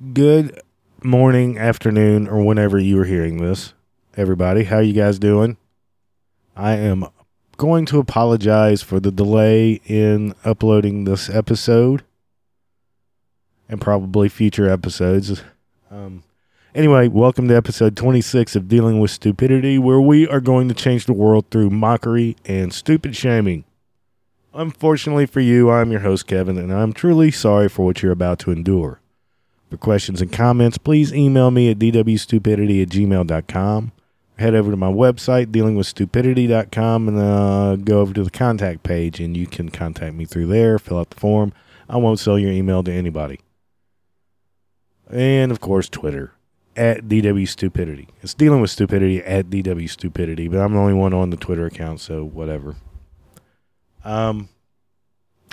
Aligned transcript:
good 0.00 0.58
morning, 1.02 1.58
afternoon, 1.58 2.26
or 2.26 2.42
whenever 2.42 2.78
you 2.78 2.98
are 2.98 3.04
hearing 3.04 3.36
this. 3.36 3.74
Everybody, 4.16 4.64
how 4.64 4.78
you 4.78 4.94
guys 4.94 5.18
doing? 5.18 5.58
I 6.56 6.72
am 6.72 7.04
going 7.58 7.84
to 7.86 7.98
apologize 7.98 8.82
for 8.82 8.98
the 8.98 9.12
delay 9.12 9.82
in 9.84 10.34
uploading 10.42 11.04
this 11.04 11.28
episode 11.28 12.02
and 13.68 13.78
probably 13.78 14.30
future 14.30 14.70
episodes. 14.70 15.42
Um, 15.90 16.22
anyway, 16.74 17.08
welcome 17.08 17.48
to 17.48 17.56
episode 17.56 17.94
26 17.94 18.56
of 18.56 18.68
Dealing 18.68 19.00
with 19.00 19.10
Stupidity, 19.10 19.78
where 19.78 20.00
we 20.00 20.26
are 20.26 20.40
going 20.40 20.68
to 20.68 20.74
change 20.74 21.04
the 21.04 21.12
world 21.12 21.44
through 21.50 21.68
mockery 21.68 22.36
and 22.46 22.72
stupid 22.72 23.14
shaming. 23.14 23.64
Unfortunately 24.54 25.26
for 25.26 25.40
you, 25.40 25.70
I'm 25.70 25.90
your 25.90 26.00
host, 26.00 26.26
Kevin, 26.26 26.56
and 26.56 26.72
I'm 26.72 26.94
truly 26.94 27.30
sorry 27.30 27.68
for 27.68 27.84
what 27.84 28.02
you're 28.02 28.12
about 28.12 28.38
to 28.40 28.50
endure. 28.50 28.99
For 29.70 29.76
questions 29.76 30.20
and 30.20 30.32
comments, 30.32 30.78
please 30.78 31.14
email 31.14 31.52
me 31.52 31.70
at 31.70 31.78
dwstupidity 31.78 32.82
at 32.82 32.88
gmail.com. 32.88 33.92
Head 34.36 34.54
over 34.54 34.72
to 34.72 34.76
my 34.76 34.90
website, 34.90 35.46
dealingwithstupidity.com, 35.46 37.08
and 37.08 37.18
uh, 37.18 37.76
go 37.76 38.00
over 38.00 38.12
to 38.14 38.24
the 38.24 38.30
contact 38.30 38.82
page, 38.82 39.20
and 39.20 39.36
you 39.36 39.46
can 39.46 39.68
contact 39.68 40.16
me 40.16 40.24
through 40.24 40.46
there, 40.46 40.78
fill 40.80 40.98
out 40.98 41.10
the 41.10 41.20
form. 41.20 41.52
I 41.88 41.98
won't 41.98 42.18
sell 42.18 42.36
your 42.36 42.50
email 42.50 42.82
to 42.82 42.92
anybody. 42.92 43.38
And, 45.08 45.52
of 45.52 45.60
course, 45.60 45.88
Twitter 45.88 46.32
at 46.74 47.04
dwstupidity. 47.04 48.08
It's 48.22 48.34
dealing 48.34 48.60
with 48.60 48.70
stupidity 48.70 49.22
at 49.22 49.50
dwstupidity, 49.50 50.50
but 50.50 50.58
I'm 50.58 50.72
the 50.72 50.80
only 50.80 50.94
one 50.94 51.14
on 51.14 51.30
the 51.30 51.36
Twitter 51.36 51.66
account, 51.66 52.00
so 52.00 52.24
whatever. 52.24 52.74
Um, 54.04 54.48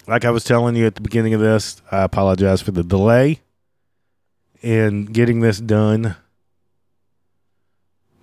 like 0.08 0.26
I 0.26 0.32
was 0.32 0.44
telling 0.44 0.76
you 0.76 0.88
at 0.88 0.96
the 0.96 1.02
beginning 1.02 1.36
of 1.36 1.42
this, 1.42 1.82
I 1.92 2.02
apologize 2.02 2.62
for 2.62 2.72
the 2.72 2.84
delay 2.84 3.42
in 4.62 5.06
getting 5.06 5.40
this 5.40 5.60
done. 5.60 6.16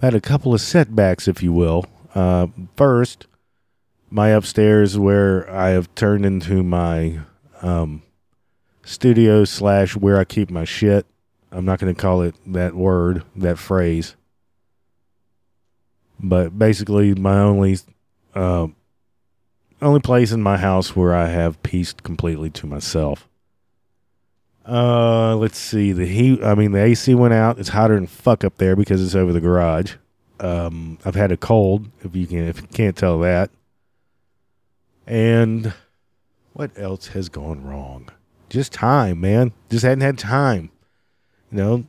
I 0.03 0.07
had 0.07 0.15
a 0.15 0.21
couple 0.21 0.53
of 0.53 0.61
setbacks, 0.61 1.29
if 1.29 1.43
you 1.43 1.53
will. 1.53 1.87
Uh, 2.15 2.49
first, 2.77 3.27
my 4.11 4.29
upstairs, 4.29 4.99
where 4.99 5.51
I 5.51 5.71
have 5.71 5.95
turned 5.95 6.27
into 6.27 6.63
my 6.63 7.21
um, 7.63 8.03
studio 8.85 9.45
slash 9.45 9.97
where 9.97 10.19
I 10.19 10.25
keep 10.25 10.51
my 10.51 10.65
shit. 10.65 11.07
I'm 11.51 11.65
not 11.65 11.79
going 11.79 11.95
to 11.95 12.01
call 12.01 12.23
it 12.23 12.35
that 12.47 12.75
word, 12.75 13.23
that 13.37 13.59
phrase. 13.59 14.17
But 16.21 16.59
basically, 16.59 17.15
my 17.15 17.39
only 17.39 17.79
uh, 18.35 18.69
only 19.81 20.01
place 20.01 20.33
in 20.33 20.43
my 20.43 20.57
house 20.57 20.97
where 20.97 21.15
I 21.15 21.29
have 21.29 21.63
peace 21.63 21.93
completely 21.93 22.51
to 22.51 22.67
myself. 22.67 23.29
Uh, 24.67 25.37
let's 25.37 25.59
see. 25.59 25.93
The 25.93 26.07
heat. 26.07 26.43
I 26.43 26.55
mean, 26.55 26.73
the 26.73 26.83
AC 26.83 27.15
went 27.15 27.35
out. 27.35 27.59
It's 27.59 27.71
hotter 27.71 27.95
than 27.95 28.07
fuck 28.07 28.45
up 28.45 28.57
there 28.57 28.77
because 28.77 29.05
it's 29.05 29.15
over 29.15 29.33
the 29.33 29.41
garage. 29.41 29.95
Um, 30.41 30.99
I've 31.05 31.15
had 31.15 31.33
a 31.33 31.37
cold. 31.37 31.91
If 32.03 32.17
you 32.17 32.27
can, 32.27 32.49
if 32.49 32.61
you 32.61 32.67
can't 32.69 32.97
tell 32.97 33.19
that. 33.21 33.51
And 35.07 35.75
what 36.55 36.71
else 36.79 37.09
has 37.09 37.29
gone 37.29 37.65
wrong? 37.65 38.09
Just 38.49 38.73
time, 38.73 39.21
man. 39.21 39.53
Just 39.71 39.85
hadn't 39.85 40.01
had 40.01 40.19
time. 40.19 40.71
You 41.51 41.59
know, 41.59 41.85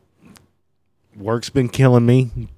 work's 1.16 1.50
been 1.50 1.70
killing 1.70 2.06
me. 2.06 2.50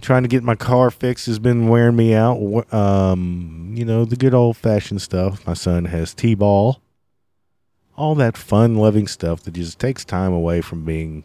Trying 0.00 0.22
to 0.22 0.28
get 0.28 0.42
my 0.42 0.54
car 0.54 0.90
fixed 0.90 1.26
has 1.26 1.38
been 1.38 1.68
wearing 1.68 1.96
me 1.96 2.14
out. 2.14 2.72
Um, 2.72 3.74
you 3.76 3.84
know, 3.84 4.04
the 4.04 4.16
good 4.16 4.34
old 4.34 4.56
fashioned 4.56 5.02
stuff. 5.02 5.46
My 5.46 5.54
son 5.54 5.86
has 5.86 6.14
T 6.14 6.34
ball 6.34 6.80
all 7.96 8.14
that 8.16 8.36
fun 8.36 8.76
loving 8.76 9.06
stuff 9.06 9.42
that 9.42 9.52
just 9.52 9.78
takes 9.78 10.04
time 10.04 10.32
away 10.32 10.60
from 10.60 10.84
being 10.84 11.24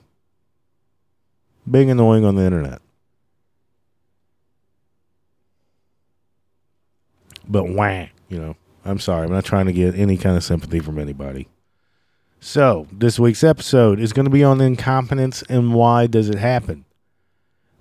being 1.70 1.92
annoying 1.92 2.26
on 2.26 2.36
the 2.36 2.44
internet. 2.44 2.82
But 7.48 7.66
wah, 7.66 8.08
you 8.30 8.40
know, 8.40 8.56
I'm 8.86 9.00
sorry. 9.00 9.26
I'm 9.26 9.34
not 9.34 9.46
trying 9.46 9.68
to 9.68 9.74
get 9.74 9.96
any 9.96 10.18
kind 10.18 10.38
of 10.38 10.44
sympathy 10.44 10.80
from 10.80 10.98
anybody. 10.98 11.48
So, 12.40 12.88
this 12.92 13.20
week's 13.20 13.44
episode 13.44 14.00
is 14.00 14.14
going 14.14 14.26
to 14.26 14.32
be 14.32 14.44
on 14.44 14.62
incompetence 14.62 15.44
and 15.44 15.76
why 15.76 16.08
does 16.08 16.30
it 16.30 16.40
happen? 16.40 16.86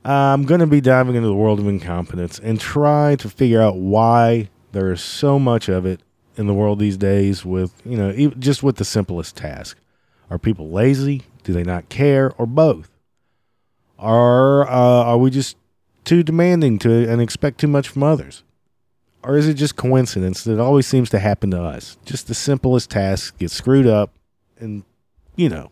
I'm 0.05 0.45
going 0.45 0.61
to 0.61 0.67
be 0.67 0.81
diving 0.81 1.15
into 1.15 1.29
the 1.29 1.35
world 1.35 1.61
of 1.61 1.67
incompetence 1.67 2.39
and 2.39 2.61
try 2.61 3.17
to 3.17 3.29
figure 3.29 3.63
out 3.63 3.77
why 3.77 4.51
there 4.73 4.93
is 4.93 5.01
so 5.03 5.39
much 5.39 5.69
of 5.69 5.87
it 5.87 6.01
in 6.37 6.47
the 6.47 6.55
world 6.55 6.79
these 6.79 6.97
days 6.97 7.45
with, 7.45 7.81
you 7.85 7.97
know, 7.97 8.31
just 8.39 8.63
with 8.63 8.77
the 8.77 8.85
simplest 8.85 9.37
task. 9.37 9.77
Are 10.31 10.39
people 10.39 10.71
lazy? 10.71 11.25
Do 11.43 11.53
they 11.53 11.65
not 11.65 11.89
care? 11.89 12.33
Or 12.39 12.47
both? 12.47 12.91
Are, 13.99 14.67
uh, 14.69 15.05
are 15.05 15.19
we 15.19 15.31
just 15.31 15.57
too 16.05 16.23
demanding 16.23 16.79
to 16.81 17.09
and 17.09 17.21
expect 17.21 17.59
too 17.59 17.67
much 17.67 17.89
from 17.89 18.03
others? 18.03 18.43
Or 19.23 19.37
is 19.37 19.47
it 19.47 19.55
just 19.55 19.77
coincidence 19.77 20.45
that 20.45 20.59
always 20.59 20.87
seems 20.87 21.11
to 21.11 21.19
happen 21.19 21.51
to 21.51 21.63
us? 21.63 21.99
Just 22.05 22.27
the 22.27 22.35
simplest 22.35 22.91
tasks 22.91 23.33
get 23.33 23.51
screwed 23.51 23.87
up 23.87 24.15
and, 24.59 24.85
you 25.37 25.49
know, 25.49 25.71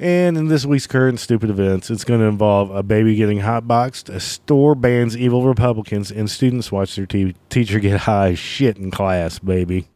and 0.00 0.38
in 0.38 0.48
this 0.48 0.64
week's 0.64 0.86
current 0.86 1.20
stupid 1.20 1.50
events, 1.50 1.90
it's 1.90 2.04
going 2.04 2.20
to 2.20 2.26
involve 2.26 2.70
a 2.70 2.82
baby 2.82 3.14
getting 3.16 3.40
hotboxed, 3.40 4.08
a 4.08 4.18
store 4.18 4.74
bans 4.74 5.14
evil 5.14 5.44
Republicans, 5.44 6.10
and 6.10 6.30
students 6.30 6.72
watch 6.72 6.96
their 6.96 7.04
teacher 7.04 7.78
get 7.78 8.00
high 8.00 8.32
shit 8.32 8.78
in 8.78 8.90
class, 8.90 9.38
baby. 9.38 9.88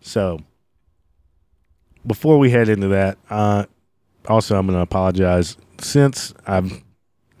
So, 0.00 0.38
before 2.06 2.38
we 2.38 2.50
head 2.50 2.68
into 2.68 2.86
that, 2.88 3.18
uh, 3.28 3.66
also 4.28 4.56
I'm 4.56 4.66
going 4.66 4.78
to 4.78 4.82
apologize 4.82 5.56
since 5.80 6.32
I'm 6.46 6.84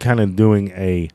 kind 0.00 0.18
of 0.18 0.34
doing 0.34 0.72
a 0.72 1.10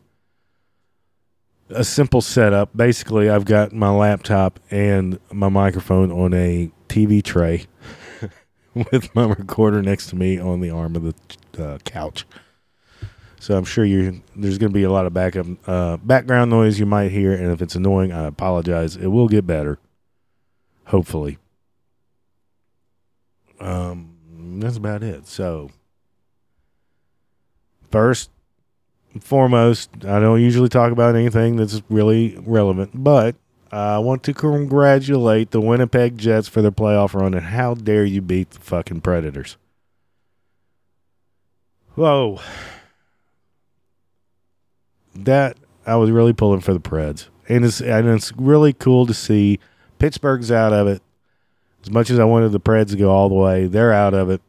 a 1.70 1.84
simple 1.84 2.22
setup. 2.22 2.78
Basically, 2.78 3.30
I've 3.30 3.44
got 3.46 3.74
my 3.74 3.90
laptop 3.90 4.62
and 4.72 5.20
my 5.34 5.50
microphone 5.50 6.10
on 6.10 6.34
a 6.34 6.72
TV 6.88 7.22
tray 7.22 7.66
with 8.92 9.14
my 9.16 9.26
recorder 9.26 9.82
next 9.82 10.08
to 10.08 10.16
me 10.16 10.38
on 10.38 10.60
the 10.60 10.70
arm 10.70 10.96
of 10.96 11.04
the 11.54 11.64
uh, 11.64 11.78
couch. 11.80 12.26
So 13.40 13.58
I'm 13.58 13.64
sure 13.64 13.86
you 13.86 14.22
there's 14.36 14.58
going 14.58 14.72
to 14.72 14.74
be 14.74 14.84
a 14.84 14.92
lot 14.92 15.06
of 15.06 15.14
backup 15.14 15.46
uh, 15.68 15.98
background 15.98 16.52
noise 16.52 16.80
you 16.80 16.86
might 16.86 17.12
hear, 17.12 17.34
and 17.34 17.52
if 17.52 17.62
it's 17.62 17.76
annoying, 17.76 18.12
I 18.12 18.26
apologize. 18.26 18.96
It 18.96 19.08
will 19.08 19.28
get 19.28 19.48
better, 19.48 19.78
hopefully. 20.86 21.38
Um, 23.60 24.60
that's 24.60 24.78
about 24.78 25.04
it. 25.04 25.28
So 25.28 25.70
first 27.92 28.30
foremost, 29.22 29.92
I 30.06 30.20
don't 30.20 30.42
usually 30.42 30.70
talk 30.70 30.92
about 30.92 31.16
anything 31.16 31.56
that's 31.56 31.82
really 31.88 32.38
relevant, 32.46 32.92
but 32.96 33.36
I 33.76 33.98
want 33.98 34.24
to 34.24 34.34
congratulate 34.34 35.52
the 35.52 35.60
Winnipeg 35.60 36.18
Jets 36.18 36.48
for 36.48 36.62
their 36.62 36.72
playoff 36.72 37.14
run, 37.14 37.34
and 37.34 37.48
how 37.48 37.74
dare 37.74 38.06
you 38.06 38.22
beat 38.22 38.52
the 38.52 38.60
fucking 38.62 39.02
Predators? 39.02 39.58
Whoa. 41.96 42.40
That, 45.14 45.58
I 45.86 45.98
was 45.98 46.10
really 46.10 46.32
pulling 46.32 46.62
for 46.62 46.74
the 46.74 46.80
Preds. 46.80 47.28
And 47.50 47.66
it's, 47.66 47.82
and 47.82 48.08
it's 48.08 48.32
really 48.38 48.72
cool 48.72 49.06
to 49.08 49.14
see 49.14 49.60
Pittsburgh's 50.00 50.54
out 50.54 50.72
of 50.72 50.88
it. 50.88 51.02
As 51.84 51.92
much 51.92 52.10
as 52.10 52.18
I 52.18 52.24
wanted 52.24 52.54
the 52.54 52.62
Preds 52.62 52.92
to 52.92 52.96
go 52.96 53.12
all 53.12 53.28
the 53.28 53.36
way, 53.36 53.68
they're 53.68 53.94
out 53.94 54.14
of 54.14 54.30
it. 54.30 54.42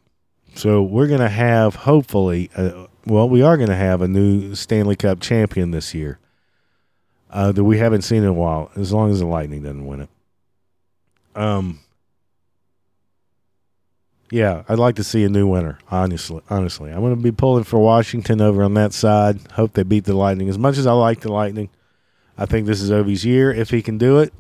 So 0.55 0.83
we're 0.83 1.09
going 1.09 1.19
to 1.19 1.29
have, 1.29 1.75
hopefully, 1.75 2.49
uh, 2.55 2.87
well, 3.05 3.29
we 3.29 3.43
are 3.43 3.57
going 3.57 3.71
to 3.71 3.77
have 3.77 4.03
a 4.03 4.09
new 4.09 4.55
Stanley 4.55 4.95
Cup 4.95 5.19
champion 5.19 5.73
this 5.73 5.95
year 5.95 6.21
uh, 7.37 7.53
that 7.53 7.65
we 7.65 7.77
haven't 7.77 8.01
seen 8.01 8.23
in 8.23 8.31
a 8.31 8.33
while, 8.33 8.71
as 8.77 8.95
long 8.95 9.11
as 9.11 9.21
the 9.21 9.27
Lightning 9.27 9.63
doesn't 9.63 9.85
win 9.85 10.01
it. 10.01 10.09
Um, 11.35 11.81
yeah, 14.31 14.63
I'd 14.71 14.79
like 14.79 14.97
to 14.97 15.05
see 15.05 15.23
a 15.23 15.29
new 15.29 15.47
winner. 15.47 15.79
Honestly, 15.91 16.41
honestly, 16.49 16.91
I'm 16.91 17.01
going 17.01 17.15
to 17.15 17.23
be 17.23 17.31
pulling 17.31 17.65
for 17.65 17.79
Washington 17.79 18.41
over 18.41 18.63
on 18.63 18.73
that 18.75 18.95
side. 18.95 19.39
Hope 19.53 19.75
they 19.75 19.83
beat 19.83 20.05
the 20.05 20.17
Lightning. 20.17 20.49
As 20.49 20.57
much 20.57 20.79
as 20.79 20.87
I 20.87 20.93
like 20.93 21.21
the 21.21 21.31
Lightning, 21.31 21.69
I 22.39 22.47
think 22.47 22.67
this 22.67 22.81
is 22.81 22.91
Ovi's 22.91 23.27
year 23.27 23.53
if 23.53 23.69
he 23.69 23.83
can 23.83 23.99
do 23.99 24.19
it. 24.21 24.33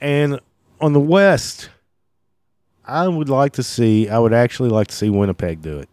And 0.00 0.40
on 0.80 0.92
the 0.92 0.98
West, 0.98 1.70
I 2.84 3.06
would 3.06 3.28
like 3.28 3.52
to 3.52 3.62
see. 3.62 4.08
I 4.08 4.18
would 4.18 4.32
actually 4.32 4.70
like 4.70 4.88
to 4.88 4.94
see 4.94 5.08
Winnipeg 5.08 5.62
do 5.62 5.78
it. 5.78 5.88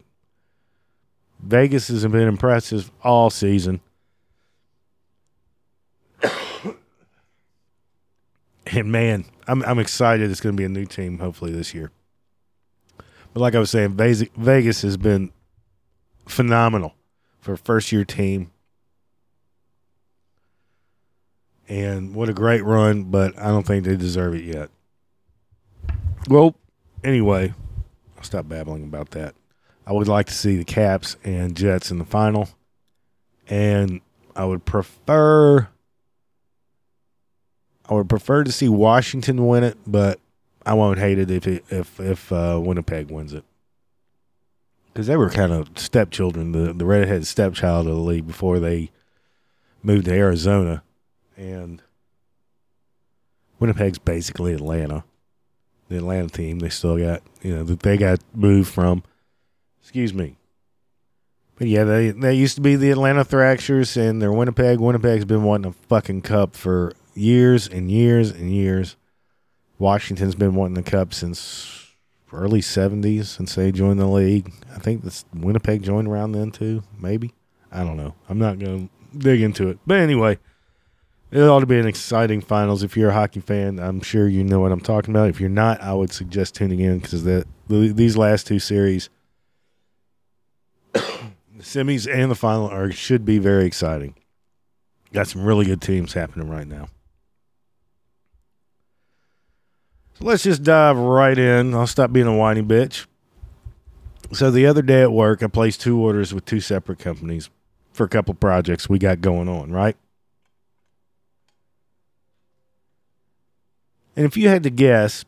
Vegas 1.38 1.86
has 1.86 2.04
been 2.04 2.26
impressive 2.26 2.90
all 3.04 3.30
season. 3.30 3.80
and 8.66 8.90
man, 8.90 9.24
I'm 9.46 9.62
I'm 9.64 9.78
excited. 9.78 10.30
It's 10.30 10.40
going 10.40 10.56
to 10.56 10.60
be 10.60 10.64
a 10.64 10.68
new 10.68 10.86
team 10.86 11.18
hopefully 11.18 11.52
this 11.52 11.74
year. 11.74 11.90
But 13.32 13.40
like 13.40 13.54
I 13.54 13.58
was 13.58 13.70
saying, 13.70 13.96
Vegas 13.96 14.82
has 14.82 14.96
been 14.96 15.32
phenomenal 16.26 16.94
for 17.40 17.54
a 17.54 17.58
first 17.58 17.92
year 17.92 18.04
team. 18.04 18.50
And 21.68 22.14
what 22.14 22.28
a 22.28 22.34
great 22.34 22.62
run, 22.62 23.04
but 23.04 23.38
I 23.38 23.46
don't 23.46 23.66
think 23.66 23.84
they 23.84 23.96
deserve 23.96 24.34
it 24.34 24.44
yet. 24.44 24.70
Well, 26.28 26.54
anyway, 27.02 27.54
I'll 28.16 28.22
stop 28.22 28.48
babbling 28.48 28.84
about 28.84 29.10
that. 29.12 29.34
I 29.86 29.92
would 29.92 30.08
like 30.08 30.26
to 30.26 30.34
see 30.34 30.56
the 30.56 30.64
Caps 30.64 31.16
and 31.24 31.56
Jets 31.56 31.90
in 31.90 31.98
the 31.98 32.04
final, 32.04 32.48
and 33.48 34.00
I 34.36 34.44
would 34.44 34.64
prefer. 34.64 35.68
I 37.88 37.94
would 37.94 38.08
prefer 38.08 38.44
to 38.44 38.52
see 38.52 38.68
Washington 38.68 39.46
win 39.46 39.64
it, 39.64 39.76
but 39.86 40.18
I 40.64 40.74
won't 40.74 40.98
hate 40.98 41.18
it 41.18 41.30
if 41.30 41.46
it, 41.46 41.64
if 41.70 42.00
if 42.00 42.32
uh, 42.32 42.60
Winnipeg 42.62 43.10
wins 43.10 43.34
it 43.34 43.44
because 44.94 45.08
they 45.08 45.16
were 45.16 45.28
kind 45.28 45.52
of 45.52 45.68
stepchildren, 45.74 46.52
the 46.52 46.72
the 46.72 46.86
redhead 46.86 47.26
stepchild 47.26 47.88
of 47.88 47.94
the 47.94 48.00
league 48.00 48.26
before 48.26 48.60
they 48.60 48.90
moved 49.82 50.04
to 50.04 50.12
Arizona, 50.12 50.84
and 51.36 51.82
Winnipeg's 53.58 53.98
basically 53.98 54.54
Atlanta, 54.54 55.04
the 55.88 55.96
Atlanta 55.96 56.28
team. 56.28 56.60
They 56.60 56.68
still 56.68 56.96
got 56.96 57.22
you 57.42 57.56
know 57.56 57.64
that 57.64 57.80
they 57.80 57.96
got 57.96 58.20
moved 58.32 58.72
from. 58.72 59.02
Excuse 59.82 60.14
me. 60.14 60.36
But 61.56 61.66
yeah, 61.66 61.84
they 61.84 62.10
they 62.10 62.34
used 62.34 62.54
to 62.54 62.60
be 62.60 62.76
the 62.76 62.90
Atlanta 62.90 63.24
Thrashers, 63.24 63.96
and 63.96 64.22
they're 64.22 64.32
Winnipeg. 64.32 64.78
Winnipeg's 64.78 65.24
been 65.24 65.42
wanting 65.42 65.70
a 65.70 65.72
fucking 65.88 66.22
cup 66.22 66.54
for 66.54 66.92
years 67.14 67.68
and 67.68 67.90
years 67.90 68.30
and 68.30 68.50
years. 68.50 68.96
Washington's 69.78 70.34
been 70.34 70.54
wanting 70.54 70.74
the 70.74 70.82
cup 70.82 71.12
since 71.12 71.84
early 72.32 72.60
70s 72.60 73.26
since 73.26 73.54
they 73.54 73.72
joined 73.72 74.00
the 74.00 74.06
league. 74.06 74.52
I 74.74 74.78
think 74.78 75.02
this 75.02 75.24
Winnipeg 75.32 75.82
joined 75.82 76.08
around 76.08 76.32
then 76.32 76.50
too, 76.50 76.82
maybe. 76.98 77.32
I 77.72 77.84
don't 77.84 77.96
know. 77.96 78.14
I'm 78.28 78.38
not 78.38 78.58
going 78.58 78.88
to 78.88 79.18
dig 79.18 79.40
into 79.40 79.68
it. 79.68 79.78
But 79.86 79.98
anyway, 79.98 80.38
it 81.30 81.40
ought 81.40 81.60
to 81.60 81.66
be 81.66 81.78
an 81.78 81.86
exciting 81.86 82.40
finals. 82.40 82.82
If 82.82 82.96
you're 82.96 83.10
a 83.10 83.14
hockey 83.14 83.40
fan, 83.40 83.78
I'm 83.78 84.00
sure 84.00 84.28
you 84.28 84.44
know 84.44 84.60
what 84.60 84.72
I'm 84.72 84.80
talking 84.80 85.14
about. 85.14 85.28
If 85.28 85.40
you're 85.40 85.48
not, 85.48 85.80
I 85.80 85.92
would 85.92 86.12
suggest 86.12 86.54
tuning 86.54 86.80
in 86.80 86.98
because 86.98 87.24
the, 87.24 87.44
these 87.68 88.16
last 88.16 88.46
two 88.46 88.58
series, 88.58 89.10
the 90.92 91.00
semis 91.58 92.12
and 92.12 92.30
the 92.30 92.36
final, 92.36 92.68
are 92.68 92.92
should 92.92 93.24
be 93.24 93.38
very 93.38 93.64
exciting. 93.64 94.14
Got 95.12 95.28
some 95.28 95.44
really 95.44 95.64
good 95.64 95.80
teams 95.80 96.12
happening 96.12 96.48
right 96.48 96.66
now. 96.66 96.88
So 100.14 100.26
let's 100.26 100.44
just 100.44 100.62
dive 100.62 100.96
right 100.96 101.36
in. 101.36 101.74
I'll 101.74 101.86
stop 101.86 102.12
being 102.12 102.26
a 102.26 102.36
whiny 102.36 102.62
bitch. 102.62 103.06
So 104.32 104.50
the 104.50 104.66
other 104.66 104.82
day 104.82 105.02
at 105.02 105.12
work, 105.12 105.42
I 105.42 105.48
placed 105.48 105.80
two 105.80 106.00
orders 106.00 106.32
with 106.32 106.44
two 106.44 106.60
separate 106.60 106.98
companies 106.98 107.50
for 107.92 108.04
a 108.04 108.08
couple 108.08 108.34
projects 108.34 108.88
we 108.88 108.98
got 108.98 109.20
going 109.20 109.48
on, 109.48 109.70
right? 109.70 109.96
And 114.16 114.24
if 114.24 114.36
you 114.36 114.48
had 114.48 114.62
to 114.62 114.70
guess, 114.70 115.24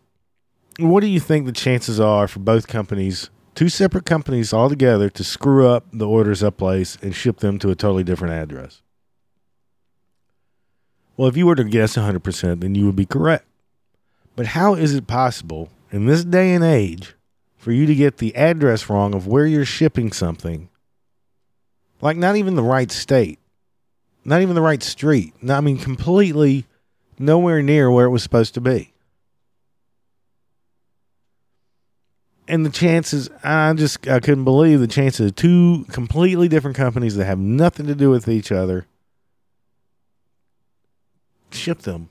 what 0.79 1.01
do 1.01 1.07
you 1.09 1.21
think 1.21 1.47
the 1.47 1.53
chances 1.53 1.99
are 1.99 2.29
for 2.29 2.39
both 2.39 2.69
companies, 2.69 3.31
two 3.55 3.69
separate 3.69 4.05
companies 4.05 4.53
all 4.53 4.69
together, 4.69 5.11
to 5.11 5.25
screw 5.25 5.69
up 5.69 5.87
the 5.93 6.07
orders 6.07 6.45
I 6.45 6.51
place 6.51 6.97
and 7.03 7.15
ship 7.15 7.39
them 7.39 7.59
to 7.61 7.71
a 7.71 7.75
totally 7.75 8.05
different 8.05 8.35
address? 8.35 8.83
Well, 11.17 11.29
if 11.29 11.37
you 11.37 11.47
were 11.47 11.55
to 11.55 11.65
guess 11.65 11.97
100%, 11.97 12.61
then 12.61 12.75
you 12.75 12.87
would 12.87 12.97
be 12.97 13.07
correct. 13.07 13.47
But 14.37 14.49
how 14.49 14.75
is 14.75 14.95
it 14.95 15.07
possible 15.07 15.71
in 15.91 16.05
this 16.05 16.23
day 16.23 16.55
and 16.55 16.63
age 16.63 17.15
for 17.57 17.73
you 17.73 17.87
to 17.87 17.95
get 17.95 18.19
the 18.19 18.37
address 18.37 18.89
wrong 18.89 19.15
of 19.15 19.27
where 19.27 19.47
you're 19.47 19.65
shipping 19.65 20.13
something? 20.13 20.69
Like, 22.03 22.19
not 22.19 22.37
even 22.37 22.55
the 22.55 22.63
right 22.63 22.93
state, 22.93 23.39
not 24.25 24.43
even 24.43 24.55
the 24.55 24.61
right 24.61 24.83
street. 24.83 25.33
I 25.49 25.63
mean, 25.63 25.79
completely 25.79 26.67
nowhere 27.19 27.63
near 27.63 27.91
where 27.91 28.05
it 28.05 28.11
was 28.11 28.23
supposed 28.23 28.53
to 28.55 28.61
be. 28.61 28.93
And 32.47 32.65
the 32.65 32.71
chances, 32.71 33.31
I 33.43 33.73
just, 33.73 34.07
I 34.07 34.21
couldn't 34.21 34.45
believe 34.45 34.79
the 34.79 34.87
chances 34.87 35.31
of 35.31 35.35
two 35.35 35.87
completely 35.91 36.47
different 36.47 36.77
companies 36.77 37.17
that 37.17 37.25
have 37.25 37.39
nothing 37.39 37.87
to 37.87 37.95
do 37.95 38.11
with 38.11 38.29
each 38.29 38.53
other 38.53 38.87
ship 41.51 41.79
them 41.81 42.11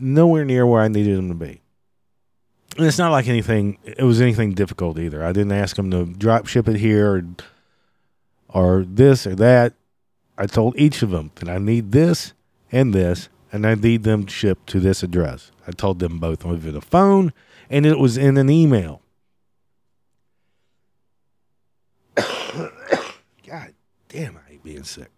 nowhere 0.00 0.44
near 0.44 0.66
where 0.66 0.82
I 0.82 0.88
needed 0.88 1.16
them 1.16 1.28
to 1.28 1.34
be. 1.34 1.60
And 2.76 2.86
it's 2.86 2.98
not 2.98 3.10
like 3.10 3.28
anything, 3.28 3.78
it 3.84 4.02
was 4.02 4.20
anything 4.20 4.54
difficult 4.54 4.98
either. 4.98 5.24
I 5.24 5.32
didn't 5.32 5.52
ask 5.52 5.76
them 5.76 5.90
to 5.90 6.06
drop 6.06 6.46
ship 6.46 6.68
it 6.68 6.76
here 6.76 7.16
or, 7.16 7.24
or 8.48 8.84
this 8.84 9.26
or 9.26 9.34
that. 9.36 9.74
I 10.38 10.46
told 10.46 10.78
each 10.78 11.02
of 11.02 11.10
them 11.10 11.32
that 11.36 11.48
I 11.48 11.58
need 11.58 11.92
this 11.92 12.32
and 12.72 12.94
this, 12.94 13.28
and 13.52 13.66
I 13.66 13.74
need 13.74 14.04
them 14.04 14.26
shipped 14.26 14.68
to 14.68 14.80
this 14.80 15.02
address. 15.02 15.50
I 15.66 15.72
told 15.72 15.98
them 15.98 16.18
both 16.18 16.46
over 16.46 16.70
the 16.70 16.80
phone, 16.80 17.32
and 17.68 17.84
it 17.84 17.98
was 17.98 18.16
in 18.16 18.38
an 18.38 18.48
email. 18.48 19.02
God 22.16 23.74
damn, 24.08 24.36
I 24.36 24.50
hate 24.50 24.62
being 24.62 24.84
sick 24.84 25.10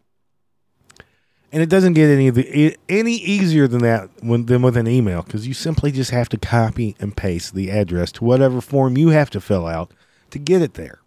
and 1.53 1.63
it 1.63 1.69
doesn't 1.69 1.93
get 1.93 2.09
any 2.09 2.31
the, 2.31 2.77
any 2.89 3.15
easier 3.15 3.69
than 3.69 3.83
that 3.83 4.09
when, 4.23 4.47
than 4.47 4.63
with 4.63 4.77
an 4.77 4.89
email 4.89 5.23
because 5.23 5.47
you 5.47 5.53
simply 5.53 5.93
just 5.93 6.11
have 6.11 6.29
to 6.31 6.39
copy 6.39 6.97
and 6.99 7.17
paste 7.17 7.55
the 7.55 7.71
address 7.71 8.11
to 8.13 8.25
whatever 8.25 8.61
form 8.61 8.97
you 8.97 9.11
have 9.11 9.31
to 9.31 9.41
fill 9.41 9.67
out 9.67 9.93
to 10.31 10.39
get 10.39 10.63
it 10.63 10.75
there. 10.75 11.01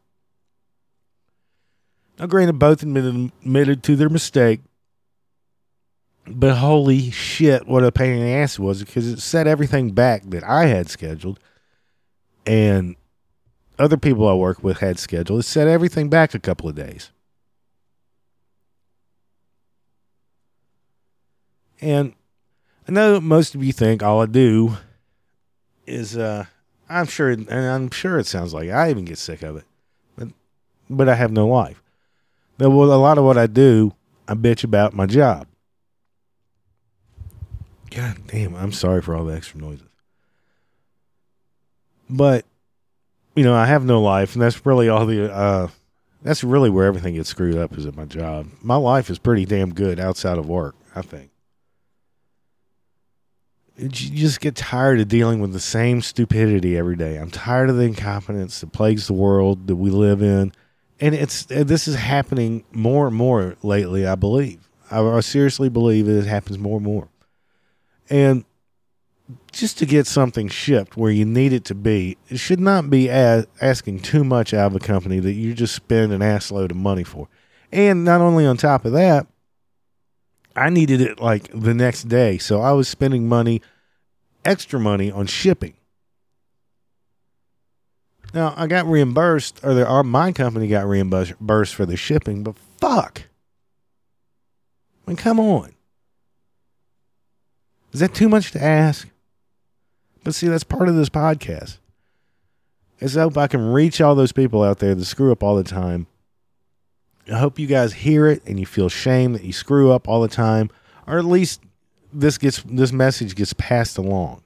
Now, 2.20 2.28
granted, 2.28 2.60
both 2.60 2.84
admitted, 2.84 3.32
admitted 3.42 3.84
to 3.84 3.96
their 3.96 4.08
mistake, 4.08 4.62
but 6.28 6.56
holy 6.56 7.10
shit, 7.12 7.68
what 7.68 7.84
a 7.84 7.92
pain 7.92 8.14
in 8.14 8.22
the 8.22 8.32
ass 8.32 8.58
it 8.58 8.62
was 8.62 8.84
because 8.84 9.08
it 9.08 9.20
set 9.20 9.48
everything 9.48 9.92
back 9.92 10.24
that 10.30 10.44
I 10.44 10.68
had 10.68 10.90
scheduled 10.90 11.40
and 12.46 12.96
other 13.78 13.98
people 13.98 14.28
I 14.28 14.34
work 14.34 14.64
with 14.64 14.78
had 14.78 15.00
scheduled. 15.00 15.42
It 15.42 15.44
set 15.44 15.68
everything 15.68 16.10
back 16.10 16.34
a 16.34 16.40
couple 16.40 16.70
of 16.70 16.76
days. 16.76 17.12
And 21.82 22.14
I 22.88 22.92
know 22.92 23.20
most 23.20 23.56
of 23.56 23.64
you 23.64 23.74
think 23.74 24.04
all 24.04 24.22
I 24.22 24.26
do 24.26 24.78
is 25.86 26.18
uh 26.18 26.46
I'm 26.90 27.08
sure 27.08 27.30
and 27.30 27.50
I'm 27.50 27.90
sure 27.90 28.20
it 28.20 28.28
sounds 28.28 28.54
like 28.54 28.70
I 28.70 28.90
even 28.90 29.06
get 29.06 29.18
sick 29.18 29.42
of 29.42 29.58
it. 29.58 29.66
But 30.18 30.30
but 30.90 31.10
I 31.10 31.16
have 31.16 31.32
no 31.32 31.48
life. 31.48 31.82
Now, 32.60 32.70
well, 32.70 32.94
a 32.94 32.96
lot 32.96 33.18
of 33.18 33.26
what 33.26 33.38
I 33.38 33.48
do, 33.48 33.94
I 34.28 34.34
bitch 34.34 34.64
about 34.64 34.94
my 34.94 35.06
job. 35.06 35.48
God 37.92 38.16
damn, 38.28 38.56
I'm 38.56 38.72
sorry 38.72 39.02
for 39.02 39.16
all 39.16 39.26
the 39.26 39.36
extra 39.36 39.60
noises. 39.60 39.88
But 42.10 42.46
you 43.36 43.44
know, 43.44 43.56
I 43.56 43.66
have 43.66 43.84
no 43.84 44.02
life, 44.02 44.34
and 44.34 44.42
that's 44.42 44.66
really 44.66 44.90
all 44.90 45.06
the 45.06 45.34
uh 45.34 45.70
that's 46.22 46.44
really 46.44 46.70
where 46.70 46.86
everything 46.86 47.16
gets 47.16 47.30
screwed 47.30 47.58
up 47.58 47.78
is 47.78 47.86
at 47.86 47.96
my 47.96 48.06
job. 48.06 48.48
My 48.62 48.76
life 48.76 49.10
is 49.10 49.18
pretty 49.20 49.46
damn 49.46 49.74
good 49.74 50.00
outside 50.00 50.38
of 50.38 50.48
work, 50.48 50.76
I 50.96 51.02
think 51.02 51.32
you 53.78 53.90
just 53.90 54.40
get 54.40 54.56
tired 54.56 55.00
of 55.00 55.08
dealing 55.08 55.42
with 55.42 55.52
the 55.52 55.60
same 55.60 56.02
stupidity 56.02 56.78
every 56.78 56.96
day. 56.96 57.18
I'm 57.18 57.32
tired 57.32 57.70
of 57.70 57.78
the 57.78 57.84
incompetence 57.84 58.62
that 58.62 58.72
plagues 58.72 59.08
the 59.08 59.14
world 59.14 59.68
that 59.68 59.76
we 59.76 59.90
live 59.90 60.22
in, 60.22 60.54
and 61.00 61.14
it's 61.14 61.50
uh, 61.52 61.64
this 61.64 61.88
is 61.88 61.96
happening 61.96 62.64
more 62.72 63.08
and 63.08 63.16
more 63.16 63.58
lately. 63.64 64.08
I 64.08 64.16
believe. 64.16 64.70
I, 64.90 65.02
I 65.02 65.20
seriously 65.20 65.70
believe 65.70 66.08
it 66.08 66.26
happens 66.26 66.58
more 66.58 66.78
and 66.78 66.86
more, 66.86 67.10
and 68.10 68.46
just 69.52 69.78
to 69.80 69.86
get 69.86 70.06
something 70.08 70.48
shipped 70.48 70.96
where 70.96 71.12
you 71.12 71.26
need 71.26 71.52
it 71.52 71.66
to 71.66 71.76
be, 71.76 72.18
it 72.30 72.38
should 72.38 72.60
not 72.60 72.90
be 72.90 73.10
as, 73.10 73.48
asking 73.62 74.00
too 74.00 74.24
much 74.24 74.54
out 74.54 74.68
of 74.68 74.76
a 74.76 74.80
company 74.80 75.20
that 75.20 75.34
you 75.34 75.54
just 75.54 75.76
spend 75.76 76.12
an 76.12 76.22
assload 76.22 76.72
of 76.72 76.78
money 76.78 77.04
for. 77.04 77.28
And 77.72 78.06
not 78.06 78.22
only 78.22 78.46
on 78.46 78.58
top 78.58 78.86
of 78.86 78.92
that, 78.94 79.26
I 80.56 80.70
needed 80.70 81.02
it 81.02 81.20
like 81.20 81.50
the 81.54 81.74
next 81.74 82.04
day. 82.04 82.38
So 82.38 82.62
I 82.62 82.72
was 82.72 82.88
spending 82.88 83.28
money, 83.28 83.62
extra 84.44 84.80
money 84.80 85.12
on 85.12 85.28
shipping. 85.28 85.76
Now 88.34 88.54
I 88.58 88.68
got 88.68 88.86
reimbursed, 88.86 89.60
or, 89.64 89.74
the, 89.74 89.90
or 89.90 90.04
my 90.04 90.32
company 90.32 90.68
got 90.68 90.86
reimbursed 90.86 91.76
for 91.76 91.86
the 91.86 91.98
shipping, 91.98 92.44
but 92.44 92.56
fuck. 92.80 93.24
I 95.06 95.12
mean, 95.12 95.18
come 95.18 95.40
on. 95.40 95.74
Is 97.94 98.00
that 98.00 98.14
too 98.14 98.28
much 98.28 98.52
to 98.52 98.64
ask? 98.64 99.08
But 100.24 100.36
see, 100.36 100.48
that's 100.48 100.64
part 100.64 100.90
of 100.90 100.96
this 100.96 101.10
podcast. 101.10 101.78
Is 103.00 103.16
I 103.16 103.22
hope 103.22 103.38
I 103.38 103.48
can 103.48 103.72
reach 103.72 104.02
all 104.02 104.16
those 104.16 104.32
people 104.32 104.64
out 104.64 104.80
there 104.80 104.96
that 104.96 105.06
screw 105.06 105.32
up 105.32 105.44
all 105.44 105.56
the 105.56 105.64
time 105.64 106.08
I 107.32 107.38
hope 107.40 107.58
you 107.58 107.68
guys 107.68 107.94
hear 107.94 108.28
it 108.28 108.44
and 108.46 108.60
you 108.60 108.66
feel 108.66 108.90
shame 108.90 109.34
that 109.34 109.44
you 109.44 109.54
screw 109.54 109.92
up 109.92 110.08
all 110.08 110.22
the 110.22 110.28
time, 110.28 110.70
or 111.08 111.18
at 111.18 111.26
least 111.26 111.62
this 112.14 112.38
gets 112.38 112.62
this 112.64 112.92
message 112.92 113.36
gets 113.36 113.54
passed 113.54 113.98
along. 113.98 114.44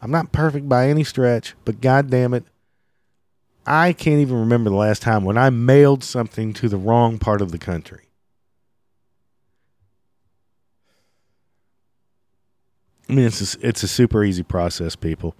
I'm 0.00 0.10
not 0.10 0.32
perfect 0.32 0.68
by 0.68 0.88
any 0.88 1.04
stretch, 1.04 1.54
but 1.64 1.80
god 1.80 2.10
damn 2.10 2.34
it, 2.34 2.44
I 3.64 3.92
can't 3.92 4.20
even 4.20 4.40
remember 4.40 4.70
the 4.70 4.76
last 4.76 5.02
time 5.02 5.24
when 5.24 5.38
I 5.38 5.50
mailed 5.50 6.02
something 6.02 6.52
to 6.54 6.68
the 6.68 6.76
wrong 6.76 7.18
part 7.18 7.40
of 7.40 7.52
the 7.52 7.58
country. 7.58 8.08
I 13.08 13.14
mean, 13.14 13.26
it's 13.26 13.54
a, 13.54 13.66
it's 13.66 13.82
a 13.82 13.88
super 13.88 14.24
easy 14.24 14.42
process, 14.42 14.96
people. 14.96 15.34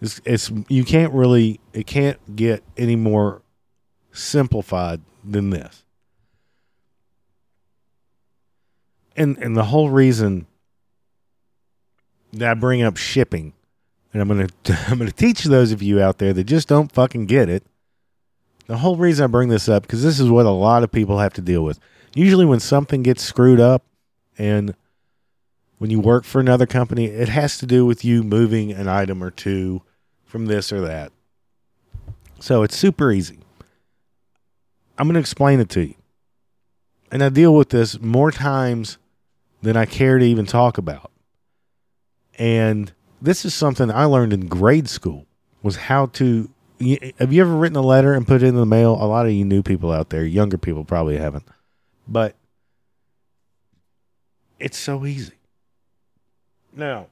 It's, 0.00 0.20
it's 0.24 0.52
you 0.68 0.84
can't 0.84 1.12
really 1.12 1.60
it 1.72 1.86
can't 1.86 2.36
get 2.36 2.62
any 2.76 2.96
more 2.96 3.42
simplified 4.12 5.00
than 5.24 5.50
this. 5.50 5.83
And 9.16 9.38
and 9.38 9.56
the 9.56 9.64
whole 9.64 9.90
reason 9.90 10.46
that 12.32 12.50
I 12.50 12.54
bring 12.54 12.82
up 12.82 12.96
shipping, 12.96 13.52
and 14.12 14.20
I'm 14.20 14.28
gonna 14.28 14.48
I'm 14.88 14.98
gonna 14.98 15.12
teach 15.12 15.44
those 15.44 15.72
of 15.72 15.82
you 15.82 16.00
out 16.00 16.18
there 16.18 16.32
that 16.32 16.44
just 16.44 16.68
don't 16.68 16.90
fucking 16.90 17.26
get 17.26 17.48
it. 17.48 17.64
The 18.66 18.78
whole 18.78 18.96
reason 18.96 19.24
I 19.24 19.26
bring 19.26 19.50
this 19.50 19.68
up 19.68 19.82
because 19.82 20.02
this 20.02 20.18
is 20.18 20.30
what 20.30 20.46
a 20.46 20.50
lot 20.50 20.82
of 20.82 20.90
people 20.90 21.18
have 21.18 21.34
to 21.34 21.42
deal 21.42 21.62
with. 21.62 21.78
Usually, 22.14 22.46
when 22.46 22.60
something 22.60 23.02
gets 23.02 23.22
screwed 23.22 23.60
up, 23.60 23.84
and 24.38 24.74
when 25.78 25.90
you 25.90 26.00
work 26.00 26.24
for 26.24 26.40
another 26.40 26.66
company, 26.66 27.06
it 27.06 27.28
has 27.28 27.58
to 27.58 27.66
do 27.66 27.84
with 27.84 28.04
you 28.04 28.22
moving 28.22 28.72
an 28.72 28.88
item 28.88 29.22
or 29.22 29.30
two 29.30 29.82
from 30.24 30.46
this 30.46 30.72
or 30.72 30.80
that. 30.80 31.12
So 32.40 32.62
it's 32.62 32.76
super 32.76 33.12
easy. 33.12 33.38
I'm 34.96 35.06
going 35.06 35.14
to 35.14 35.20
explain 35.20 35.60
it 35.60 35.68
to 35.70 35.86
you. 35.86 35.94
And 37.10 37.22
I 37.22 37.28
deal 37.28 37.54
with 37.54 37.70
this 37.70 38.00
more 38.00 38.30
times 38.30 38.98
than 39.64 39.76
I 39.76 39.86
care 39.86 40.18
to 40.18 40.24
even 40.24 40.46
talk 40.46 40.78
about. 40.78 41.10
And 42.38 42.92
this 43.20 43.44
is 43.44 43.54
something 43.54 43.90
I 43.90 44.04
learned 44.04 44.32
in 44.32 44.46
grade 44.46 44.88
school 44.88 45.26
was 45.62 45.76
how 45.76 46.06
to 46.06 46.50
have 47.18 47.32
you 47.32 47.40
ever 47.40 47.54
written 47.54 47.76
a 47.76 47.82
letter 47.82 48.12
and 48.12 48.26
put 48.26 48.42
it 48.42 48.46
in 48.46 48.56
the 48.56 48.66
mail? 48.66 48.92
A 49.00 49.06
lot 49.06 49.26
of 49.26 49.32
you 49.32 49.44
new 49.44 49.62
people 49.62 49.90
out 49.90 50.10
there, 50.10 50.24
younger 50.24 50.58
people 50.58 50.84
probably 50.84 51.16
haven't. 51.16 51.44
But 52.06 52.34
it's 54.58 54.76
so 54.76 55.06
easy. 55.06 55.34
Now, 56.72 57.06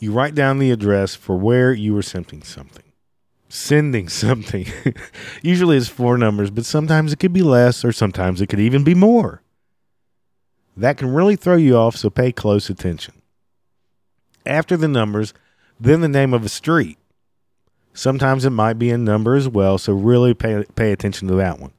you 0.00 0.10
write 0.10 0.34
down 0.34 0.58
the 0.58 0.70
address 0.70 1.14
for 1.14 1.36
where 1.36 1.72
you 1.72 1.94
were 1.94 2.02
sending 2.02 2.42
something. 2.42 2.87
Sending 3.48 4.08
something. 4.08 4.66
Usually 5.42 5.76
it's 5.76 5.88
four 5.88 6.18
numbers, 6.18 6.50
but 6.50 6.66
sometimes 6.66 7.12
it 7.12 7.18
could 7.18 7.32
be 7.32 7.42
less 7.42 7.84
or 7.84 7.92
sometimes 7.92 8.40
it 8.40 8.48
could 8.48 8.60
even 8.60 8.84
be 8.84 8.94
more. 8.94 9.42
That 10.76 10.96
can 10.96 11.12
really 11.12 11.34
throw 11.34 11.56
you 11.56 11.76
off, 11.76 11.96
so 11.96 12.08
pay 12.08 12.30
close 12.30 12.70
attention. 12.70 13.14
After 14.46 14.76
the 14.76 14.86
numbers, 14.86 15.34
then 15.80 16.00
the 16.00 16.08
name 16.08 16.32
of 16.32 16.44
a 16.44 16.48
street. 16.48 16.98
Sometimes 17.92 18.44
it 18.44 18.50
might 18.50 18.78
be 18.78 18.90
a 18.90 18.98
number 18.98 19.34
as 19.34 19.48
well, 19.48 19.76
so 19.76 19.92
really 19.92 20.34
pay, 20.34 20.64
pay 20.76 20.92
attention 20.92 21.26
to 21.28 21.34
that 21.34 21.58
one. 21.58 21.72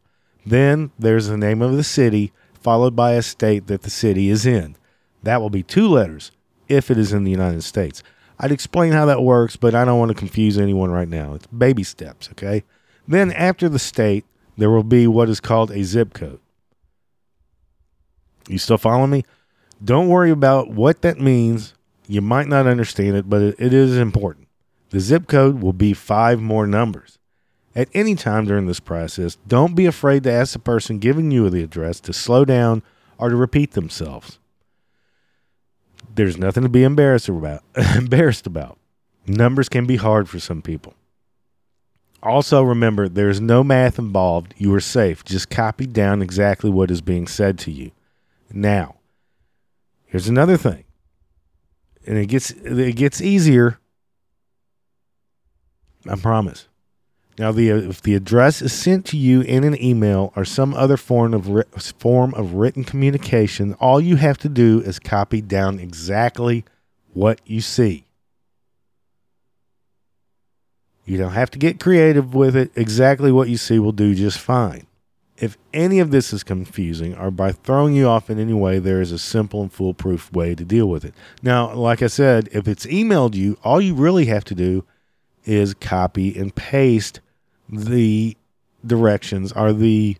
Then 0.45 0.91
there's 0.99 1.27
the 1.27 1.37
name 1.37 1.61
of 1.61 1.77
the 1.77 1.83
city, 1.83 2.33
followed 2.53 2.95
by 2.95 3.13
a 3.13 3.21
state 3.21 3.67
that 3.67 3.83
the 3.83 3.89
city 3.89 4.29
is 4.29 4.45
in. 4.45 4.75
That 5.23 5.41
will 5.41 5.49
be 5.49 5.63
two 5.63 5.87
letters 5.87 6.31
if 6.67 6.91
it 6.91 6.97
is 6.97 7.13
in 7.13 7.23
the 7.23 7.31
United 7.31 7.63
States. 7.63 8.03
I'd 8.39 8.51
explain 8.51 8.93
how 8.93 9.05
that 9.07 9.21
works, 9.21 9.57
but 9.57 9.75
I 9.75 9.83
don't 9.83 9.99
want 9.99 10.09
to 10.09 10.17
confuse 10.17 10.57
anyone 10.57 10.91
right 10.91 11.09
now. 11.09 11.33
It's 11.33 11.47
baby 11.47 11.83
steps, 11.83 12.29
okay? 12.31 12.63
Then 13.07 13.31
after 13.33 13.67
the 13.67 13.79
state, 13.79 14.25
there 14.57 14.69
will 14.69 14.83
be 14.83 15.07
what 15.07 15.29
is 15.29 15.39
called 15.39 15.71
a 15.71 15.83
zip 15.83 16.13
code. 16.13 16.39
You 18.47 18.57
still 18.57 18.77
following 18.77 19.11
me? 19.11 19.25
Don't 19.83 20.07
worry 20.07 20.31
about 20.31 20.69
what 20.69 21.01
that 21.01 21.19
means. 21.19 21.73
You 22.07 22.21
might 22.21 22.47
not 22.47 22.65
understand 22.65 23.15
it, 23.15 23.29
but 23.29 23.41
it, 23.41 23.73
is 23.73 23.97
important. 23.97 24.47
The 24.89 24.99
zip 24.99 25.27
code 25.27 25.61
will 25.61 25.73
be 25.73 25.93
five 25.93 26.41
more 26.41 26.65
numbers. 26.65 27.19
At 27.75 27.89
any 27.93 28.15
time 28.15 28.45
during 28.45 28.65
this 28.65 28.79
process, 28.79 29.37
don't 29.47 29.75
be 29.75 29.85
afraid 29.85 30.23
to 30.23 30.31
ask 30.31 30.53
the 30.53 30.59
person 30.59 30.97
giving 30.97 31.29
you 31.29 31.49
the 31.49 31.63
address 31.63 31.99
to 32.01 32.13
slow 32.13 32.43
down 32.43 32.81
or 33.17 33.29
to 33.29 33.35
repeat 33.35 33.71
themselves. 33.71 34.38
There's 36.15 36.37
nothing 36.37 36.63
to 36.63 36.69
be 36.69 36.83
embarrassed 36.83 37.29
about. 37.29 37.63
embarrassed 37.95 38.47
about. 38.47 38.77
Numbers 39.27 39.69
can 39.69 39.85
be 39.85 39.97
hard 39.97 40.27
for 40.27 40.39
some 40.39 40.61
people. 40.61 40.95
Also, 42.21 42.61
remember 42.61 43.07
there's 43.07 43.39
no 43.39 43.63
math 43.63 43.97
involved. 43.97 44.53
You 44.57 44.73
are 44.73 44.81
safe. 44.81 45.23
Just 45.23 45.49
copy 45.49 45.85
down 45.85 46.21
exactly 46.21 46.69
what 46.69 46.91
is 46.91 47.01
being 47.01 47.27
said 47.27 47.57
to 47.59 47.71
you. 47.71 47.91
Now, 48.51 48.95
here's 50.05 50.27
another 50.27 50.57
thing. 50.57 50.83
And 52.05 52.17
it 52.17 52.25
gets 52.25 52.51
it 52.51 52.95
gets 52.95 53.21
easier. 53.21 53.79
I 56.09 56.15
promise. 56.15 56.68
Now, 57.39 57.53
the 57.53 57.71
uh, 57.71 57.77
if 57.77 58.01
the 58.01 58.15
address 58.15 58.61
is 58.61 58.73
sent 58.73 59.05
to 59.07 59.17
you 59.17 59.39
in 59.39 59.63
an 59.63 59.81
email 59.81 60.33
or 60.35 60.43
some 60.43 60.73
other 60.73 60.97
form 60.97 61.33
of 61.33 61.47
ri- 61.47 61.63
form 61.77 62.33
of 62.33 62.55
written 62.55 62.83
communication, 62.83 63.75
all 63.75 64.01
you 64.01 64.17
have 64.17 64.37
to 64.39 64.49
do 64.49 64.81
is 64.81 64.99
copy 64.99 65.39
down 65.39 65.79
exactly 65.79 66.65
what 67.13 67.39
you 67.45 67.61
see. 67.61 68.03
You 71.05 71.17
don't 71.17 71.31
have 71.31 71.49
to 71.51 71.57
get 71.57 71.79
creative 71.79 72.35
with 72.35 72.57
it. 72.57 72.71
Exactly 72.75 73.31
what 73.31 73.47
you 73.47 73.55
see 73.55 73.79
will 73.79 73.93
do 73.93 74.13
just 74.13 74.37
fine. 74.37 74.85
If 75.37 75.57
any 75.73 75.99
of 75.99 76.11
this 76.11 76.33
is 76.33 76.43
confusing 76.43 77.15
or 77.15 77.31
by 77.31 77.53
throwing 77.53 77.95
you 77.95 78.05
off 78.09 78.29
in 78.29 78.37
any 78.37 78.53
way, 78.53 78.79
there 78.79 78.99
is 78.99 79.13
a 79.13 79.17
simple 79.17 79.61
and 79.61 79.71
foolproof 79.71 80.29
way 80.33 80.55
to 80.55 80.65
deal 80.65 80.89
with 80.89 81.05
it. 81.05 81.13
Now, 81.41 81.73
like 81.73 82.01
I 82.01 82.07
said, 82.07 82.49
if 82.51 82.67
it's 82.67 82.85
emailed 82.85 83.33
you, 83.33 83.57
all 83.63 83.79
you 83.79 83.93
really 83.93 84.25
have 84.25 84.43
to 84.43 84.55
do 84.55 84.83
is 85.45 85.73
copy 85.73 86.37
and 86.37 86.53
paste 86.53 87.21
the 87.71 88.35
directions 88.85 89.51
are 89.51 89.73
the 89.73 90.17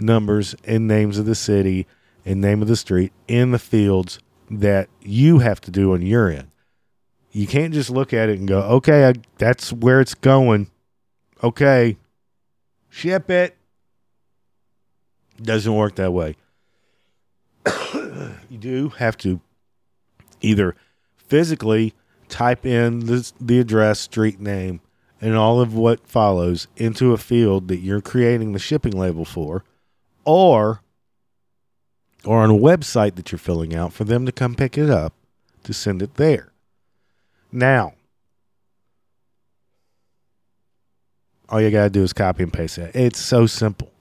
numbers 0.00 0.54
and 0.64 0.86
names 0.86 1.18
of 1.18 1.26
the 1.26 1.34
city 1.34 1.86
and 2.24 2.40
name 2.40 2.62
of 2.62 2.68
the 2.68 2.76
street 2.76 3.12
in 3.28 3.52
the 3.52 3.58
fields 3.58 4.18
that 4.50 4.88
you 5.00 5.38
have 5.38 5.60
to 5.60 5.70
do 5.70 5.92
on 5.92 6.02
your 6.02 6.28
end. 6.28 6.50
You 7.32 7.46
can't 7.46 7.74
just 7.74 7.90
look 7.90 8.12
at 8.12 8.28
it 8.28 8.38
and 8.38 8.48
go, 8.48 8.60
okay, 8.60 9.08
I, 9.08 9.14
that's 9.38 9.72
where 9.72 10.00
it's 10.00 10.14
going. 10.14 10.70
Okay, 11.42 11.98
ship 12.88 13.30
it. 13.30 13.56
Doesn't 15.42 15.74
work 15.74 15.96
that 15.96 16.12
way. 16.12 16.36
you 18.48 18.58
do 18.58 18.88
have 18.90 19.18
to 19.18 19.40
either 20.40 20.74
physically 21.16 21.92
type 22.28 22.64
in 22.64 23.00
the, 23.00 23.32
the 23.40 23.60
address, 23.60 24.00
street 24.00 24.40
name, 24.40 24.80
and 25.20 25.34
all 25.34 25.60
of 25.60 25.74
what 25.74 26.06
follows 26.06 26.66
into 26.76 27.12
a 27.12 27.18
field 27.18 27.68
that 27.68 27.78
you're 27.78 28.00
creating 28.00 28.52
the 28.52 28.58
shipping 28.58 28.92
label 28.92 29.24
for, 29.24 29.64
or 30.24 30.82
or 32.24 32.38
on 32.42 32.50
a 32.50 32.54
website 32.54 33.14
that 33.14 33.30
you're 33.30 33.38
filling 33.38 33.74
out 33.74 33.92
for 33.92 34.04
them 34.04 34.26
to 34.26 34.32
come 34.32 34.54
pick 34.54 34.76
it 34.76 34.90
up 34.90 35.12
to 35.62 35.72
send 35.72 36.02
it 36.02 36.14
there. 36.14 36.52
Now, 37.52 37.94
all 41.48 41.60
you 41.60 41.70
got 41.70 41.84
to 41.84 41.90
do 41.90 42.02
is 42.02 42.12
copy 42.12 42.42
and 42.42 42.52
paste 42.52 42.78
it. 42.78 42.94
It's 42.96 43.20
so 43.20 43.46
simple. 43.46 43.92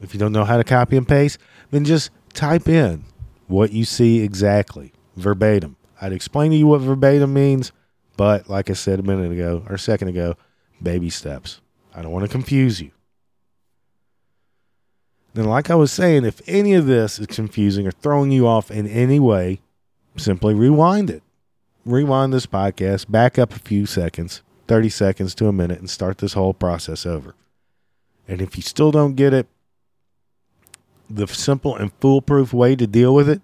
If 0.00 0.14
you 0.14 0.20
don't 0.20 0.32
know 0.32 0.44
how 0.44 0.56
to 0.56 0.64
copy 0.64 0.96
and 0.96 1.08
paste, 1.08 1.38
then 1.70 1.84
just 1.84 2.10
type 2.32 2.68
in 2.68 3.04
what 3.48 3.72
you 3.72 3.84
see 3.84 4.20
exactly, 4.20 4.92
verbatim. 5.16 5.76
I'd 6.00 6.12
explain 6.12 6.50
to 6.50 6.56
you 6.56 6.66
what 6.66 6.80
verbatim 6.82 7.32
means, 7.32 7.72
but 8.16 8.48
like 8.48 8.70
I 8.70 8.74
said 8.74 8.98
a 8.98 9.02
minute 9.02 9.32
ago 9.32 9.64
or 9.68 9.74
a 9.74 9.78
second 9.78 10.08
ago, 10.08 10.36
baby 10.82 11.10
steps. 11.10 11.60
I 11.94 12.02
don't 12.02 12.12
want 12.12 12.24
to 12.24 12.30
confuse 12.30 12.80
you. 12.80 12.90
Then, 15.34 15.46
like 15.46 15.70
I 15.70 15.74
was 15.74 15.92
saying, 15.92 16.24
if 16.24 16.40
any 16.46 16.72
of 16.74 16.86
this 16.86 17.18
is 17.18 17.26
confusing 17.26 17.86
or 17.86 17.90
throwing 17.90 18.30
you 18.32 18.46
off 18.46 18.70
in 18.70 18.86
any 18.86 19.20
way, 19.20 19.60
simply 20.16 20.54
rewind 20.54 21.10
it. 21.10 21.22
Rewind 21.84 22.32
this 22.32 22.46
podcast, 22.46 23.10
back 23.10 23.38
up 23.38 23.54
a 23.54 23.58
few 23.58 23.86
seconds, 23.86 24.42
30 24.66 24.88
seconds 24.88 25.34
to 25.36 25.46
a 25.46 25.52
minute, 25.52 25.78
and 25.78 25.90
start 25.90 26.18
this 26.18 26.32
whole 26.32 26.54
process 26.54 27.04
over. 27.04 27.34
And 28.26 28.40
if 28.40 28.56
you 28.56 28.62
still 28.62 28.90
don't 28.90 29.14
get 29.14 29.32
it, 29.32 29.46
the 31.08 31.26
simple 31.28 31.76
and 31.76 31.92
foolproof 32.00 32.52
way 32.52 32.74
to 32.74 32.86
deal 32.86 33.14
with 33.14 33.28
it 33.28 33.40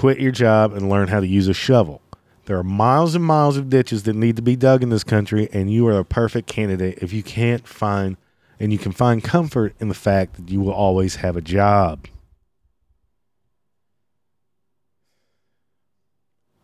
quit 0.00 0.18
your 0.18 0.32
job 0.32 0.72
and 0.72 0.88
learn 0.88 1.08
how 1.08 1.20
to 1.20 1.26
use 1.26 1.46
a 1.46 1.52
shovel. 1.52 2.00
There 2.50 2.58
are 2.58 2.64
miles 2.64 3.14
and 3.14 3.24
miles 3.24 3.56
of 3.56 3.70
ditches 3.70 4.02
that 4.02 4.16
need 4.16 4.34
to 4.34 4.42
be 4.42 4.56
dug 4.56 4.82
in 4.82 4.88
this 4.88 5.04
country, 5.04 5.48
and 5.52 5.72
you 5.72 5.86
are 5.86 6.00
a 6.00 6.04
perfect 6.04 6.48
candidate 6.48 6.98
if 7.00 7.12
you 7.12 7.22
can't 7.22 7.64
find 7.64 8.16
and 8.58 8.72
you 8.72 8.78
can 8.78 8.90
find 8.90 9.22
comfort 9.22 9.76
in 9.78 9.86
the 9.86 9.94
fact 9.94 10.34
that 10.34 10.50
you 10.50 10.60
will 10.60 10.72
always 10.72 11.14
have 11.14 11.36
a 11.36 11.40
job. 11.40 12.08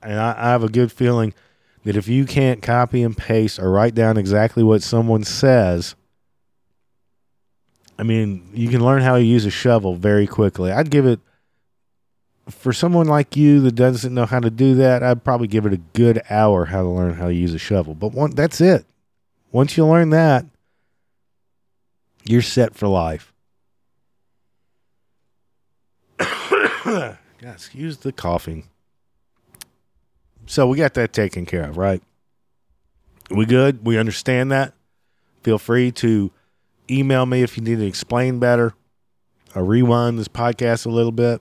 And 0.02 0.18
I, 0.18 0.34
I 0.36 0.50
have 0.50 0.64
a 0.64 0.68
good 0.68 0.90
feeling 0.90 1.32
that 1.84 1.94
if 1.94 2.08
you 2.08 2.26
can't 2.26 2.62
copy 2.62 3.04
and 3.04 3.16
paste 3.16 3.60
or 3.60 3.70
write 3.70 3.94
down 3.94 4.16
exactly 4.16 4.64
what 4.64 4.82
someone 4.82 5.22
says, 5.22 5.94
I 7.96 8.02
mean, 8.02 8.50
you 8.52 8.70
can 8.70 8.84
learn 8.84 9.02
how 9.02 9.14
to 9.14 9.22
use 9.22 9.44
a 9.44 9.52
shovel 9.52 9.94
very 9.94 10.26
quickly. 10.26 10.72
I'd 10.72 10.90
give 10.90 11.06
it 11.06 11.20
for 12.48 12.72
someone 12.72 13.06
like 13.06 13.36
you 13.36 13.60
that 13.60 13.74
doesn't 13.74 14.14
know 14.14 14.26
how 14.26 14.40
to 14.40 14.50
do 14.50 14.74
that, 14.76 15.02
I'd 15.02 15.24
probably 15.24 15.48
give 15.48 15.66
it 15.66 15.72
a 15.72 15.80
good 15.94 16.22
hour 16.30 16.66
how 16.66 16.82
to 16.82 16.88
learn 16.88 17.14
how 17.14 17.26
to 17.26 17.34
use 17.34 17.54
a 17.54 17.58
shovel. 17.58 17.94
But 17.94 18.12
one, 18.12 18.30
that's 18.30 18.60
it. 18.60 18.86
Once 19.50 19.76
you 19.76 19.86
learn 19.86 20.10
that, 20.10 20.46
you're 22.24 22.42
set 22.42 22.74
for 22.74 22.88
life. 22.88 23.32
God, 26.18 27.18
excuse 27.42 27.98
the 27.98 28.12
coughing. 28.12 28.68
So 30.46 30.68
we 30.68 30.78
got 30.78 30.94
that 30.94 31.12
taken 31.12 31.46
care 31.46 31.64
of, 31.64 31.76
right? 31.76 32.02
We 33.30 33.46
good? 33.46 33.84
We 33.84 33.98
understand 33.98 34.52
that? 34.52 34.72
Feel 35.42 35.58
free 35.58 35.90
to 35.92 36.30
email 36.88 37.26
me 37.26 37.42
if 37.42 37.56
you 37.56 37.64
need 37.64 37.78
to 37.78 37.86
explain 37.86 38.38
better 38.38 38.74
or 39.54 39.64
rewind 39.64 40.18
this 40.18 40.28
podcast 40.28 40.86
a 40.86 40.90
little 40.90 41.12
bit. 41.12 41.40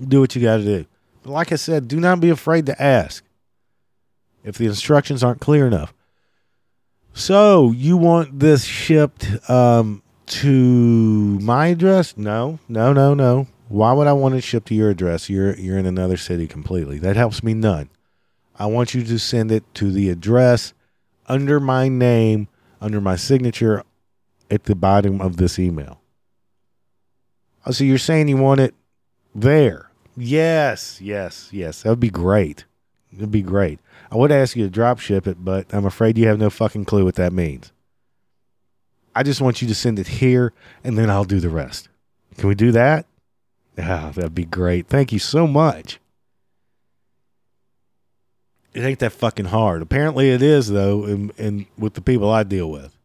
Do 0.00 0.20
what 0.20 0.34
you 0.34 0.42
got 0.42 0.58
to 0.58 0.64
do. 0.64 0.86
But 1.22 1.30
like 1.30 1.52
I 1.52 1.56
said, 1.56 1.88
do 1.88 2.00
not 2.00 2.20
be 2.20 2.30
afraid 2.30 2.66
to 2.66 2.82
ask 2.82 3.24
if 4.42 4.58
the 4.58 4.66
instructions 4.66 5.22
aren't 5.22 5.40
clear 5.40 5.66
enough. 5.66 5.94
So 7.12 7.70
you 7.70 7.96
want 7.96 8.40
this 8.40 8.64
shipped 8.64 9.48
um, 9.48 10.02
to 10.26 11.38
my 11.40 11.68
address? 11.68 12.16
No, 12.16 12.58
no, 12.68 12.92
no, 12.92 13.14
no. 13.14 13.46
Why 13.68 13.92
would 13.92 14.06
I 14.06 14.12
want 14.12 14.34
it 14.34 14.42
shipped 14.42 14.68
to 14.68 14.74
your 14.74 14.90
address? 14.90 15.30
You're 15.30 15.56
you're 15.56 15.78
in 15.78 15.86
another 15.86 16.16
city 16.16 16.46
completely. 16.46 16.98
That 16.98 17.16
helps 17.16 17.42
me 17.42 17.54
none. 17.54 17.88
I 18.56 18.66
want 18.66 18.94
you 18.94 19.02
to 19.04 19.18
send 19.18 19.50
it 19.50 19.64
to 19.74 19.90
the 19.90 20.10
address 20.10 20.74
under 21.26 21.58
my 21.58 21.88
name, 21.88 22.48
under 22.80 23.00
my 23.00 23.16
signature 23.16 23.82
at 24.50 24.64
the 24.64 24.74
bottom 24.74 25.20
of 25.20 25.36
this 25.38 25.58
email. 25.58 26.00
Oh, 27.66 27.70
so 27.70 27.84
you're 27.84 27.98
saying 27.98 28.28
you 28.28 28.36
want 28.36 28.60
it 28.60 28.74
there? 29.34 29.90
Yes, 30.16 31.00
yes, 31.00 31.48
yes. 31.52 31.82
That 31.82 31.90
would 31.90 32.00
be 32.00 32.10
great. 32.10 32.64
It'd 33.16 33.30
be 33.30 33.42
great. 33.42 33.78
I 34.10 34.16
would 34.16 34.32
ask 34.32 34.56
you 34.56 34.64
to 34.64 34.70
drop 34.70 34.98
ship 34.98 35.26
it, 35.26 35.44
but 35.44 35.72
I'm 35.72 35.86
afraid 35.86 36.18
you 36.18 36.28
have 36.28 36.38
no 36.38 36.50
fucking 36.50 36.84
clue 36.84 37.04
what 37.04 37.16
that 37.16 37.32
means. 37.32 37.72
I 39.14 39.22
just 39.22 39.40
want 39.40 39.62
you 39.62 39.68
to 39.68 39.74
send 39.74 39.98
it 39.98 40.06
here 40.06 40.52
and 40.82 40.98
then 40.98 41.10
I'll 41.10 41.24
do 41.24 41.40
the 41.40 41.48
rest. 41.48 41.88
Can 42.36 42.48
we 42.48 42.54
do 42.54 42.72
that? 42.72 43.06
Ah, 43.78 44.12
that'd 44.14 44.34
be 44.34 44.44
great. 44.44 44.88
Thank 44.88 45.12
you 45.12 45.18
so 45.18 45.46
much. 45.46 46.00
It 48.72 48.82
ain't 48.82 48.98
that 48.98 49.12
fucking 49.12 49.46
hard. 49.46 49.82
Apparently 49.82 50.30
it 50.30 50.42
is 50.42 50.68
though, 50.68 51.04
and, 51.04 51.32
and 51.38 51.66
with 51.78 51.94
the 51.94 52.00
people 52.00 52.30
I 52.30 52.42
deal 52.42 52.70
with. 52.70 52.96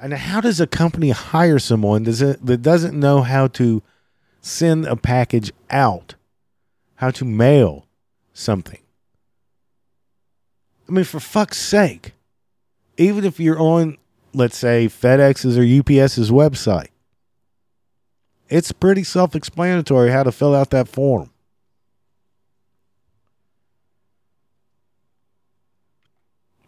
And 0.00 0.12
how 0.12 0.40
does 0.40 0.60
a 0.60 0.66
company 0.66 1.10
hire 1.10 1.58
someone 1.58 2.04
that 2.04 2.58
doesn't 2.62 2.98
know 2.98 3.22
how 3.22 3.48
to 3.48 3.82
send 4.46 4.86
a 4.86 4.96
package 4.96 5.52
out, 5.70 6.14
how 6.96 7.10
to 7.10 7.24
mail 7.24 7.86
something? 8.32 8.80
I 10.88 10.92
mean, 10.92 11.04
for 11.04 11.18
fuck's 11.18 11.58
sake, 11.58 12.12
even 12.96 13.24
if 13.24 13.40
you're 13.40 13.58
on, 13.58 13.98
let's 14.32 14.56
say, 14.56 14.86
FedEx's 14.86 15.58
or 15.58 15.64
UPS's 15.64 16.30
website, 16.30 16.88
it's 18.48 18.70
pretty 18.70 19.02
self 19.02 19.34
explanatory 19.34 20.12
how 20.12 20.22
to 20.22 20.30
fill 20.30 20.54
out 20.54 20.70
that 20.70 20.86
form. 20.86 21.30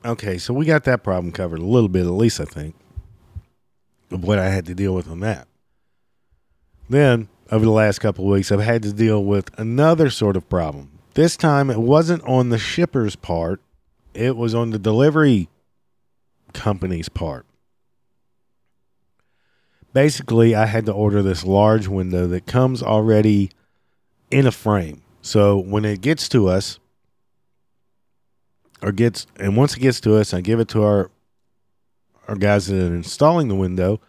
Okay, 0.05 0.39
so 0.39 0.53
we 0.53 0.65
got 0.65 0.85
that 0.85 1.05
problem 1.05 1.33
covered 1.33 1.61
a 1.61 1.65
little 1.65 1.89
bit, 1.89 2.07
at 2.07 2.13
least 2.13 2.41
I 2.41 2.45
think, 2.45 2.75
of 4.11 4.25
what 4.25 4.39
I 4.39 4.49
had 4.49 4.67
to 4.67 4.75
deal 4.75 4.95
with 4.95 5.09
on 5.09 5.21
that. 5.21 5.47
Then, 6.89 7.29
over 7.51 7.65
the 7.65 7.71
last 7.71 7.99
couple 8.01 8.25
of 8.25 8.31
weeks, 8.31 8.53
I've 8.53 8.61
had 8.61 8.83
to 8.83 8.93
deal 8.93 9.25
with 9.25 9.51
another 9.59 10.11
sort 10.11 10.37
of 10.37 10.49
problem. 10.49 10.91
This 11.15 11.37
time, 11.37 11.71
it 11.71 11.81
wasn't 11.81 12.23
on 12.25 12.51
the 12.51 12.59
shipper's 12.59 13.17
part, 13.17 13.61
it 14.15 14.37
was 14.37 14.55
on 14.55 14.71
the 14.71 14.79
delivery 14.79 15.49
company's 16.53 17.09
part. 17.09 17.47
Basically, 19.93 20.55
I 20.55 20.67
had 20.67 20.87
to 20.87 20.93
order 20.93 21.23
this 21.23 21.45
large 21.45 21.89
window 21.89 22.27
that 22.27 22.47
comes 22.47 22.83
already 22.83 23.51
in 24.31 24.47
a 24.47 24.53
frame. 24.53 25.03
So 25.23 25.59
when 25.59 25.85
it 25.85 26.01
gets 26.01 26.29
to 26.31 26.49
us, 26.49 26.79
or 28.81 28.93
gets, 28.93 29.27
and 29.37 29.57
once 29.57 29.77
it 29.77 29.81
gets 29.81 30.01
to 30.03 30.15
us, 30.17 30.33
I 30.33 30.41
give 30.41 30.61
it 30.61 30.69
to 30.69 30.83
our 30.83 31.11
our 32.29 32.37
guys 32.37 32.67
that 32.67 32.77
are 32.77 32.95
installing 32.95 33.49
the 33.49 33.55
window. 33.55 34.01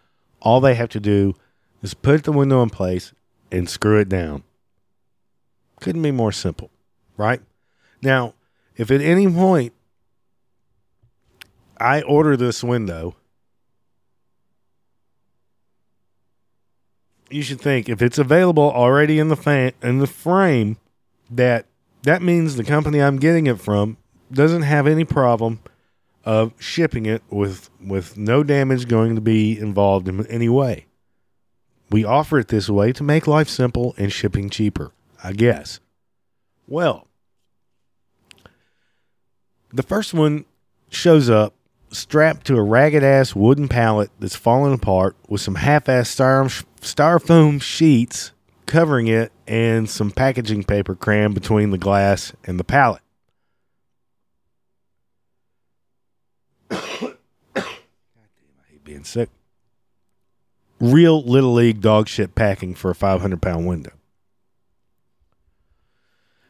All 0.41 0.60
they 0.60 0.75
have 0.75 0.89
to 0.89 0.99
do 0.99 1.36
is 1.82 1.93
put 1.93 2.25
the 2.25 2.34
window 2.34 2.62
in 2.62 2.69
place 2.69 3.13
and 3.51 3.69
screw 3.69 3.99
it 3.99 4.09
down. 4.09 4.43
Couldn't 5.79 6.01
be 6.01 6.12
more 6.12 6.31
simple, 6.31 6.69
right? 7.17 7.41
Now, 8.01 8.33
if 8.75 8.91
at 8.91 9.01
any 9.01 9.27
point 9.27 9.73
I 11.77 12.01
order 12.01 12.35
this 12.35 12.63
window, 12.63 13.15
you 17.29 17.41
should 17.41 17.62
think 17.62 17.88
if 17.89 18.01
it's 18.01 18.17
available 18.17 18.71
already 18.71 19.19
in 19.19 19.29
the 19.29 19.35
fan 19.35 19.71
in 19.81 19.99
the 19.99 20.07
frame, 20.07 20.77
that 21.29 21.65
that 22.03 22.21
means 22.21 22.55
the 22.55 22.63
company 22.63 23.01
I'm 23.01 23.17
getting 23.17 23.47
it 23.47 23.59
from 23.59 23.97
doesn't 24.31 24.63
have 24.63 24.88
any 24.88 25.05
problem 25.05 25.59
of 26.25 26.53
shipping 26.59 27.05
it 27.05 27.23
with 27.29 27.69
with 27.81 28.17
no 28.17 28.43
damage 28.43 28.88
going 28.88 29.15
to 29.15 29.21
be 29.21 29.57
involved 29.57 30.07
in 30.07 30.25
any 30.27 30.49
way. 30.49 30.85
We 31.89 32.06
offer 32.06 32.39
it 32.39 32.49
this 32.49 32.69
way 32.69 32.93
to 32.93 33.04
make 33.04 33.25
life 33.28 33.49
simple 33.49 33.95
and 33.97 34.12
shipping 34.12 34.49
cheaper, 34.49 34.91
I 35.23 35.34
guess. 35.34 35.80
Well, 36.67 37.08
the 39.73 39.84
first 39.84 40.13
one 40.13 40.45
shows 40.89 41.30
up 41.30 41.54
strapped 41.91 42.45
to 42.45 42.56
a 42.56 42.62
ragged 42.62 43.04
ass 43.04 43.36
wooden 43.36 43.67
pallet 43.67 44.12
that's 44.19 44.36
falling 44.36 44.73
apart 44.73 45.15
with 45.28 45.41
some 45.41 45.56
half 45.56 45.89
ass 45.89 46.13
styrofoam 46.13 47.62
sheets 47.62 48.32
covering 48.67 49.08
it 49.08 49.32
and 49.47 49.89
some 49.89 50.12
packaging 50.12 50.63
paper 50.63 50.93
crammed 50.93 51.34
between 51.34 51.71
the 51.71 51.78
glass 51.80 52.34
and 52.43 52.60
the 52.60 52.63
pallet. 52.63 53.02
God 56.69 57.17
damn, 57.56 57.65
I 57.65 58.71
hate 58.71 58.84
being 58.84 59.04
sick. 59.04 59.30
Real 60.79 61.21
little 61.21 61.53
league 61.53 61.81
dog 61.81 62.07
shit 62.07 62.35
packing 62.35 62.75
for 62.75 62.91
a 62.91 62.95
500 62.95 63.41
pound 63.41 63.67
window. 63.67 63.91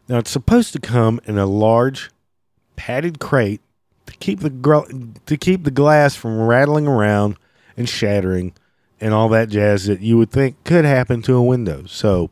Now 0.08 0.18
it's 0.18 0.32
supposed 0.32 0.74
to 0.74 0.80
come 0.80 1.20
in 1.26 1.38
a 1.38 1.46
large 1.46 2.10
padded 2.76 3.20
crate 3.20 3.62
to 4.06 4.14
keep 4.18 4.40
the 4.40 4.50
gr- 4.50 4.90
to 5.26 5.38
keep 5.38 5.64
the 5.64 5.72
glass 5.72 6.16
from 6.16 6.42
rattling 6.42 6.88
around 6.88 7.36
and 7.78 7.88
shattering 7.88 8.54
and 9.00 9.14
all 9.14 9.30
that 9.30 9.50
jazz 9.50 9.86
that 9.86 10.02
you 10.02 10.18
would 10.18 10.32
think 10.32 10.64
could 10.64 10.86
happen 10.86 11.22
to 11.24 11.36
a 11.36 11.44
window. 11.44 11.86
So 11.86 12.32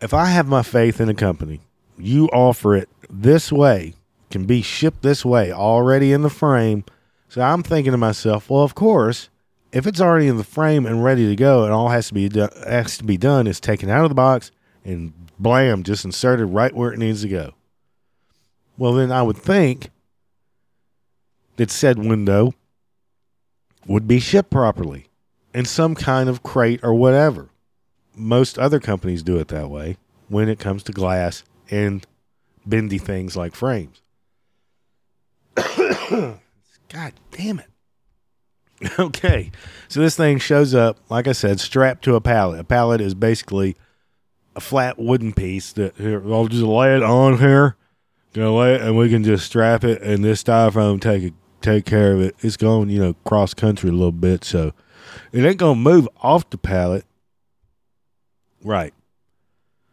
if 0.00 0.12
I 0.12 0.26
have 0.26 0.46
my 0.46 0.62
faith 0.62 1.00
in 1.00 1.08
a 1.08 1.14
company, 1.14 1.60
you 1.96 2.26
offer 2.28 2.74
it 2.76 2.88
this 3.08 3.52
way, 3.52 3.94
can 4.30 4.44
be 4.44 4.62
shipped 4.62 5.02
this 5.02 5.24
way, 5.24 5.52
already 5.52 6.12
in 6.12 6.22
the 6.22 6.30
frame. 6.30 6.84
So 7.32 7.40
I'm 7.40 7.62
thinking 7.62 7.92
to 7.92 7.96
myself, 7.96 8.50
well, 8.50 8.62
of 8.62 8.74
course, 8.74 9.30
if 9.72 9.86
it's 9.86 10.02
already 10.02 10.26
in 10.26 10.36
the 10.36 10.44
frame 10.44 10.84
and 10.84 11.02
ready 11.02 11.26
to 11.30 11.34
go, 11.34 11.64
and 11.64 11.72
all 11.72 11.88
has 11.88 12.08
to 12.08 12.14
be 12.14 12.28
do- 12.28 12.50
has 12.66 12.98
to 12.98 13.04
be 13.04 13.16
done 13.16 13.46
is 13.46 13.58
taken 13.58 13.88
out 13.88 14.04
of 14.04 14.10
the 14.10 14.14
box 14.14 14.50
and 14.84 15.14
blam, 15.38 15.82
just 15.82 16.04
inserted 16.04 16.50
right 16.50 16.74
where 16.74 16.92
it 16.92 16.98
needs 16.98 17.22
to 17.22 17.28
go. 17.28 17.54
Well, 18.76 18.92
then 18.92 19.10
I 19.10 19.22
would 19.22 19.38
think 19.38 19.88
that 21.56 21.70
said 21.70 21.98
window 21.98 22.52
would 23.86 24.06
be 24.06 24.20
shipped 24.20 24.50
properly 24.50 25.06
in 25.54 25.64
some 25.64 25.94
kind 25.94 26.28
of 26.28 26.42
crate 26.42 26.80
or 26.82 26.92
whatever. 26.92 27.48
Most 28.14 28.58
other 28.58 28.78
companies 28.78 29.22
do 29.22 29.38
it 29.38 29.48
that 29.48 29.70
way 29.70 29.96
when 30.28 30.50
it 30.50 30.58
comes 30.58 30.82
to 30.82 30.92
glass 30.92 31.44
and 31.70 32.06
bendy 32.66 32.98
things 32.98 33.38
like 33.38 33.54
frames. 33.54 34.02
God 36.92 37.12
damn 37.30 37.58
it. 37.58 37.66
Okay. 38.98 39.52
So 39.86 40.00
this 40.00 40.16
thing 40.16 40.38
shows 40.38 40.74
up, 40.74 40.98
like 41.08 41.28
I 41.28 41.32
said, 41.32 41.60
strapped 41.60 42.02
to 42.04 42.16
a 42.16 42.20
pallet. 42.20 42.58
A 42.58 42.64
pallet 42.64 43.00
is 43.00 43.14
basically 43.14 43.76
a 44.56 44.60
flat 44.60 44.98
wooden 44.98 45.32
piece 45.32 45.72
that 45.74 45.96
here, 45.96 46.20
I'll 46.32 46.48
just 46.48 46.64
lay 46.64 46.96
it 46.96 47.02
on 47.04 47.38
here 47.38 47.76
you 48.34 48.42
know 48.42 48.54
what? 48.54 48.80
And 48.80 48.96
we 48.96 49.10
can 49.10 49.24
just 49.24 49.46
strap 49.46 49.84
it, 49.84 50.00
and 50.02 50.24
this 50.24 50.42
styrofoam 50.42 51.00
take 51.00 51.22
it, 51.22 51.34
take 51.60 51.84
care 51.84 52.14
of 52.14 52.20
it. 52.20 52.34
It's 52.40 52.56
going, 52.56 52.88
you 52.88 52.98
know, 52.98 53.14
cross 53.24 53.52
country 53.52 53.90
a 53.90 53.92
little 53.92 54.12
bit, 54.12 54.44
so 54.44 54.72
it 55.32 55.44
ain't 55.44 55.58
gonna 55.58 55.74
move 55.74 56.08
off 56.22 56.48
the 56.48 56.58
pallet. 56.58 57.04
Right. 58.64 58.94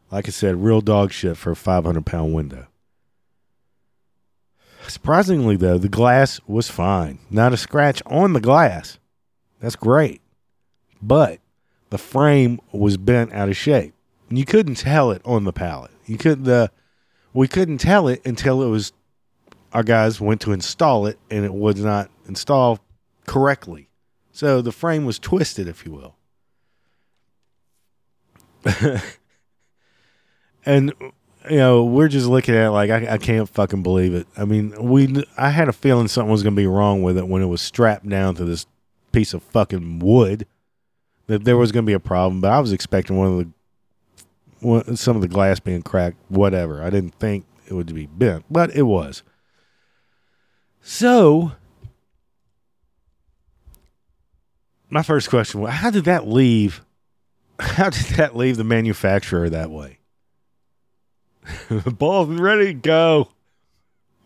Like 0.10 0.28
I 0.28 0.32
said, 0.32 0.64
real 0.64 0.82
dog 0.82 1.12
shit 1.12 1.38
for 1.38 1.52
a 1.52 1.56
500 1.56 2.06
pound 2.06 2.34
window. 2.34 2.68
Surprisingly, 4.90 5.56
though, 5.56 5.78
the 5.78 5.88
glass 5.88 6.42
was 6.48 6.70
fine. 6.70 7.20
Not 7.30 7.54
a 7.54 7.58
scratch 7.58 8.02
on 8.08 8.34
the 8.34 8.42
glass. 8.42 8.98
That's 9.60 9.76
great. 9.76 10.22
But 11.02 11.40
the 11.92 12.00
frame 12.00 12.60
was 12.72 12.98
bent 12.98 13.32
out 13.32 13.50
of 13.50 13.56
shape. 13.56 13.94
You 14.30 14.46
couldn't 14.46 14.76
tell 14.76 15.12
it 15.12 15.22
on 15.24 15.44
the 15.44 15.54
pallet. 15.54 15.92
You 16.06 16.18
couldn't, 16.18 16.46
the, 16.46 16.72
we 17.34 17.48
couldn't 17.48 17.78
tell 17.78 18.08
it 18.08 18.26
until 18.26 18.64
it 18.64 18.70
was 18.70 18.92
our 19.74 19.84
guys 19.84 20.20
went 20.20 20.42
to 20.42 20.52
install 20.52 21.06
it 21.06 21.20
and 21.30 21.46
it 21.46 21.54
was 21.54 21.76
not 21.76 22.10
installed 22.28 22.80
correctly. 23.28 23.90
So 24.32 24.62
the 24.62 24.72
frame 24.72 25.06
was 25.06 25.20
twisted, 25.20 25.68
if 25.68 25.86
you 25.86 25.92
will. 25.92 26.16
and 30.66 30.94
you 31.50 31.58
know 31.58 31.86
we're 31.86 32.08
just 32.08 32.28
looking 32.28 32.56
at 32.56 32.66
it 32.66 32.72
like 32.72 32.90
I, 32.90 33.14
I 33.14 33.18
can't 33.18 33.48
fucking 33.48 33.84
believe 33.84 34.14
it. 34.14 34.28
I 34.36 34.46
mean, 34.46 34.74
we 34.82 35.24
I 35.38 35.50
had 35.50 35.70
a 35.70 35.74
feeling 35.74 36.08
something 36.08 36.32
was 36.32 36.44
going 36.44 36.56
to 36.56 36.60
be 36.60 36.68
wrong 36.68 37.04
with 37.04 37.18
it 37.18 37.28
when 37.28 37.42
it 37.42 37.48
was 37.48 37.62
strapped 37.62 38.08
down 38.08 38.36
to 38.36 38.46
this 38.46 38.66
piece 39.12 39.34
of 39.34 39.44
fucking 39.44 40.00
wood. 40.00 40.46
That 41.28 41.44
there 41.44 41.58
was 41.58 41.72
going 41.72 41.86
to 41.86 41.90
be 41.90 41.94
a 41.94 42.00
problem, 42.00 42.42
but 42.42 42.52
I 42.52 42.60
was 42.60 42.74
expecting 42.74 43.16
one 43.16 43.28
of 43.28 43.38
the 43.38 43.50
one, 44.66 44.96
some 44.96 45.16
of 45.16 45.22
the 45.22 45.28
glass 45.28 45.60
being 45.60 45.84
cracked. 45.84 46.18
Whatever. 46.28 46.84
I 46.84 46.90
didn't 46.90 47.16
think 47.16 47.46
it 47.68 47.74
would 47.74 47.94
be 47.94 48.08
bent, 48.08 48.46
but 48.50 48.76
it 48.76 48.84
was. 48.84 49.22
So 50.82 51.52
my 54.90 55.04
first 55.04 55.30
question 55.30 55.62
was 55.62 55.72
how 55.72 55.92
did 55.92 56.06
that 56.06 56.28
leave 56.28 56.84
how 57.60 57.90
did 57.90 58.06
that 58.18 58.36
leave 58.36 58.58
the 58.58 58.64
manufacturer 58.64 59.50
that 59.50 59.70
way 59.70 59.99
ball's 61.98 62.30
ready 62.30 62.68
to 62.68 62.74
go 62.74 63.30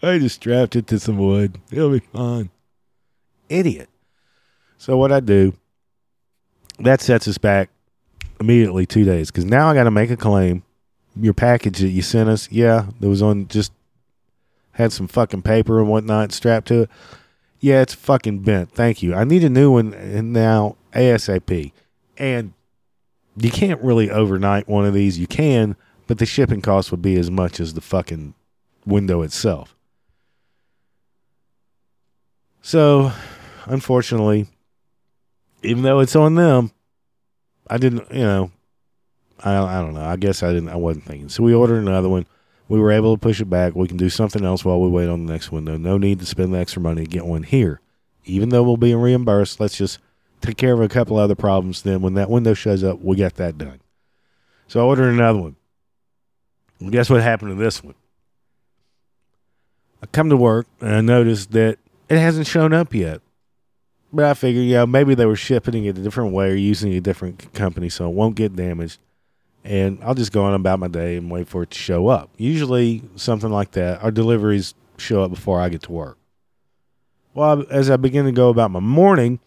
i 0.01 0.17
just 0.17 0.35
strapped 0.35 0.75
it 0.75 0.87
to 0.87 0.99
some 0.99 1.17
wood 1.17 1.57
it'll 1.71 1.91
be 1.91 1.99
fine 1.99 2.49
idiot 3.49 3.89
so 4.77 4.97
what 4.97 5.11
i 5.11 5.19
do 5.19 5.53
that 6.79 7.01
sets 7.01 7.27
us 7.27 7.37
back 7.37 7.69
immediately 8.39 8.85
two 8.85 9.03
days 9.03 9.29
because 9.29 9.45
now 9.45 9.69
i 9.69 9.73
got 9.73 9.83
to 9.83 9.91
make 9.91 10.09
a 10.09 10.17
claim 10.17 10.63
your 11.15 11.33
package 11.33 11.79
that 11.79 11.89
you 11.89 12.01
sent 12.01 12.29
us 12.29 12.51
yeah 12.51 12.87
there 12.99 13.09
was 13.09 13.21
on 13.21 13.47
just 13.47 13.71
had 14.71 14.91
some 14.91 15.07
fucking 15.07 15.41
paper 15.41 15.79
and 15.79 15.87
whatnot 15.87 16.31
strapped 16.31 16.67
to 16.67 16.81
it 16.81 16.89
yeah, 17.63 17.81
it's 17.81 17.93
fucking 17.93 18.39
bent. 18.39 18.73
Thank 18.73 19.01
you. 19.01 19.15
I 19.15 19.23
need 19.23 19.41
a 19.45 19.49
new 19.49 19.71
one 19.71 19.93
and 19.93 20.33
now 20.33 20.75
ASAP. 20.91 21.71
And 22.17 22.51
you 23.37 23.49
can't 23.51 23.81
really 23.81 24.11
overnight 24.11 24.67
one 24.67 24.85
of 24.85 24.93
these. 24.93 25.17
You 25.17 25.27
can, 25.27 25.77
but 26.13 26.19
the 26.19 26.25
shipping 26.27 26.61
cost 26.61 26.91
would 26.91 27.01
be 27.01 27.15
as 27.17 27.31
much 27.31 27.59
as 27.59 27.73
the 27.73 27.81
fucking 27.81 28.35
window 28.85 29.23
itself. 29.23 29.75
So, 32.61 33.11
unfortunately, 33.65 34.45
even 35.63 35.81
though 35.81 36.01
it's 36.01 36.15
on 36.15 36.35
them, 36.35 36.69
I 37.67 37.79
didn't, 37.79 38.11
you 38.11 38.21
know, 38.21 38.51
I, 39.43 39.57
I 39.57 39.81
don't 39.81 39.95
know. 39.95 40.05
I 40.05 40.17
guess 40.17 40.43
I 40.43 40.53
didn't, 40.53 40.69
I 40.69 40.75
wasn't 40.75 41.05
thinking. 41.05 41.29
So 41.29 41.41
we 41.41 41.51
ordered 41.51 41.79
another 41.79 42.09
one. 42.09 42.27
We 42.67 42.79
were 42.79 42.91
able 42.91 43.15
to 43.15 43.19
push 43.19 43.41
it 43.41 43.49
back. 43.49 43.73
We 43.73 43.87
can 43.87 43.97
do 43.97 44.09
something 44.09 44.45
else 44.45 44.63
while 44.63 44.79
we 44.79 44.89
wait 44.89 45.09
on 45.09 45.25
the 45.25 45.33
next 45.33 45.51
window. 45.51 45.77
No 45.77 45.97
need 45.97 46.19
to 46.19 46.27
spend 46.27 46.53
the 46.53 46.59
extra 46.59 46.79
money 46.79 47.05
to 47.05 47.09
get 47.09 47.25
one 47.25 47.41
here. 47.41 47.81
Even 48.25 48.49
though 48.49 48.61
we'll 48.61 48.77
be 48.77 48.93
reimbursed, 48.93 49.59
let's 49.59 49.79
just 49.79 49.97
take 50.41 50.57
care 50.57 50.73
of 50.73 50.81
a 50.81 50.87
couple 50.87 51.17
other 51.17 51.33
problems. 51.33 51.81
Then 51.81 52.03
when 52.03 52.13
that 52.13 52.29
window 52.29 52.53
shows 52.53 52.83
up, 52.83 53.01
we 53.01 53.15
get 53.15 53.33
that 53.37 53.57
done. 53.57 53.79
So 54.67 54.79
I 54.79 54.83
ordered 54.83 55.09
another 55.09 55.39
one. 55.39 55.55
Guess 56.89 57.09
what 57.09 57.21
happened 57.21 57.51
to 57.51 57.63
this 57.63 57.83
one? 57.83 57.95
I 60.01 60.05
come 60.07 60.29
to 60.29 60.37
work 60.37 60.67
and 60.81 60.95
I 60.95 61.01
notice 61.01 61.45
that 61.47 61.79
it 62.09 62.17
hasn't 62.17 62.47
shown 62.47 62.73
up 62.73 62.93
yet. 62.93 63.21
But 64.11 64.25
I 64.25 64.33
figure, 64.33 64.61
you 64.61 64.75
know, 64.75 64.85
maybe 64.85 65.15
they 65.15 65.25
were 65.25 65.35
shipping 65.35 65.85
it 65.85 65.97
a 65.97 66.01
different 66.01 66.33
way 66.33 66.51
or 66.51 66.55
using 66.55 66.93
a 66.93 67.01
different 67.01 67.53
company 67.53 67.89
so 67.89 68.07
it 68.07 68.13
won't 68.13 68.35
get 68.35 68.55
damaged 68.55 68.99
and 69.63 69.99
I'll 70.03 70.13
just 70.13 70.31
go 70.31 70.43
on 70.43 70.53
about 70.53 70.79
my 70.79 70.87
day 70.87 71.15
and 71.15 71.31
wait 71.31 71.47
for 71.47 71.63
it 71.63 71.71
to 71.71 71.77
show 71.77 72.07
up. 72.07 72.29
Usually, 72.37 73.01
something 73.15 73.49
like 73.49 73.71
that, 73.71 74.03
our 74.03 74.11
deliveries 74.11 74.73
show 74.97 75.23
up 75.23 75.31
before 75.31 75.61
I 75.61 75.69
get 75.69 75.83
to 75.83 75.91
work. 75.91 76.17
Well, 77.33 77.65
as 77.69 77.89
I 77.89 77.97
begin 77.97 78.25
to 78.25 78.31
go 78.31 78.49
about 78.49 78.71
my 78.71 78.79
morning, 78.79 79.39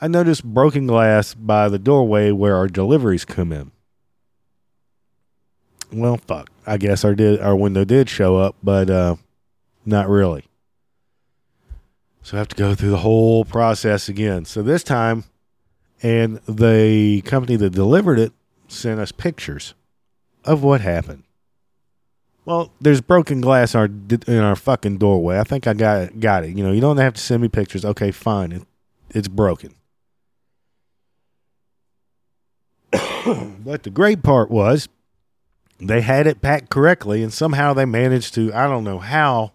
I 0.00 0.08
notice 0.08 0.40
broken 0.40 0.86
glass 0.86 1.34
by 1.34 1.68
the 1.68 1.78
doorway 1.78 2.30
where 2.30 2.56
our 2.56 2.68
deliveries 2.68 3.24
come 3.24 3.52
in. 3.52 3.72
Well, 5.94 6.16
fuck. 6.16 6.50
I 6.66 6.76
guess 6.76 7.04
our 7.04 7.14
did 7.14 7.40
our 7.40 7.54
window 7.54 7.84
did 7.84 8.08
show 8.08 8.36
up, 8.36 8.56
but 8.62 8.90
uh, 8.90 9.16
not 9.86 10.08
really. 10.08 10.44
So 12.22 12.36
I 12.36 12.38
have 12.38 12.48
to 12.48 12.56
go 12.56 12.74
through 12.74 12.90
the 12.90 12.98
whole 12.98 13.44
process 13.44 14.08
again. 14.08 14.44
So 14.44 14.62
this 14.62 14.82
time, 14.82 15.24
and 16.02 16.38
the 16.48 17.22
company 17.22 17.56
that 17.56 17.70
delivered 17.70 18.18
it 18.18 18.32
sent 18.66 18.98
us 18.98 19.12
pictures 19.12 19.74
of 20.44 20.62
what 20.62 20.80
happened. 20.80 21.22
Well, 22.44 22.72
there's 22.80 23.00
broken 23.00 23.40
glass 23.40 23.74
in 23.74 23.80
our 23.80 23.88
in 24.26 24.40
our 24.40 24.56
fucking 24.56 24.98
doorway. 24.98 25.38
I 25.38 25.44
think 25.44 25.66
I 25.66 25.74
got 25.74 26.02
it, 26.02 26.20
got 26.20 26.44
it. 26.44 26.56
You 26.56 26.64
know, 26.64 26.72
you 26.72 26.80
don't 26.80 26.96
have 26.96 27.14
to 27.14 27.20
send 27.20 27.40
me 27.42 27.48
pictures. 27.48 27.84
Okay, 27.84 28.10
fine. 28.10 28.52
It, 28.52 28.62
it's 29.10 29.28
broken. 29.28 29.74
but 32.92 33.82
the 33.82 33.90
great 33.90 34.22
part 34.22 34.50
was 34.50 34.88
they 35.88 36.00
had 36.00 36.26
it 36.26 36.40
packed 36.40 36.70
correctly, 36.70 37.22
and 37.22 37.32
somehow 37.32 37.72
they 37.72 37.84
managed 37.84 38.34
to. 38.34 38.52
I 38.52 38.66
don't 38.66 38.84
know 38.84 38.98
how. 38.98 39.52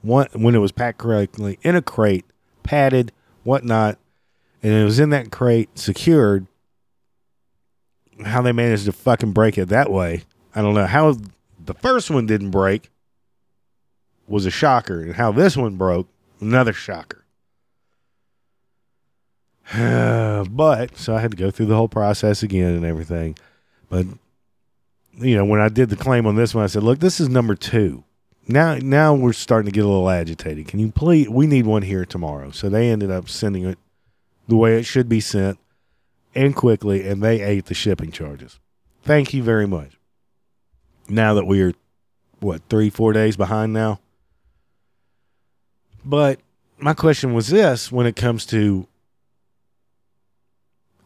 One, 0.00 0.28
when 0.32 0.54
it 0.54 0.58
was 0.58 0.70
packed 0.70 0.98
correctly 0.98 1.58
in 1.62 1.74
a 1.74 1.82
crate, 1.82 2.24
padded, 2.62 3.10
whatnot, 3.42 3.98
and 4.62 4.72
it 4.72 4.84
was 4.84 5.00
in 5.00 5.10
that 5.10 5.32
crate, 5.32 5.76
secured 5.76 6.46
how 8.24 8.40
they 8.42 8.52
managed 8.52 8.84
to 8.84 8.92
fucking 8.92 9.32
break 9.32 9.58
it 9.58 9.68
that 9.70 9.90
way. 9.90 10.22
I 10.54 10.62
don't 10.62 10.74
know 10.74 10.86
how 10.86 11.16
the 11.64 11.74
first 11.74 12.10
one 12.10 12.26
didn't 12.26 12.50
break 12.50 12.90
was 14.28 14.46
a 14.46 14.50
shocker, 14.50 15.00
and 15.00 15.14
how 15.14 15.32
this 15.32 15.56
one 15.56 15.76
broke 15.76 16.08
another 16.40 16.72
shocker. 16.72 17.24
but 19.74 20.96
so 20.96 21.14
I 21.14 21.20
had 21.20 21.32
to 21.32 21.36
go 21.36 21.50
through 21.50 21.66
the 21.66 21.76
whole 21.76 21.88
process 21.88 22.42
again 22.42 22.74
and 22.74 22.84
everything. 22.84 23.36
But 23.88 24.06
you 25.20 25.36
know, 25.36 25.44
when 25.44 25.60
I 25.60 25.68
did 25.68 25.90
the 25.90 25.96
claim 25.96 26.26
on 26.26 26.36
this 26.36 26.54
one, 26.54 26.64
I 26.64 26.68
said, 26.68 26.82
"Look, 26.82 27.00
this 27.00 27.20
is 27.20 27.28
number 27.28 27.54
two. 27.54 28.04
Now, 28.46 28.76
now 28.76 29.14
we're 29.14 29.32
starting 29.32 29.70
to 29.70 29.74
get 29.74 29.84
a 29.84 29.88
little 29.88 30.08
agitated. 30.08 30.68
Can 30.68 30.78
you 30.78 30.90
please? 30.90 31.28
We 31.28 31.46
need 31.46 31.66
one 31.66 31.82
here 31.82 32.04
tomorrow." 32.04 32.50
So 32.50 32.68
they 32.68 32.88
ended 32.90 33.10
up 33.10 33.28
sending 33.28 33.64
it 33.64 33.78
the 34.46 34.56
way 34.56 34.78
it 34.78 34.84
should 34.84 35.08
be 35.08 35.20
sent 35.20 35.58
and 36.34 36.54
quickly, 36.54 37.06
and 37.06 37.22
they 37.22 37.40
ate 37.40 37.66
the 37.66 37.74
shipping 37.74 38.10
charges. 38.10 38.58
Thank 39.02 39.34
you 39.34 39.42
very 39.42 39.66
much. 39.66 39.98
Now 41.08 41.34
that 41.34 41.46
we're, 41.46 41.74
what, 42.40 42.62
three, 42.68 42.90
four 42.90 43.12
days 43.12 43.36
behind 43.36 43.72
now? 43.72 44.00
But 46.04 46.40
my 46.78 46.94
question 46.94 47.34
was 47.34 47.48
this 47.48 47.90
when 47.90 48.06
it 48.06 48.16
comes 48.16 48.46
to 48.46 48.86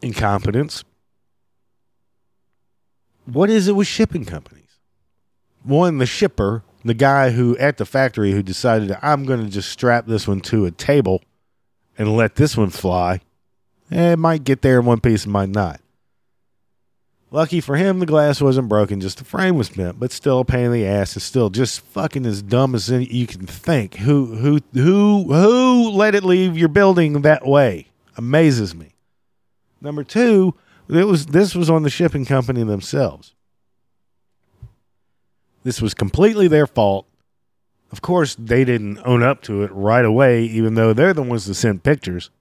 incompetence 0.01 0.83
what 3.25 3.49
is 3.49 3.67
it 3.67 3.75
with 3.75 3.87
shipping 3.87 4.25
companies? 4.25 4.79
One, 5.63 5.97
the 5.97 6.05
shipper, 6.05 6.63
the 6.83 6.93
guy 6.93 7.31
who 7.31 7.57
at 7.57 7.77
the 7.77 7.85
factory 7.85 8.31
who 8.31 8.43
decided 8.43 8.97
I'm 9.01 9.25
going 9.25 9.43
to 9.43 9.49
just 9.51 9.69
strap 9.69 10.05
this 10.05 10.27
one 10.27 10.41
to 10.41 10.65
a 10.65 10.71
table 10.71 11.21
and 11.97 12.15
let 12.15 12.35
this 12.35 12.57
one 12.57 12.69
fly 12.69 13.21
Eh, 13.93 14.13
it 14.13 14.19
might 14.19 14.43
get 14.43 14.61
there 14.61 14.79
in 14.79 14.85
one 14.85 14.99
piece, 14.99 15.25
it 15.25 15.29
might 15.29 15.49
not. 15.49 15.79
Lucky 17.29 17.61
for 17.61 17.75
him, 17.75 17.99
the 17.99 18.05
glass 18.05 18.41
wasn't 18.41 18.69
broken, 18.69 19.01
just 19.01 19.17
the 19.17 19.23
frame 19.23 19.55
was 19.55 19.69
bent, 19.69 19.99
but 19.99 20.11
still 20.11 20.39
a 20.39 20.45
pain 20.45 20.65
in 20.65 20.71
the 20.71 20.85
ass 20.85 21.13
and 21.13 21.21
still 21.21 21.49
just 21.49 21.81
fucking 21.81 22.25
as 22.25 22.41
dumb 22.41 22.75
as 22.75 22.89
you 22.89 23.27
can 23.27 23.47
think. 23.47 23.95
Who 23.95 24.35
who 24.35 24.59
who 24.73 25.33
who 25.33 25.89
let 25.91 26.13
it 26.15 26.23
leave 26.23 26.57
your 26.57 26.69
building 26.69 27.21
that 27.21 27.45
way? 27.45 27.87
Amazes 28.17 28.75
me. 28.75 28.93
Number 29.81 30.03
two, 30.03 30.53
it 30.89 31.05
was 31.05 31.27
this 31.27 31.55
was 31.55 31.69
on 31.69 31.83
the 31.83 31.89
shipping 31.89 32.25
company 32.25 32.63
themselves. 32.63 33.33
This 35.63 35.81
was 35.81 35.93
completely 35.93 36.47
their 36.47 36.67
fault. 36.67 37.07
Of 37.91 38.01
course, 38.01 38.35
they 38.35 38.65
didn't 38.65 38.99
own 39.05 39.23
up 39.23 39.41
to 39.43 39.63
it 39.63 39.71
right 39.71 40.03
away, 40.03 40.43
even 40.43 40.73
though 40.73 40.93
they're 40.93 41.13
the 41.13 41.21
ones 41.21 41.45
that 41.45 41.53
sent 41.53 41.83
pictures. 41.83 42.31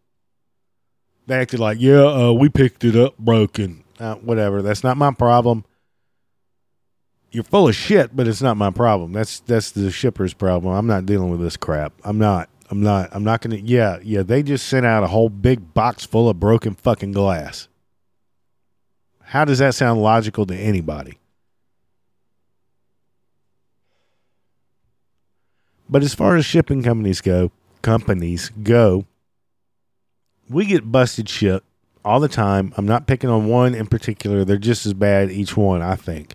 They 1.26 1.36
acted 1.36 1.60
like, 1.60 1.78
yeah, 1.80 2.04
uh, 2.06 2.32
we 2.32 2.48
picked 2.48 2.84
it 2.84 2.96
up 2.96 3.16
broken. 3.18 3.84
Uh, 4.00 4.16
whatever. 4.16 4.62
That's 4.62 4.82
not 4.82 4.96
my 4.96 5.12
problem. 5.12 5.64
You're 7.30 7.44
full 7.44 7.68
of 7.68 7.76
shit, 7.76 8.16
but 8.16 8.26
it's 8.26 8.42
not 8.42 8.56
my 8.56 8.70
problem. 8.70 9.12
That's 9.12 9.40
that's 9.40 9.70
the 9.70 9.90
shipper's 9.90 10.34
problem. 10.34 10.74
I'm 10.74 10.86
not 10.86 11.06
dealing 11.06 11.30
with 11.30 11.40
this 11.40 11.56
crap. 11.56 11.92
I'm 12.04 12.18
not. 12.18 12.48
I'm 12.70 12.82
not. 12.82 13.10
I'm 13.12 13.24
not 13.24 13.40
gonna. 13.40 13.56
Yeah, 13.56 13.98
yeah. 14.02 14.22
They 14.22 14.42
just 14.42 14.66
sent 14.66 14.84
out 14.84 15.04
a 15.04 15.06
whole 15.06 15.28
big 15.28 15.72
box 15.72 16.04
full 16.04 16.28
of 16.28 16.40
broken 16.40 16.74
fucking 16.74 17.12
glass. 17.12 17.68
How 19.24 19.44
does 19.44 19.58
that 19.58 19.74
sound 19.74 20.02
logical 20.02 20.46
to 20.46 20.54
anybody? 20.54 21.18
But 25.88 26.02
as 26.02 26.14
far 26.14 26.36
as 26.36 26.46
shipping 26.46 26.82
companies 26.82 27.20
go, 27.20 27.50
companies 27.82 28.50
go, 28.62 29.04
we 30.48 30.64
get 30.64 30.90
busted 30.90 31.28
shit 31.28 31.62
all 32.04 32.18
the 32.18 32.28
time. 32.28 32.72
I'm 32.76 32.86
not 32.86 33.06
picking 33.06 33.30
on 33.30 33.46
one 33.46 33.74
in 33.74 33.86
particular. 33.86 34.44
They're 34.44 34.56
just 34.56 34.86
as 34.86 34.94
bad 34.94 35.30
each 35.30 35.56
one, 35.56 35.82
I 35.82 35.96
think. 35.96 36.34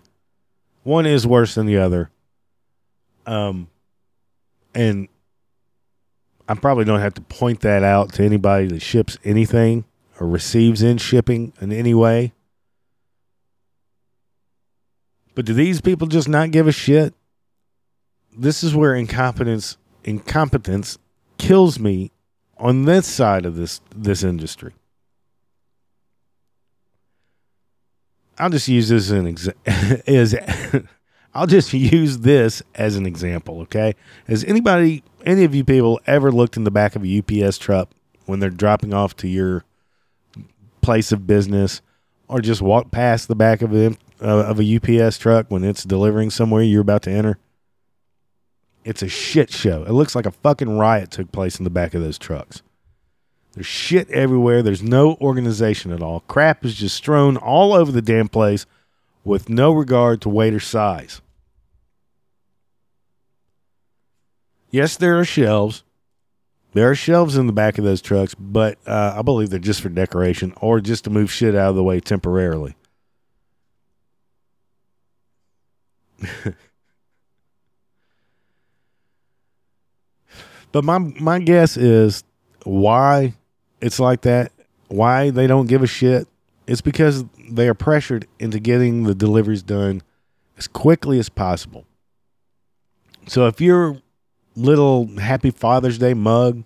One 0.84 1.06
is 1.06 1.26
worse 1.26 1.54
than 1.54 1.66
the 1.66 1.78
other. 1.78 2.10
Um 3.26 3.68
and 4.74 5.08
I 6.48 6.54
probably 6.54 6.84
don't 6.84 7.00
have 7.00 7.14
to 7.14 7.20
point 7.20 7.60
that 7.60 7.82
out 7.82 8.12
to 8.14 8.24
anybody 8.24 8.68
that 8.68 8.80
ships 8.80 9.18
anything 9.24 9.84
or 10.18 10.26
receives 10.26 10.82
in 10.82 10.98
shipping 10.98 11.52
in 11.60 11.72
any 11.72 11.94
way. 11.94 12.32
But 15.38 15.46
do 15.46 15.54
these 15.54 15.80
people 15.80 16.08
just 16.08 16.28
not 16.28 16.50
give 16.50 16.66
a 16.66 16.72
shit? 16.72 17.14
This 18.36 18.64
is 18.64 18.74
where 18.74 18.96
incompetence 18.96 19.76
incompetence 20.02 20.98
kills 21.38 21.78
me 21.78 22.10
on 22.56 22.86
this 22.86 23.06
side 23.06 23.46
of 23.46 23.54
this 23.54 23.80
this 23.94 24.24
industry. 24.24 24.72
I'll 28.36 28.50
just 28.50 28.66
use 28.66 28.88
this 28.88 29.04
as 29.04 29.10
an 29.12 29.32
exa- 29.32 30.02
as 30.08 30.34
I'll 31.34 31.46
just 31.46 31.72
use 31.72 32.18
this 32.18 32.60
as 32.74 32.96
an 32.96 33.06
example, 33.06 33.60
okay? 33.60 33.94
Has 34.26 34.42
anybody 34.42 35.04
any 35.24 35.44
of 35.44 35.54
you 35.54 35.62
people 35.62 36.00
ever 36.04 36.32
looked 36.32 36.56
in 36.56 36.64
the 36.64 36.72
back 36.72 36.96
of 36.96 37.04
a 37.04 37.18
UPS 37.18 37.58
truck 37.58 37.90
when 38.26 38.40
they're 38.40 38.50
dropping 38.50 38.92
off 38.92 39.14
to 39.18 39.28
your 39.28 39.64
place 40.80 41.12
of 41.12 41.28
business 41.28 41.80
or 42.28 42.40
just 42.40 42.62
walk 42.62 42.90
past 42.90 43.28
the 43.28 43.34
back 43.34 43.62
of 43.62 43.74
a, 43.74 43.96
uh, 44.20 44.44
of 44.44 44.60
a 44.60 44.76
UPS 44.76 45.18
truck 45.18 45.46
when 45.48 45.64
it's 45.64 45.84
delivering 45.84 46.30
somewhere 46.30 46.62
you're 46.62 46.82
about 46.82 47.02
to 47.02 47.10
enter? 47.10 47.38
It's 48.84 49.02
a 49.02 49.08
shit 49.08 49.50
show. 49.50 49.84
It 49.84 49.92
looks 49.92 50.14
like 50.14 50.26
a 50.26 50.30
fucking 50.30 50.78
riot 50.78 51.10
took 51.10 51.32
place 51.32 51.58
in 51.58 51.64
the 51.64 51.70
back 51.70 51.94
of 51.94 52.02
those 52.02 52.18
trucks. 52.18 52.62
There's 53.52 53.66
shit 53.66 54.08
everywhere. 54.10 54.62
There's 54.62 54.82
no 54.82 55.16
organization 55.20 55.92
at 55.92 56.02
all. 56.02 56.20
Crap 56.20 56.64
is 56.64 56.74
just 56.74 56.96
strewn 56.96 57.36
all 57.36 57.72
over 57.72 57.90
the 57.90 58.02
damn 58.02 58.28
place 58.28 58.66
with 59.24 59.48
no 59.48 59.72
regard 59.72 60.20
to 60.22 60.28
weight 60.28 60.54
or 60.54 60.60
size. 60.60 61.20
Yes, 64.70 64.96
there 64.96 65.18
are 65.18 65.24
shelves. 65.24 65.82
There 66.78 66.88
are 66.88 66.94
shelves 66.94 67.36
in 67.36 67.48
the 67.48 67.52
back 67.52 67.76
of 67.78 67.84
those 67.84 68.00
trucks, 68.00 68.36
but 68.36 68.78
uh, 68.86 69.14
I 69.16 69.22
believe 69.22 69.50
they're 69.50 69.58
just 69.58 69.80
for 69.80 69.88
decoration 69.88 70.54
or 70.60 70.78
just 70.78 71.02
to 71.02 71.10
move 71.10 71.28
shit 71.28 71.56
out 71.56 71.70
of 71.70 71.74
the 71.74 71.82
way 71.82 71.98
temporarily. 71.98 72.76
but 80.70 80.84
my 80.84 80.98
my 80.98 81.40
guess 81.40 81.76
is 81.76 82.22
why 82.62 83.34
it's 83.80 83.98
like 83.98 84.20
that, 84.20 84.52
why 84.86 85.30
they 85.30 85.48
don't 85.48 85.66
give 85.66 85.82
a 85.82 85.88
shit, 85.88 86.28
it's 86.68 86.80
because 86.80 87.24
they 87.50 87.66
are 87.66 87.74
pressured 87.74 88.28
into 88.38 88.60
getting 88.60 89.02
the 89.02 89.16
deliveries 89.16 89.64
done 89.64 90.00
as 90.56 90.68
quickly 90.68 91.18
as 91.18 91.28
possible. 91.28 91.86
So 93.26 93.48
if 93.48 93.60
your 93.60 94.00
little 94.54 95.08
Happy 95.18 95.50
Father's 95.50 95.98
Day 95.98 96.14
mug 96.14 96.62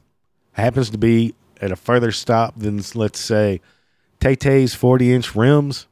happens 0.52 0.90
to 0.90 0.98
be 0.98 1.34
at 1.60 1.72
a 1.72 1.76
further 1.76 2.12
stop 2.12 2.58
than, 2.58 2.82
let's 2.94 3.20
say, 3.20 3.60
Tay 4.20 4.36
Tay's 4.36 4.74
40 4.74 5.12
inch 5.12 5.34
rims, 5.34 5.86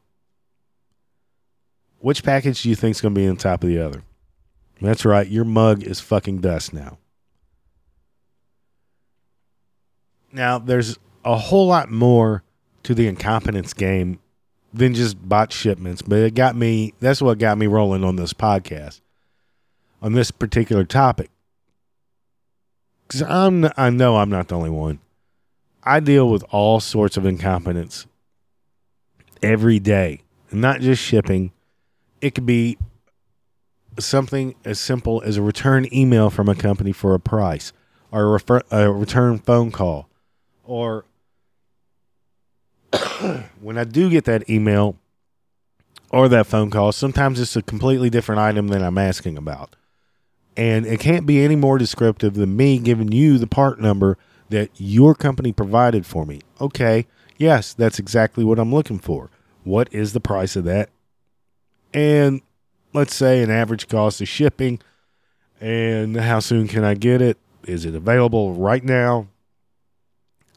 which 1.98 2.22
package 2.22 2.62
do 2.62 2.68
you 2.68 2.74
think 2.74 2.96
is 2.96 3.00
going 3.00 3.14
to 3.14 3.20
be 3.20 3.28
on 3.28 3.36
top 3.36 3.62
of 3.62 3.68
the 3.68 3.80
other? 3.80 4.02
That's 4.80 5.04
right, 5.04 5.26
your 5.26 5.44
mug 5.44 5.82
is 5.82 6.00
fucking 6.00 6.40
dust 6.40 6.72
now. 6.72 6.98
Now, 10.32 10.58
there's 10.58 10.98
a 11.24 11.36
whole 11.36 11.66
lot 11.66 11.90
more 11.90 12.42
to 12.84 12.94
the 12.94 13.06
incompetence 13.06 13.74
game 13.74 14.20
than 14.72 14.94
just 14.94 15.28
bot 15.28 15.52
shipments, 15.52 16.02
but 16.02 16.20
it 16.20 16.34
got 16.34 16.56
me, 16.56 16.94
that's 17.00 17.20
what 17.20 17.38
got 17.38 17.58
me 17.58 17.66
rolling 17.66 18.04
on 18.04 18.16
this 18.16 18.32
podcast 18.32 19.00
on 20.02 20.12
this 20.12 20.30
particular 20.30 20.84
topic. 20.84 21.30
Because 23.10 23.22
I'm, 23.22 23.68
I 23.76 23.90
know 23.90 24.18
I'm 24.18 24.30
not 24.30 24.46
the 24.46 24.54
only 24.54 24.70
one. 24.70 25.00
I 25.82 25.98
deal 25.98 26.30
with 26.30 26.44
all 26.50 26.78
sorts 26.78 27.16
of 27.16 27.26
incompetence 27.26 28.06
every 29.42 29.80
day, 29.80 30.22
not 30.52 30.80
just 30.80 31.02
shipping. 31.02 31.50
It 32.20 32.36
could 32.36 32.46
be 32.46 32.78
something 33.98 34.54
as 34.64 34.78
simple 34.78 35.22
as 35.24 35.36
a 35.36 35.42
return 35.42 35.92
email 35.92 36.30
from 36.30 36.48
a 36.48 36.54
company 36.54 36.92
for 36.92 37.12
a 37.14 37.18
price, 37.18 37.72
or 38.12 38.22
a, 38.22 38.28
refer, 38.28 38.60
a 38.70 38.92
return 38.92 39.38
phone 39.38 39.72
call, 39.72 40.08
or 40.62 41.04
when 43.60 43.76
I 43.76 43.82
do 43.82 44.08
get 44.08 44.24
that 44.26 44.48
email 44.48 44.94
or 46.10 46.28
that 46.28 46.46
phone 46.46 46.70
call, 46.70 46.92
sometimes 46.92 47.40
it's 47.40 47.56
a 47.56 47.62
completely 47.62 48.08
different 48.08 48.40
item 48.40 48.68
than 48.68 48.84
I'm 48.84 48.98
asking 48.98 49.36
about. 49.36 49.74
And 50.60 50.84
it 50.84 51.00
can't 51.00 51.24
be 51.24 51.42
any 51.42 51.56
more 51.56 51.78
descriptive 51.78 52.34
than 52.34 52.54
me 52.54 52.78
giving 52.78 53.12
you 53.12 53.38
the 53.38 53.46
part 53.46 53.80
number 53.80 54.18
that 54.50 54.68
your 54.76 55.14
company 55.14 55.52
provided 55.52 56.04
for 56.04 56.26
me. 56.26 56.42
Okay, 56.60 57.06
yes, 57.38 57.72
that's 57.72 57.98
exactly 57.98 58.44
what 58.44 58.58
I'm 58.58 58.70
looking 58.70 58.98
for. 58.98 59.30
What 59.64 59.88
is 59.90 60.12
the 60.12 60.20
price 60.20 60.56
of 60.56 60.64
that? 60.64 60.90
And 61.94 62.42
let's 62.92 63.14
say 63.14 63.42
an 63.42 63.50
average 63.50 63.88
cost 63.88 64.20
of 64.20 64.28
shipping. 64.28 64.80
And 65.62 66.16
how 66.16 66.40
soon 66.40 66.68
can 66.68 66.84
I 66.84 66.92
get 66.92 67.22
it? 67.22 67.38
Is 67.64 67.86
it 67.86 67.94
available 67.94 68.52
right 68.52 68.84
now? 68.84 69.28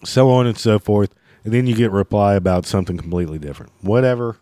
So 0.04 0.30
on 0.32 0.48
and 0.48 0.58
so 0.58 0.80
forth. 0.80 1.16
And 1.46 1.54
then 1.54 1.66
you 1.66 1.78
get 1.78 1.92
reply 1.92 2.34
about 2.36 2.66
something 2.66 2.98
completely 2.98 3.40
different. 3.40 3.72
Whatever. 3.80 4.36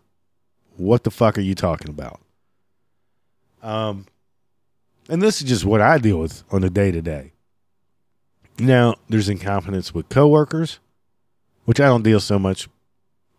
What 0.75 1.03
the 1.03 1.11
fuck 1.11 1.37
are 1.37 1.41
you 1.41 1.53
talking 1.53 1.89
about? 1.89 2.19
Um, 3.61 4.07
and 5.11 5.21
this 5.21 5.41
is 5.41 5.49
just 5.49 5.65
what 5.65 5.81
I 5.81 5.97
deal 5.97 6.17
with 6.17 6.45
on 6.51 6.63
a 6.63 6.69
day 6.69 6.89
to 6.89 7.01
day. 7.01 7.33
Now, 8.57 8.95
there's 9.09 9.27
incompetence 9.27 9.93
with 9.93 10.07
coworkers, 10.07 10.79
which 11.65 11.81
I 11.81 11.87
don't 11.87 12.01
deal 12.01 12.21
so 12.21 12.39
much 12.39 12.69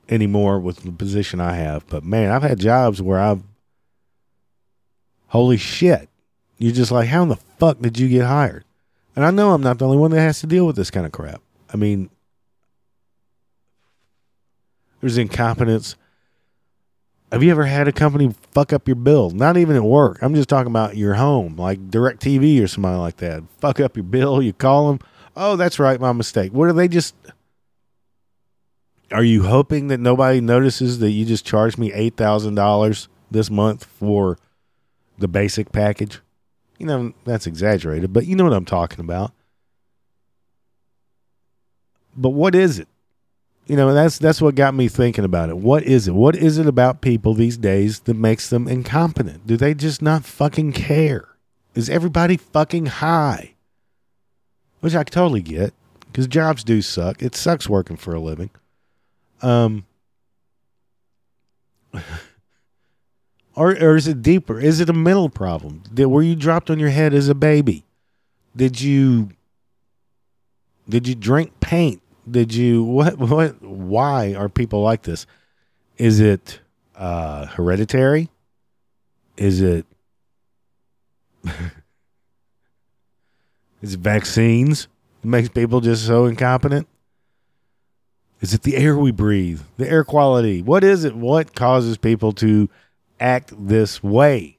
anymore 0.06 0.61
with 0.61 0.82
the 0.82 0.92
position 0.92 1.40
I 1.40 1.54
have. 1.54 1.87
But 1.87 2.04
man, 2.04 2.30
I've 2.30 2.42
had 2.42 2.58
jobs 2.58 3.00
where 3.00 3.18
I've, 3.18 3.42
holy 5.28 5.56
shit, 5.56 6.11
you're 6.58 6.74
just 6.74 6.92
like, 6.92 7.08
how 7.08 7.22
in 7.22 7.30
the 7.30 7.37
fuck 7.37 7.80
did 7.80 7.98
you 7.98 8.06
get 8.06 8.26
hired? 8.26 8.64
And 9.16 9.24
I 9.24 9.30
know 9.30 9.52
I'm 9.52 9.62
not 9.62 9.78
the 9.78 9.87
only 9.87 9.96
one 9.96 10.11
that 10.11 10.20
has 10.20 10.40
to 10.40 10.46
deal 10.46 10.66
with 10.66 10.76
this 10.76 10.90
kind 10.90 11.06
of 11.06 11.12
crap. 11.12 11.40
I 11.72 11.78
mean, 11.78 12.11
there's 15.00 15.16
incompetence. 15.16 15.96
Have 17.32 17.42
you 17.42 17.50
ever 17.50 17.64
had 17.64 17.88
a 17.88 17.92
company 17.92 18.34
fuck 18.50 18.74
up 18.74 18.86
your 18.86 18.94
bill? 18.94 19.30
Not 19.30 19.56
even 19.56 19.74
at 19.74 19.82
work. 19.82 20.18
I'm 20.20 20.34
just 20.34 20.50
talking 20.50 20.70
about 20.70 20.98
your 20.98 21.14
home, 21.14 21.56
like 21.56 21.90
DirecTV 21.90 22.62
or 22.62 22.68
somebody 22.68 22.98
like 22.98 23.16
that. 23.16 23.42
Fuck 23.58 23.80
up 23.80 23.96
your 23.96 24.04
bill. 24.04 24.42
You 24.42 24.52
call 24.52 24.88
them. 24.88 24.98
Oh, 25.34 25.56
that's 25.56 25.78
right, 25.78 25.98
my 25.98 26.12
mistake. 26.12 26.52
What 26.52 26.68
are 26.68 26.74
they 26.74 26.88
just? 26.88 27.14
Are 29.10 29.24
you 29.24 29.44
hoping 29.44 29.88
that 29.88 29.98
nobody 29.98 30.42
notices 30.42 30.98
that 30.98 31.12
you 31.12 31.24
just 31.24 31.46
charged 31.46 31.78
me 31.78 31.90
eight 31.94 32.18
thousand 32.18 32.54
dollars 32.54 33.08
this 33.30 33.50
month 33.50 33.86
for 33.86 34.38
the 35.16 35.26
basic 35.26 35.72
package? 35.72 36.20
You 36.76 36.84
know 36.84 37.14
that's 37.24 37.46
exaggerated, 37.46 38.12
but 38.12 38.26
you 38.26 38.36
know 38.36 38.44
what 38.44 38.52
I'm 38.52 38.66
talking 38.66 39.00
about. 39.00 39.32
But 42.14 42.30
what 42.30 42.54
is 42.54 42.78
it? 42.78 42.88
You 43.66 43.77
know 43.77 43.94
that's 43.94 44.18
that's 44.18 44.42
what 44.42 44.55
got 44.55 44.75
me 44.75 44.88
thinking 44.88 45.25
about 45.25 45.48
it. 45.48 45.57
What 45.57 45.85
is 45.85 46.09
it? 46.09 46.14
What 46.14 46.37
is 46.37 46.59
it 46.59 46.66
about 46.66 47.01
people 47.01 47.35
these 47.35 47.57
days 47.57 48.01
that 48.01 48.14
makes 48.14 48.51
them 48.51 48.66
incompetent? 48.66 49.46
Do 49.46 49.57
they 49.57 49.75
just 49.75 50.03
not 50.03 50.25
fucking 50.25 50.72
care? 50.72 51.29
Is 51.75 51.88
everybody 51.88 52.37
fucking 52.37 52.87
high? 52.87 53.55
Which 54.81 54.96
i 54.96 55.05
totally 55.05 55.42
get 55.42 55.72
because 56.07 56.27
jobs 56.27 56.64
do 56.64 56.83
suck. 56.83 57.22
It 57.22 57.37
sucks 57.37 57.68
working 57.68 57.96
for 57.96 58.14
a 58.14 58.20
living. 58.20 58.51
Um 59.40 59.87
or, 63.55 63.70
or 63.70 63.96
is 63.96 64.09
it 64.09 64.22
deeper? 64.22 64.59
Is 64.59 64.81
it 64.81 64.88
a 64.88 64.94
mental 64.94 65.29
problem? 65.29 65.83
Did, 65.92 66.07
were 66.07 66.22
you 66.22 66.35
dropped 66.35 66.70
on 66.70 66.79
your 66.79 66.90
head 66.90 67.14
as 67.14 67.29
a 67.29 67.35
baby? 67.35 67.85
Did 68.57 68.81
you 68.81 69.31
did 70.88 71.07
you 71.07 71.14
drink 71.14 71.61
paint 71.61 72.01
did 72.30 72.54
you 72.54 72.85
what 72.85 73.18
what 73.18 73.61
why 73.62 74.35
are 74.35 74.48
people 74.48 74.82
like 74.82 75.02
this? 75.02 75.26
Is 75.98 76.20
it 76.20 76.61
uh 76.94 77.46
hereditary? 77.46 78.30
Is 79.37 79.61
it 79.61 79.87
is 83.82 83.94
it 83.94 84.00
vaccines 84.00 84.88
that 85.20 85.28
makes 85.28 85.48
people 85.48 85.80
just 85.80 86.06
so 86.06 86.26
incompetent? 86.26 86.87
Is 88.40 88.54
it 88.54 88.62
the 88.62 88.76
air 88.76 88.96
we 88.96 89.12
breathe 89.12 89.61
the 89.76 89.88
air 89.88 90.04
quality? 90.04 90.62
What 90.62 90.85
is 90.85 91.04
it 91.04 91.16
what 91.16 91.54
causes 91.54 91.96
people 91.96 92.32
to 92.35 92.68
act 93.20 93.52
this 93.56 94.02
way? 94.02 94.58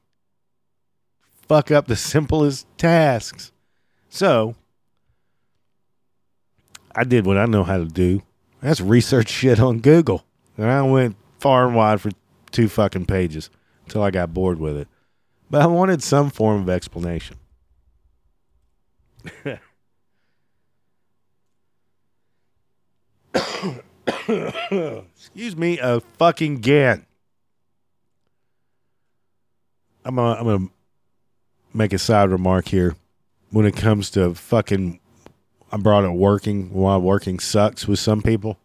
Fuck 1.47 1.71
up 1.71 1.88
the 1.88 1.95
simplest 1.97 2.65
tasks. 2.78 3.52
So 4.10 4.56
I 6.95 7.03
did 7.03 7.25
what 7.25 7.38
I 7.38 7.45
know 7.45 7.63
how 7.63 7.77
to 7.77 7.86
do. 7.86 8.21
That's 8.62 8.82
research 8.82 9.29
shit 9.29 9.60
on 9.60 9.79
Google. 9.79 10.23
And 10.58 10.67
I 10.69 10.82
went 10.84 11.15
far 11.39 11.65
and 11.67 11.75
wide 11.75 11.99
for 11.99 12.12
two 12.51 12.69
fucking 12.69 13.06
pages 13.06 13.49
until 13.86 14.03
I 14.03 14.12
got 14.12 14.34
bored 14.34 14.60
with 14.60 14.77
it. 14.77 14.88
But 15.49 15.62
I 15.62 15.67
wanted 15.67 16.01
some 16.01 16.29
form 16.29 16.62
of 16.62 16.69
explanation. 16.69 17.38
Excuse 25.15 25.56
me 25.56 25.79
a 25.79 25.99
fucking 25.99 26.58
gan. 26.58 27.06
I'm 30.06 30.15
gonna, 30.15 30.39
I'm 30.39 30.45
gonna 30.45 30.69
make 31.73 31.93
a 31.93 31.97
side 31.97 32.29
remark 32.29 32.67
here 32.67 32.95
when 33.51 33.65
it 33.65 33.75
comes 33.75 34.10
to 34.12 34.34
fucking. 34.34 34.99
I 35.73 35.77
brought 35.77 36.03
it 36.03 36.12
working 36.12 36.71
while 36.71 37.01
working 37.01 37.39
sucks 37.39 37.88
with 37.88 37.97
some 37.97 38.21
people. 38.21 38.59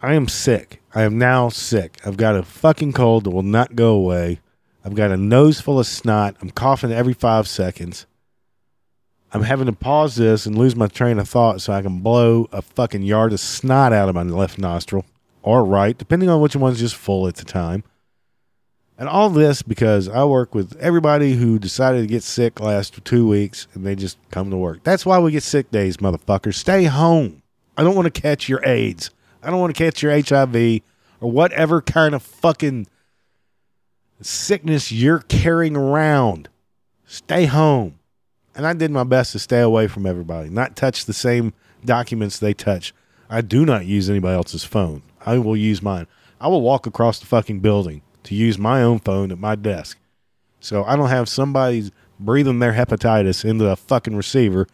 I 0.00 0.14
am 0.14 0.28
sick. 0.28 0.80
I 0.94 1.02
am 1.02 1.18
now 1.18 1.48
sick. 1.48 1.98
I've 2.06 2.16
got 2.16 2.36
a 2.36 2.44
fucking 2.44 2.92
cold 2.92 3.24
that 3.24 3.30
will 3.30 3.42
not 3.42 3.74
go 3.74 3.94
away. 3.94 4.38
I've 4.84 4.94
got 4.94 5.10
a 5.10 5.16
nose 5.16 5.60
full 5.60 5.80
of 5.80 5.88
snot. 5.88 6.36
I'm 6.40 6.50
coughing 6.50 6.92
every 6.92 7.14
five 7.14 7.48
seconds. 7.48 8.06
I'm 9.32 9.42
having 9.42 9.66
to 9.66 9.72
pause 9.72 10.14
this 10.14 10.46
and 10.46 10.56
lose 10.56 10.76
my 10.76 10.86
train 10.86 11.18
of 11.18 11.28
thought 11.28 11.60
so 11.60 11.72
I 11.72 11.82
can 11.82 11.98
blow 11.98 12.48
a 12.52 12.62
fucking 12.62 13.02
yard 13.02 13.32
of 13.32 13.40
snot 13.40 13.92
out 13.92 14.08
of 14.08 14.14
my 14.14 14.22
left 14.22 14.56
nostril 14.56 15.04
or 15.42 15.64
right, 15.64 15.98
depending 15.98 16.28
on 16.28 16.40
which 16.40 16.54
one's 16.54 16.78
just 16.78 16.94
full 16.94 17.26
at 17.26 17.34
the 17.34 17.44
time. 17.44 17.82
And 19.00 19.08
all 19.08 19.30
this 19.30 19.62
because 19.62 20.10
I 20.10 20.24
work 20.24 20.54
with 20.54 20.76
everybody 20.76 21.32
who 21.32 21.58
decided 21.58 22.02
to 22.02 22.06
get 22.06 22.22
sick 22.22 22.60
last 22.60 23.02
two 23.02 23.26
weeks 23.26 23.66
and 23.72 23.84
they 23.84 23.96
just 23.96 24.18
come 24.30 24.50
to 24.50 24.58
work. 24.58 24.84
That's 24.84 25.06
why 25.06 25.18
we 25.18 25.32
get 25.32 25.42
sick 25.42 25.70
days, 25.70 25.96
motherfuckers. 25.96 26.56
Stay 26.56 26.84
home. 26.84 27.42
I 27.78 27.82
don't 27.82 27.96
want 27.96 28.12
to 28.12 28.20
catch 28.20 28.46
your 28.46 28.62
AIDS. 28.62 29.10
I 29.42 29.48
don't 29.48 29.58
want 29.58 29.74
to 29.74 29.82
catch 29.82 30.02
your 30.02 30.12
HIV 30.12 30.82
or 31.22 31.30
whatever 31.30 31.80
kind 31.80 32.14
of 32.14 32.22
fucking 32.22 32.88
sickness 34.20 34.92
you're 34.92 35.20
carrying 35.20 35.76
around. 35.76 36.50
Stay 37.06 37.46
home. 37.46 37.98
And 38.54 38.66
I 38.66 38.74
did 38.74 38.90
my 38.90 39.04
best 39.04 39.32
to 39.32 39.38
stay 39.38 39.62
away 39.62 39.88
from 39.88 40.04
everybody, 40.04 40.50
not 40.50 40.76
touch 40.76 41.06
the 41.06 41.14
same 41.14 41.54
documents 41.86 42.38
they 42.38 42.52
touch. 42.52 42.92
I 43.30 43.40
do 43.40 43.64
not 43.64 43.86
use 43.86 44.10
anybody 44.10 44.36
else's 44.36 44.64
phone. 44.64 45.02
I 45.24 45.38
will 45.38 45.56
use 45.56 45.80
mine. 45.80 46.06
I 46.38 46.48
will 46.48 46.60
walk 46.60 46.86
across 46.86 47.18
the 47.18 47.24
fucking 47.24 47.60
building 47.60 48.02
to 48.24 48.34
use 48.34 48.58
my 48.58 48.82
own 48.82 48.98
phone 48.98 49.32
at 49.32 49.38
my 49.38 49.54
desk. 49.54 49.98
So 50.60 50.84
I 50.84 50.96
don't 50.96 51.08
have 51.08 51.28
somebody 51.28 51.90
breathing 52.18 52.58
their 52.58 52.72
hepatitis 52.72 53.44
into 53.44 53.64
the 53.64 53.76
fucking 53.76 54.16
receiver 54.16 54.66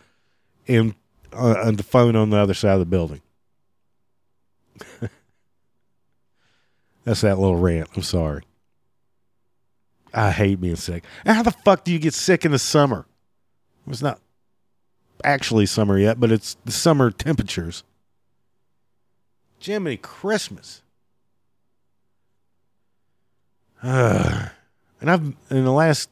and 0.66 0.94
uh, 1.32 1.70
the 1.70 1.82
phone 1.82 2.16
on 2.16 2.30
the 2.30 2.38
other 2.38 2.54
side 2.54 2.72
of 2.74 2.80
the 2.80 2.86
building. 2.86 3.20
That's 7.04 7.20
that 7.20 7.38
little 7.38 7.56
rant. 7.56 7.88
I'm 7.94 8.02
sorry. 8.02 8.42
I 10.12 10.30
hate 10.30 10.60
being 10.60 10.76
sick. 10.76 11.04
How 11.24 11.42
the 11.42 11.52
fuck 11.52 11.84
do 11.84 11.92
you 11.92 11.98
get 11.98 12.14
sick 12.14 12.44
in 12.44 12.52
the 12.52 12.58
summer? 12.58 13.06
It's 13.86 14.02
not 14.02 14.20
actually 15.22 15.66
summer 15.66 15.98
yet, 15.98 16.18
but 16.18 16.32
it's 16.32 16.56
the 16.64 16.72
summer 16.72 17.10
temperatures. 17.10 17.84
Jiminy 19.60 19.98
Christmas. 19.98 20.82
Uh, 23.86 24.48
and 25.00 25.10
I've 25.10 25.22
in 25.50 25.64
the 25.64 25.72
last 25.72 26.10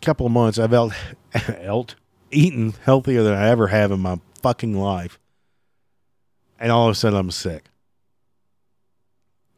couple 0.00 0.26
of 0.26 0.32
months 0.32 0.58
I've 0.58 0.72
elt, 0.72 0.92
elt 1.48 1.94
eaten 2.30 2.74
healthier 2.84 3.22
than 3.22 3.34
I 3.34 3.48
ever 3.48 3.68
have 3.68 3.90
in 3.90 4.00
my 4.00 4.20
fucking 4.42 4.78
life. 4.78 5.18
And 6.58 6.70
all 6.70 6.88
of 6.88 6.92
a 6.92 6.94
sudden 6.94 7.18
I'm 7.18 7.30
sick. 7.30 7.64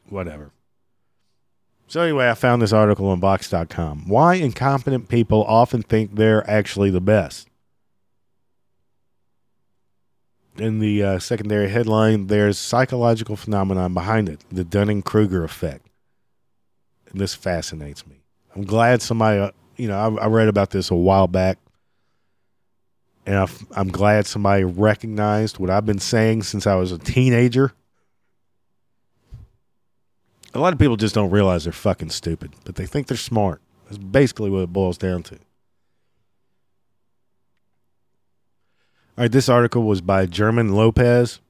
Whatever. 0.08 0.50
So 1.86 2.00
anyway, 2.00 2.28
I 2.30 2.34
found 2.34 2.62
this 2.62 2.72
article 2.72 3.08
on 3.08 3.20
Vox.com. 3.20 4.08
Why 4.08 4.34
incompetent 4.34 5.08
people 5.08 5.44
often 5.44 5.82
think 5.82 6.14
they're 6.14 6.48
actually 6.50 6.90
the 6.90 7.00
best. 7.00 7.48
In 10.56 10.78
the 10.78 11.02
uh, 11.02 11.18
secondary 11.18 11.68
headline, 11.68 12.28
there's 12.28 12.58
psychological 12.58 13.36
phenomenon 13.36 13.92
behind 13.92 14.28
it, 14.28 14.40
the 14.50 14.64
Dunning-Kruger 14.64 15.44
effect. 15.44 15.83
This 17.14 17.34
fascinates 17.34 18.06
me. 18.06 18.16
I'm 18.54 18.64
glad 18.64 19.00
somebody, 19.02 19.38
uh, 19.38 19.50
you 19.76 19.88
know, 19.88 19.96
I, 19.96 20.24
I, 20.24 20.26
read 20.26 20.48
about 20.48 20.70
this 20.70 20.90
a 20.90 20.94
while 20.94 21.28
back, 21.28 21.58
and 23.24 23.36
I, 23.36 23.48
I'm 23.76 23.88
glad 23.88 24.26
somebody 24.26 24.64
recognized 24.64 25.58
what 25.58 25.70
I've 25.70 25.86
been 25.86 25.98
saying 25.98 26.42
since 26.42 26.66
I 26.66 26.74
was 26.74 26.92
a 26.92 26.98
teenager 26.98 27.72
a 30.54 30.60
lot 30.60 30.72
of 30.72 30.78
people 30.78 30.96
just 30.96 31.14
don't 31.14 31.30
realize 31.30 31.64
they're 31.64 31.72
fucking 31.72 32.10
stupid, 32.10 32.52
but 32.64 32.76
they 32.76 32.86
think 32.86 33.08
they're 33.08 33.16
smart. 33.16 33.60
That's 33.86 33.98
basically 33.98 34.50
what 34.50 34.60
it 34.60 34.72
boils 34.72 34.96
down 34.96 35.24
to. 35.24 35.34
All 39.16 39.22
right, 39.22 39.32
this 39.32 39.48
article 39.48 39.82
was 39.82 40.00
by 40.00 40.26
German 40.26 40.74
Lopez 40.74 41.40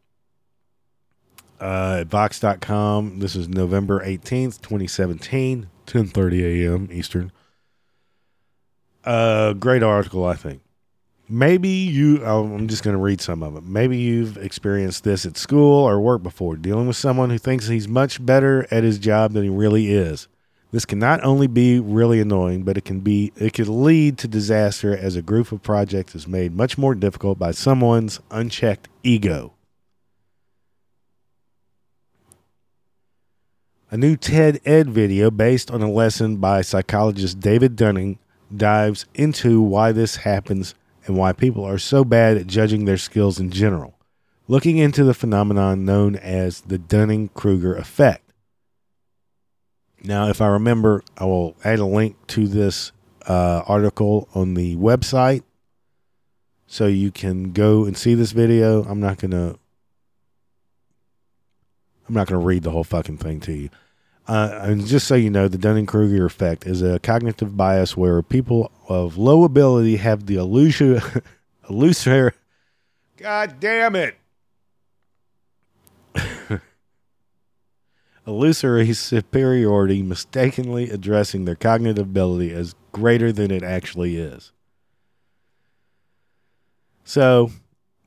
uh, 1.61 1.99
at 2.01 2.09
Vox.com. 2.09 3.19
This 3.19 3.37
is 3.37 3.49
November 3.49 4.05
18th, 4.05 4.61
2017, 4.61 5.69
10.30 5.87 6.67
a.m. 6.67 6.89
Eastern. 6.91 7.33
Uh, 9.05 9.53
great 9.53 9.83
article, 9.83 10.25
I 10.25 10.35
think 10.35 10.63
maybe 11.29 11.69
you 11.69 12.25
i'm 12.25 12.69
just 12.69 12.83
going 12.83 12.95
to 12.95 13.03
read 13.03 13.21
some 13.21 13.43
of 13.43 13.57
it 13.57 13.65
maybe 13.65 13.97
you've 13.97 14.37
experienced 14.37 15.05
this 15.05 15.25
at 15.25 15.37
school 15.37 15.85
or 15.85 15.99
work 16.01 16.23
before 16.23 16.55
dealing 16.57 16.87
with 16.87 16.97
someone 16.97 17.31
who 17.31 17.39
thinks 17.39 17.67
he's 17.67 17.89
much 17.89 18.25
better 18.25 18.67
at 18.71 18.85
his 18.85 18.99
job 18.99 19.33
than 19.33 19.43
he 19.43 19.49
really 19.49 19.91
is 19.91 20.29
this 20.71 20.85
can 20.85 20.99
not 20.99 21.23
only 21.25 21.47
be 21.47 21.81
really 21.81 22.21
annoying 22.21 22.63
but 22.63 22.77
it 22.77 22.85
can 22.85 23.01
be 23.01 23.33
it 23.37 23.55
could 23.55 23.69
lead 23.69 24.19
to 24.19 24.29
disaster 24.29 24.95
as 24.95 25.17
a 25.17 25.23
group 25.23 25.51
of 25.51 25.63
projects 25.63 26.15
is 26.15 26.29
made 26.29 26.55
much 26.55 26.77
more 26.77 26.95
difficult 26.95 27.39
by 27.39 27.51
someone's 27.51 28.21
unchecked 28.31 28.89
ego 29.03 29.54
a 33.95 33.97
new 33.97 34.17
ted 34.17 34.61
ed 34.65 34.91
video 34.91 35.31
based 35.31 35.71
on 35.71 35.81
a 35.81 35.89
lesson 35.89 36.39
by 36.39 36.61
psychologist 36.61 37.39
david 37.39 37.77
dunning 37.77 38.19
dives 38.57 39.07
into 39.15 39.63
why 39.63 39.93
this 39.93 40.17
happens 40.17 40.75
and 41.07 41.17
why 41.17 41.33
people 41.33 41.65
are 41.65 41.79
so 41.79 42.05
bad 42.05 42.37
at 42.37 42.49
judging 42.49 42.87
their 42.87 42.97
skills 42.97 43.39
in 43.39 43.53
general, 43.53 43.95
looking 44.49 44.79
into 44.79 45.05
the 45.05 45.15
phenomenon 45.15 45.85
known 45.85 46.17
as 46.17 46.63
the 46.63 46.79
Dunning 46.79 47.29
Kruger 47.29 47.77
effect. 47.77 48.33
Now, 50.03 50.29
if 50.29 50.41
I 50.41 50.49
remember, 50.49 51.05
I 51.17 51.25
will 51.25 51.55
add 51.65 51.79
a 51.79 51.87
link 51.87 52.17
to 52.29 52.49
this 52.49 52.91
uh, 53.29 53.63
article 53.67 54.29
on 54.35 54.55
the 54.55 54.75
website 54.75 55.45
so 56.67 56.87
you 56.87 57.13
can 57.13 57.53
go 57.53 57.85
and 57.85 57.97
see 57.97 58.15
this 58.15 58.33
video. 58.33 58.83
I'm 58.83 59.01
not 59.01 59.19
going 59.19 59.31
to. 59.31 59.57
I'm 62.07 62.15
not 62.15 62.27
going 62.27 62.41
to 62.41 62.47
read 62.47 62.65
the 62.65 62.71
whole 62.71 62.85
fucking 62.85 63.17
thing 63.17 63.41
to 63.41 63.53
you. 63.53 63.71
Uh, 64.27 64.59
and 64.63 64.87
just 64.87 65.07
so 65.07 65.15
you 65.15 65.29
know, 65.29 65.49
the 65.49 65.59
Dunning 65.59 65.85
Kruger 65.85 66.25
effect 66.25 66.67
is 66.67 66.81
a 66.81 66.99
cognitive 66.99 67.57
bias 67.57 67.97
where 67.97 68.23
people 68.23 68.73
of 68.89 69.19
low 69.19 69.45
ability 69.45 69.97
have 69.97 70.25
the 70.27 70.37
illusion, 70.37 71.01
illusory, 71.69 72.33
God 73.19 73.61
damn 73.61 73.95
it, 73.97 74.17
illusory 78.27 78.95
superiority, 78.95 80.03
mistakenly 80.03 80.89
addressing 80.89 81.45
their 81.45 81.55
cognitive 81.55 82.07
ability 82.07 82.51
as 82.53 82.75
greater 82.93 83.31
than 83.31 83.51
it 83.51 83.63
actually 83.63 84.17
is. 84.17 84.53
So, 87.05 87.51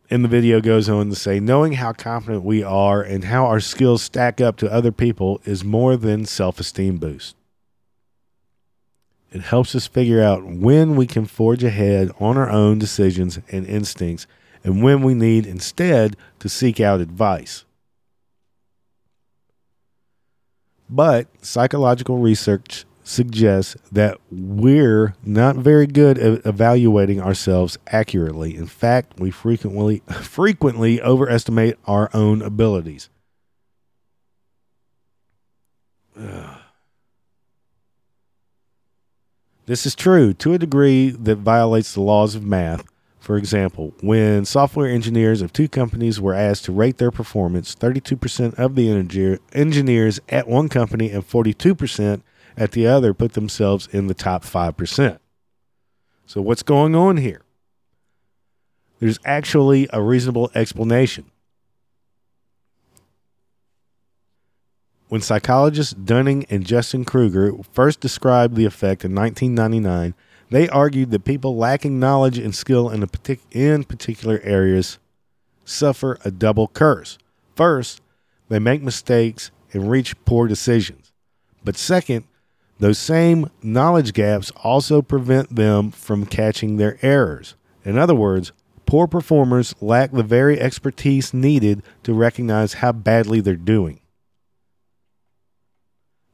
in 0.10 0.22
the 0.22 0.28
video 0.28 0.62
goes 0.62 0.88
on 0.88 1.10
to 1.10 1.16
say 1.16 1.40
knowing 1.40 1.74
how 1.74 1.92
confident 1.92 2.44
we 2.44 2.64
are 2.64 3.02
and 3.02 3.26
how 3.26 3.46
our 3.46 3.60
skills 3.60 4.02
stack 4.02 4.40
up 4.40 4.58
to 4.58 4.72
other 4.72 4.92
people 4.92 5.42
is 5.46 5.64
more 5.64 5.98
than 5.98 6.26
self-esteem 6.26 6.98
boost. 6.98 7.36
It 9.32 9.42
helps 9.42 9.76
us 9.76 9.88
figure 9.88 10.22
out 10.22 10.46
when 10.46 10.96
we 10.96 11.06
can 11.06 11.26
forge 11.26 11.64
ahead 11.64 12.12
on 12.20 12.38
our 12.38 12.50
own 12.50 12.80
decisions 12.80 13.40
and 13.52 13.66
instincts 13.66 14.26
and 14.64 14.82
when 14.82 15.02
we 15.02 15.14
need 15.14 15.46
instead 15.46 16.16
to 16.40 16.50
seek 16.50 16.80
out 16.80 17.02
advice. 17.02 17.66
But 20.90 21.28
psychological 21.42 22.18
research 22.18 22.86
suggests 23.08 23.78
that 23.92 24.18
we're 24.30 25.16
not 25.24 25.56
very 25.56 25.88
good 25.88 26.18
at 26.18 26.46
evaluating 26.46 27.22
ourselves 27.22 27.78
accurately. 27.88 28.56
In 28.56 28.68
fact, 28.68 29.20
we 29.20 29.32
frequently 29.32 30.00
frequently 30.22 31.02
overestimate 31.02 31.80
our 31.86 32.10
own 32.14 32.42
abilities. 32.42 33.10
Ugh. 36.20 36.58
This 39.68 39.86
is 39.86 39.96
true 39.96 40.34
to 40.36 40.54
a 40.54 40.58
degree 40.58 41.10
that 41.10 41.38
violates 41.38 41.94
the 41.94 42.02
laws 42.02 42.36
of 42.36 42.44
math. 42.44 42.86
For 43.20 43.36
example, 43.36 43.94
when 44.02 44.46
software 44.46 44.88
engineers 44.88 45.42
of 45.42 45.52
two 45.52 45.68
companies 45.68 46.22
were 46.22 46.34
asked 46.34 46.64
to 46.66 46.72
rate 46.72 46.98
their 46.98 47.12
performance, 47.12 47.76
32% 47.76 48.54
of 48.54 48.76
the 48.76 49.40
engineers 49.52 50.20
at 50.30 50.48
one 50.48 50.70
company 50.70 51.12
and 51.12 51.28
42% 51.28 52.22
at 52.58 52.72
the 52.72 52.88
other 52.88 53.14
put 53.14 53.34
themselves 53.34 53.88
in 53.92 54.08
the 54.08 54.14
top 54.14 54.44
5%. 54.44 55.20
So, 56.26 56.42
what's 56.42 56.64
going 56.64 56.96
on 56.96 57.18
here? 57.18 57.42
There's 59.00 59.20
actually 59.24 59.88
a 59.94 60.02
reasonable 60.02 60.52
explanation. 60.56 61.26
When 65.08 65.22
psychologists 65.22 65.94
Dunning 65.94 66.46
and 66.50 66.66
Justin 66.66 67.06
Kruger 67.06 67.54
first 67.72 68.02
described 68.02 68.56
the 68.56 68.66
effect 68.66 69.06
in 69.06 69.16
1999, 69.16 70.14
they 70.50 70.68
argued 70.68 71.12
that 71.12 71.24
people 71.24 71.56
lacking 71.56 72.00
knowledge 72.00 72.38
and 72.38 72.54
skill 72.54 72.90
in, 72.90 73.02
partic- 73.02 73.40
in 73.52 73.84
particular 73.86 74.42
areas 74.44 74.98
suffer 75.64 76.18
a 76.26 76.32
double 76.32 76.68
curse. 76.68 77.18
First, 77.56 78.02
they 78.50 78.60
make 78.60 78.82
mistakes 78.82 79.52
and 79.74 79.90
reach 79.90 80.16
poor 80.26 80.48
decisions. 80.48 81.12
But 81.64 81.78
second, 81.78 82.26
those 82.80 83.00
same 83.00 83.50
knowledge 83.64 84.14
gaps 84.14 84.52
also 84.64 85.02
prevent 85.02 85.56
them 85.56 85.92
from 85.92 86.26
catching 86.26 86.78
their 86.78 86.98
errors. 87.02 87.56
In 87.84 87.98
other 87.98 88.16
words, 88.16 88.52
poor 88.86 89.08
performers 89.08 89.74
lack 89.82 90.12
the 90.12 90.24
very 90.24 90.60
expertise 90.60 91.34
needed 91.34 91.82
to 92.04 92.14
recognize 92.14 92.74
how 92.74 92.92
badly 92.92 93.42
they're 93.42 93.56
doing. 93.56 94.00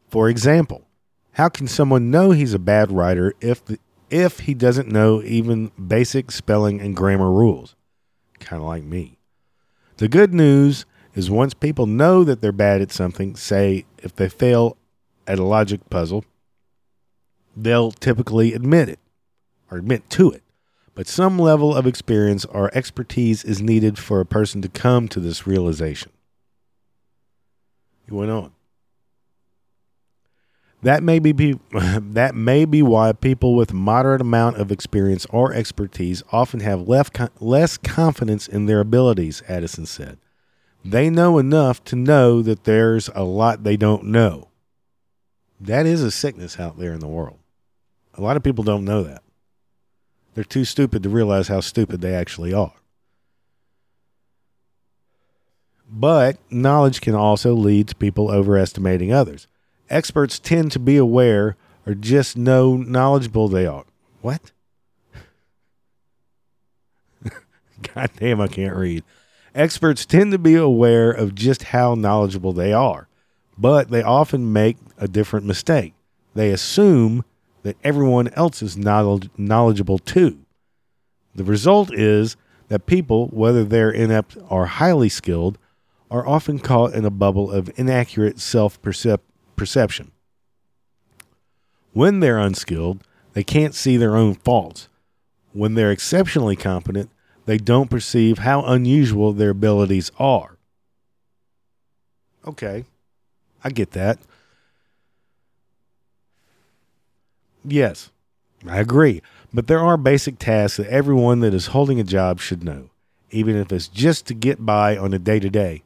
For 0.10 0.30
example, 0.30 0.88
how 1.34 1.50
can 1.50 1.68
someone 1.68 2.12
know 2.12 2.32
he's 2.32 2.54
a 2.54 2.60
bad 2.60 2.92
writer 2.92 3.34
if 3.42 3.64
the, 3.66 3.80
if 4.10 4.42
he 4.42 4.54
doesn't 4.54 4.88
know 4.88 5.24
even 5.24 5.72
basic 5.88 6.30
spelling 6.30 6.80
and 6.80 6.96
grammar 6.96 7.32
rules? 7.32 7.76
Kind 8.40 8.62
of 8.62 8.68
like 8.68 8.84
me. 8.84 9.18
The 9.98 10.08
good 10.08 10.34
news 10.34 10.86
is 11.16 11.32
once 11.32 11.54
people 11.54 11.86
know 11.86 12.24
that 12.24 12.42
they're 12.42 12.52
bad 12.52 12.82
at 12.82 12.92
something, 12.92 13.36
say 13.36 13.86
if 14.00 14.16
they 14.16 14.30
fail 14.30 14.78
at 15.26 15.40
a 15.40 15.44
logic 15.44 15.90
puzzle, 15.90 16.26
they'll 17.56 17.92
typically 17.92 18.54
admit 18.54 18.90
it 18.90 19.00
or 19.70 19.78
admit 19.78 20.10
to 20.12 20.32
it. 20.32 20.44
But 20.96 21.08
some 21.08 21.40
level 21.40 21.76
of 21.76 21.88
experience 21.88 22.46
or 22.46 22.70
expertise 22.76 23.44
is 23.44 23.62
needed 23.62 23.98
for 23.98 24.20
a 24.20 24.26
person 24.26 24.62
to 24.62 24.70
come 24.70 25.08
to 25.10 25.20
this 25.20 25.48
realization. 25.48 26.12
He 28.06 28.14
went 28.14 28.32
on. 28.32 28.52
That 30.84 31.02
may 31.02 31.20
be 31.20 31.60
that 31.72 32.36
may 32.36 32.66
be 32.66 32.82
why 32.82 33.14
people 33.14 33.56
with 33.56 33.74
moderate 33.74 34.22
amount 34.22 34.58
of 34.58 34.72
experience 34.72 35.26
or 35.30 35.54
expertise 35.54 36.22
often 36.32 36.60
have 36.60 36.88
left 36.88 37.18
less 37.42 37.78
confidence 37.78 38.48
in 38.48 38.66
their 38.66 38.82
abilities, 38.82 39.42
Addison 39.48 39.86
said. 39.86 40.18
They 40.86 41.10
know 41.10 41.38
enough 41.38 41.84
to 41.86 41.96
know 41.96 42.42
that 42.42 42.66
there's 42.66 43.10
a 43.16 43.24
lot 43.24 43.64
they 43.64 43.78
don't 43.78 44.04
know. 44.04 44.50
That 45.60 45.86
is 45.86 46.04
a 46.04 46.12
sickness 46.12 46.60
out 46.60 46.78
there 46.78 46.94
in 46.94 47.00
the 47.00 47.08
world. 47.08 47.40
A 48.16 48.22
lot 48.22 48.38
of 48.38 48.44
people 48.44 48.64
don't 48.64 48.86
know 48.86 49.04
that. 49.04 49.24
They're 50.34 50.44
too 50.44 50.66
stupid 50.66 51.04
to 51.04 51.10
realize 51.10 51.48
how 51.48 51.60
stupid 51.60 52.02
they 52.02 52.14
actually 52.14 52.54
are. 52.54 52.74
But 55.90 56.38
knowledge 56.50 57.02
can 57.02 57.14
also 57.14 57.54
lead 57.54 57.88
to 57.90 57.96
people 57.96 58.32
overestimating 58.32 59.14
others. 59.14 59.48
Experts 59.90 60.40
tend 60.40 60.72
to 60.72 60.80
be 60.80 60.98
aware 60.98 61.56
or 61.86 61.94
just 61.94 62.36
know 62.36 62.78
knowledgeable 62.78 63.48
they 63.48 63.66
are. 63.66 63.86
What? 64.22 64.52
God 67.94 68.10
damn, 68.18 68.42
I 68.42 68.48
can't 68.48 68.76
read. 68.76 69.04
Experts 69.54 70.06
tend 70.06 70.32
to 70.32 70.40
be 70.40 70.56
aware 70.56 71.12
of 71.12 71.36
just 71.36 71.64
how 71.64 71.94
knowledgeable 71.94 72.54
they 72.54 72.74
are, 72.74 73.08
but 73.56 73.92
they 73.92 74.02
often 74.02 74.52
make 74.52 74.78
a 74.98 75.08
different 75.08 75.46
mistake. 75.46 75.94
They 76.34 76.50
assume 76.50 77.24
that 77.64 77.78
everyone 77.84 78.28
else 78.30 78.62
is 78.62 78.78
knowledgeable 78.78 79.98
too. 79.98 80.40
The 81.36 81.44
result 81.44 81.94
is 81.94 82.38
that 82.68 82.86
people, 82.86 83.28
whether 83.28 83.64
they're 83.64 83.92
inept 83.92 84.38
or 84.50 84.68
highly 84.68 85.10
skilled, 85.10 85.58
are 86.12 86.28
often 86.28 86.60
caught 86.60 86.94
in 86.94 87.06
a 87.06 87.10
bubble 87.10 87.52
of 87.52 87.72
inaccurate 87.76 88.40
self 88.40 88.80
perception. 88.82 90.12
When 91.94 92.20
they're 92.20 92.40
unskilled, 92.40 93.04
they 93.34 93.44
can't 93.44 93.74
see 93.74 93.98
their 93.98 94.16
own 94.16 94.36
faults. 94.36 94.90
When 95.54 95.74
they're 95.76 95.92
exceptionally 95.92 96.56
competent, 96.56 97.10
they 97.46 97.58
don't 97.58 97.90
perceive 97.90 98.40
how 98.40 98.64
unusual 98.64 99.34
their 99.34 99.52
abilities 99.52 100.12
are. 100.18 100.58
Okay, 102.46 102.86
I 103.64 103.70
get 103.70 103.92
that. 103.92 104.20
Yes, 107.66 108.12
I 108.68 108.80
agree. 108.80 109.22
But 109.54 109.68
there 109.68 109.80
are 109.80 109.98
basic 109.98 110.40
tasks 110.40 110.78
that 110.78 110.88
everyone 110.88 111.42
that 111.42 111.54
is 111.54 111.68
holding 111.68 112.00
a 112.00 112.04
job 112.04 112.40
should 112.40 112.64
know, 112.64 112.90
even 113.32 113.56
if 113.56 113.72
it's 113.72 113.88
just 113.88 114.26
to 114.28 114.34
get 114.34 114.66
by 114.66 114.98
on 114.98 115.14
a 115.14 115.20
day 115.20 115.40
to 115.40 115.50
day. 115.50 115.84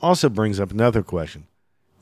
Also 0.00 0.28
brings 0.28 0.60
up 0.60 0.70
another 0.70 1.02
question 1.02 1.46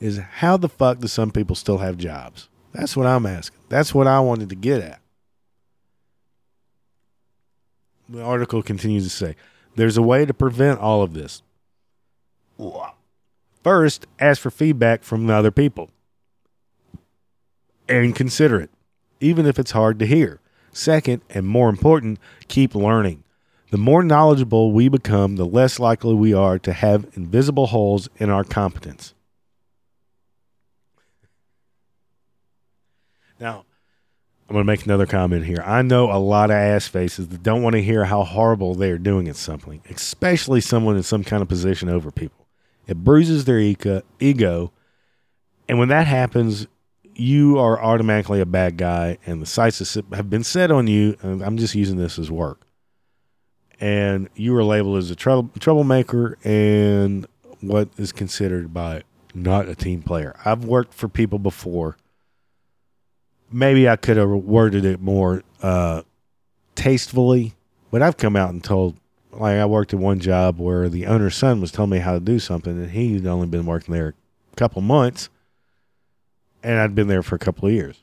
is 0.01 0.19
how 0.19 0.57
the 0.57 0.69
fuck 0.69 0.99
do 0.99 1.07
some 1.07 1.31
people 1.31 1.57
still 1.57 1.79
have 1.79 1.97
jobs? 1.97 2.49
That's 2.73 2.97
what 2.97 3.07
I'm 3.07 3.25
asking. 3.25 3.59
That's 3.71 3.95
what 3.95 4.07
I 4.07 4.21
wanted 4.21 4.51
to 4.51 4.55
get 4.55 4.83
at. 4.83 5.01
The 8.09 8.23
article 8.23 8.63
continues 8.63 9.05
to 9.05 9.11
say 9.11 9.37
there's 9.75 9.97
a 9.97 10.03
way 10.03 10.27
to 10.27 10.35
prevent 10.35 10.81
all 10.81 11.03
of 11.03 11.15
this. 11.15 11.43
First, 13.63 14.07
ask 14.21 14.41
for 14.41 14.51
feedback 14.51 15.03
from 15.03 15.29
other 15.29 15.51
people 15.51 15.91
and 17.89 18.15
consider 18.15 18.61
it, 18.61 18.71
even 19.21 19.47
if 19.47 19.59
it's 19.59 19.71
hard 19.73 19.99
to 19.99 20.07
hear. 20.07 20.41
Second, 20.73 21.23
and 21.31 21.47
more 21.47 21.69
important, 21.69 22.19
keep 22.49 22.75
learning. 22.75 23.25
The 23.71 23.79
more 23.79 24.03
knowledgeable 24.03 24.73
we 24.73 24.89
become, 24.89 25.37
the 25.37 25.47
less 25.47 25.81
likely 25.81 26.15
we 26.15 26.33
are 26.33 26.59
to 26.61 26.73
have 26.73 27.09
invisible 27.15 27.67
holes 27.67 28.09
in 28.17 28.31
our 28.31 28.45
competence. 28.45 29.15
Now, 33.41 33.65
I'm 34.49 34.55
going 34.55 34.65
to 34.65 34.73
make 34.73 34.85
another 34.85 35.07
comment 35.07 35.45
here. 35.45 35.63
I 35.65 35.83
know 35.83 36.13
a 36.13 36.19
lot 36.19 36.51
of 36.51 36.57
ass 36.57 36.87
faces 36.87 37.29
that 37.29 37.43
don't 37.43 37.63
want 37.63 37.75
to 37.75 37.83
hear 37.83 38.05
how 38.05 38.23
horrible 38.23 38.75
they 38.75 38.91
are 38.91 38.99
doing 38.99 39.29
at 39.29 39.37
something, 39.37 39.83
especially 39.91 40.61
someone 40.61 40.97
in 40.97 41.03
some 41.03 41.25
kind 41.25 41.43
of 41.43 41.49
position 41.49 41.89
over 41.89 42.13
people. 42.13 42.47
It 42.87 43.03
bruises 43.03 43.45
their 43.45 43.59
ego. 43.59 44.73
And 45.69 45.79
when 45.81 45.89
that 45.89 46.07
happens, 46.07 46.69
you 47.19 47.59
are 47.59 47.83
automatically 47.83 48.41
a 48.41 48.47
bad 48.47 48.77
guy, 48.77 49.19
and 49.27 49.41
the 49.41 49.47
sights 49.47 49.95
have 50.13 50.31
been 50.31 50.45
set 50.45 50.71
on 50.71 50.87
you. 50.87 51.17
And 51.23 51.43
I'm 51.43 51.57
just 51.57 51.75
using 51.75 51.97
this 51.97 52.19
as 52.19 52.31
work. 52.31 52.61
And 53.81 54.29
you 54.35 54.57
are 54.57 54.65
labeled 54.65 54.99
as 54.99 55.11
a 55.11 55.17
trouble, 55.17 55.51
troublemaker 55.59 56.39
and 56.45 57.27
what 57.61 57.89
is 57.99 58.13
considered 58.13 58.73
by 58.73 59.03
not 59.35 59.69
a 59.69 59.75
team 59.75 60.03
player. 60.03 60.39
I've 60.45 60.65
worked 60.65 60.95
for 60.95 61.09
people 61.09 61.39
before 61.39 61.97
maybe 63.51 63.89
I 63.89 63.97
could 63.97 64.17
have 64.17 64.29
worded 64.29 64.85
it 64.85 65.01
more 65.01 65.43
uh, 65.63 66.03
tastefully, 66.75 67.55
but 67.91 68.03
I've 68.03 68.17
come 68.17 68.37
out 68.37 68.51
and 68.51 68.63
told, 68.63 68.97
like, 69.33 69.57
I 69.57 69.65
worked 69.67 69.93
at 69.95 70.01
one 70.01 70.21
job 70.21 70.59
where 70.59 70.89
the 70.89 71.07
owner's 71.07 71.37
son 71.37 71.61
was 71.61 71.73
telling 71.73 71.91
me 71.91 71.99
how 71.99 72.15
to 72.15 72.21
do 72.21 72.39
something, 72.39 72.73
and 72.73 72.91
he'd 72.91 73.27
only 73.27 73.47
been 73.47 73.67
working 73.67 73.95
there 73.95 74.15
a 74.53 74.57
couple 74.57 74.83
months, 74.83 75.29
and 76.67 76.79
I'd 76.79 76.95
been 76.95 77.09
there 77.09 77.23
for 77.23 77.35
a 77.35 77.39
couple 77.39 77.69
of 77.69 77.75
years. 77.75 78.03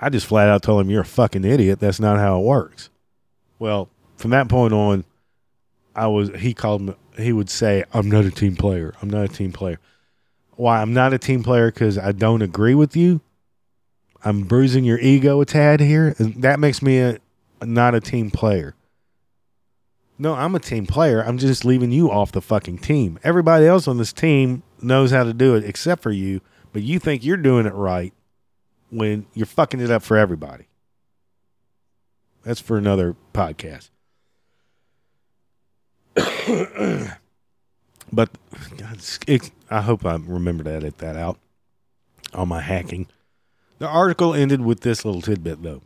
I 0.00 0.08
just 0.08 0.26
flat 0.26 0.48
out 0.48 0.62
told 0.62 0.80
him, 0.80 0.90
You're 0.90 1.02
a 1.02 1.04
fucking 1.04 1.44
idiot. 1.44 1.78
That's 1.78 2.00
not 2.00 2.18
how 2.18 2.40
it 2.40 2.44
works. 2.44 2.90
Well, 3.58 3.88
from 4.16 4.30
that 4.32 4.48
point 4.48 4.72
on, 4.72 5.04
I 5.94 6.08
was, 6.08 6.30
he 6.30 6.54
called 6.54 6.82
me, 6.82 6.94
he 7.18 7.32
would 7.32 7.50
say, 7.50 7.84
I'm 7.92 8.10
not 8.10 8.24
a 8.24 8.30
team 8.30 8.56
player. 8.56 8.94
I'm 9.00 9.10
not 9.10 9.24
a 9.24 9.28
team 9.28 9.52
player. 9.52 9.78
Why? 10.56 10.82
I'm 10.82 10.92
not 10.92 11.12
a 11.12 11.18
team 11.18 11.42
player 11.42 11.70
because 11.70 11.98
I 11.98 12.12
don't 12.12 12.42
agree 12.42 12.74
with 12.74 12.96
you 12.96 13.20
I'm 14.24 14.42
bruising 14.42 14.84
your 14.84 14.98
ego 14.98 15.40
a 15.40 15.46
tad 15.46 15.80
here. 15.80 16.14
And 16.18 16.42
That 16.42 16.60
makes 16.60 16.82
me 16.82 16.98
a, 16.98 17.18
not 17.62 17.94
a 17.94 18.00
team 18.00 18.30
player. 18.30 18.74
No, 20.18 20.34
I'm 20.34 20.54
a 20.54 20.60
team 20.60 20.86
player. 20.86 21.22
I'm 21.22 21.38
just 21.38 21.64
leaving 21.64 21.90
you 21.90 22.10
off 22.10 22.30
the 22.30 22.40
fucking 22.40 22.78
team. 22.78 23.18
Everybody 23.24 23.66
else 23.66 23.88
on 23.88 23.98
this 23.98 24.12
team 24.12 24.62
knows 24.80 25.10
how 25.10 25.24
to 25.24 25.32
do 25.32 25.56
it 25.56 25.64
except 25.64 26.02
for 26.02 26.12
you, 26.12 26.40
but 26.72 26.82
you 26.82 26.98
think 26.98 27.24
you're 27.24 27.36
doing 27.36 27.66
it 27.66 27.74
right 27.74 28.12
when 28.90 29.26
you're 29.34 29.46
fucking 29.46 29.80
it 29.80 29.90
up 29.90 30.02
for 30.02 30.16
everybody. 30.16 30.66
That's 32.44 32.60
for 32.60 32.76
another 32.76 33.16
podcast. 33.32 33.90
but 38.12 38.30
God, 38.76 39.00
it, 39.26 39.50
I 39.70 39.80
hope 39.80 40.04
I 40.04 40.16
remember 40.16 40.64
to 40.64 40.70
edit 40.70 40.98
that 40.98 41.16
out 41.16 41.38
on 42.34 42.48
my 42.48 42.60
hacking. 42.60 43.06
The 43.78 43.88
article 43.88 44.34
ended 44.34 44.60
with 44.60 44.80
this 44.80 45.04
little 45.04 45.22
tidbit, 45.22 45.62
though. 45.62 45.82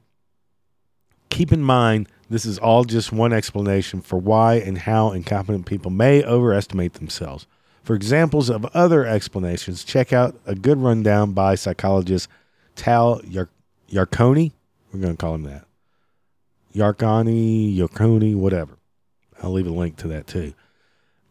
Keep 1.30 1.52
in 1.52 1.62
mind, 1.62 2.08
this 2.28 2.44
is 2.44 2.58
all 2.58 2.84
just 2.84 3.12
one 3.12 3.32
explanation 3.32 4.00
for 4.00 4.18
why 4.18 4.54
and 4.54 4.78
how 4.78 5.12
incompetent 5.12 5.66
people 5.66 5.90
may 5.90 6.24
overestimate 6.24 6.94
themselves. 6.94 7.46
For 7.86 7.94
examples 7.94 8.50
of 8.50 8.64
other 8.74 9.06
explanations, 9.06 9.84
check 9.84 10.12
out 10.12 10.34
a 10.44 10.56
good 10.56 10.76
rundown 10.78 11.34
by 11.34 11.54
psychologist 11.54 12.28
Tal 12.74 13.20
Yar- 13.24 13.48
Yarkoni. 13.88 14.50
We're 14.92 14.98
going 14.98 15.16
to 15.16 15.16
call 15.16 15.36
him 15.36 15.44
that. 15.44 15.66
Yarkani, 16.74 17.76
Yarkoni, 17.76 18.34
whatever. 18.34 18.76
I'll 19.40 19.52
leave 19.52 19.68
a 19.68 19.70
link 19.70 19.98
to 19.98 20.08
that 20.08 20.26
too. 20.26 20.52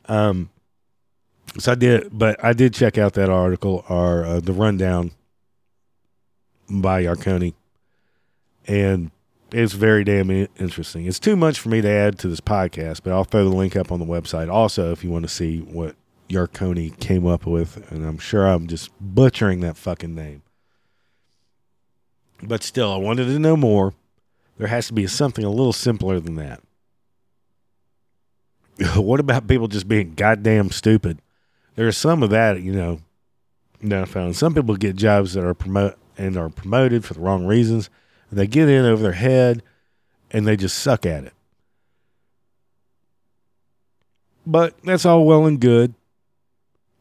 Um, 0.05 0.49
So 1.59 1.73
I 1.73 1.75
did, 1.75 2.17
but 2.17 2.41
I 2.41 2.53
did 2.53 2.73
check 2.73 2.97
out 2.97 3.15
that 3.15 3.29
article 3.29 3.83
or 3.89 4.23
uh, 4.23 4.39
the 4.39 4.53
rundown 4.53 5.11
by 6.69 7.03
Yarkoni, 7.03 7.53
and 8.65 9.11
it's 9.51 9.73
very 9.73 10.05
damn 10.05 10.31
interesting. 10.31 11.05
It's 11.05 11.19
too 11.19 11.35
much 11.35 11.59
for 11.59 11.67
me 11.67 11.81
to 11.81 11.89
add 11.89 12.17
to 12.19 12.29
this 12.29 12.39
podcast, 12.39 13.01
but 13.03 13.11
I'll 13.11 13.25
throw 13.25 13.43
the 13.43 13.53
link 13.53 13.75
up 13.75 13.91
on 13.91 13.99
the 13.99 14.05
website 14.05 14.49
also 14.49 14.93
if 14.93 15.03
you 15.03 15.09
want 15.11 15.23
to 15.23 15.29
see 15.29 15.59
what 15.59 15.97
Yarkoni 16.29 16.99
came 16.99 17.25
up 17.25 17.45
with, 17.45 17.91
and 17.91 18.05
I'm 18.05 18.17
sure 18.17 18.47
I'm 18.47 18.67
just 18.67 18.91
butchering 18.99 19.59
that 19.61 19.77
fucking 19.77 20.15
name. 20.15 20.41
But 22.41 22.63
still, 22.63 22.91
I 22.91 22.97
wanted 22.97 23.25
to 23.25 23.39
know 23.39 23.55
more. 23.55 23.93
There 24.57 24.67
has 24.67 24.87
to 24.87 24.93
be 24.93 25.07
something 25.07 25.43
a 25.43 25.49
little 25.49 25.73
simpler 25.73 26.19
than 26.19 26.35
that. 26.35 26.61
what 28.95 29.19
about 29.19 29.47
people 29.47 29.67
just 29.67 29.87
being 29.87 30.13
goddamn 30.15 30.71
stupid? 30.71 31.19
There's 31.75 31.97
some 31.97 32.23
of 32.23 32.29
that, 32.29 32.61
you 32.61 32.73
know, 32.73 33.01
that 33.81 34.01
I 34.01 34.05
found. 34.05 34.35
Some 34.35 34.53
people 34.53 34.75
get 34.75 34.95
jobs 34.95 35.33
that 35.33 35.43
are 35.43 35.53
promote 35.53 35.97
and 36.17 36.37
are 36.37 36.49
promoted 36.49 37.03
for 37.03 37.13
the 37.13 37.19
wrong 37.19 37.45
reasons. 37.45 37.89
They 38.31 38.47
get 38.47 38.69
in 38.69 38.85
over 38.85 39.03
their 39.03 39.11
head 39.13 39.63
and 40.31 40.47
they 40.47 40.57
just 40.57 40.79
suck 40.79 41.05
at 41.05 41.25
it. 41.25 41.33
But 44.45 44.75
that's 44.83 45.05
all 45.05 45.25
well 45.25 45.45
and 45.45 45.59
good. 45.59 45.93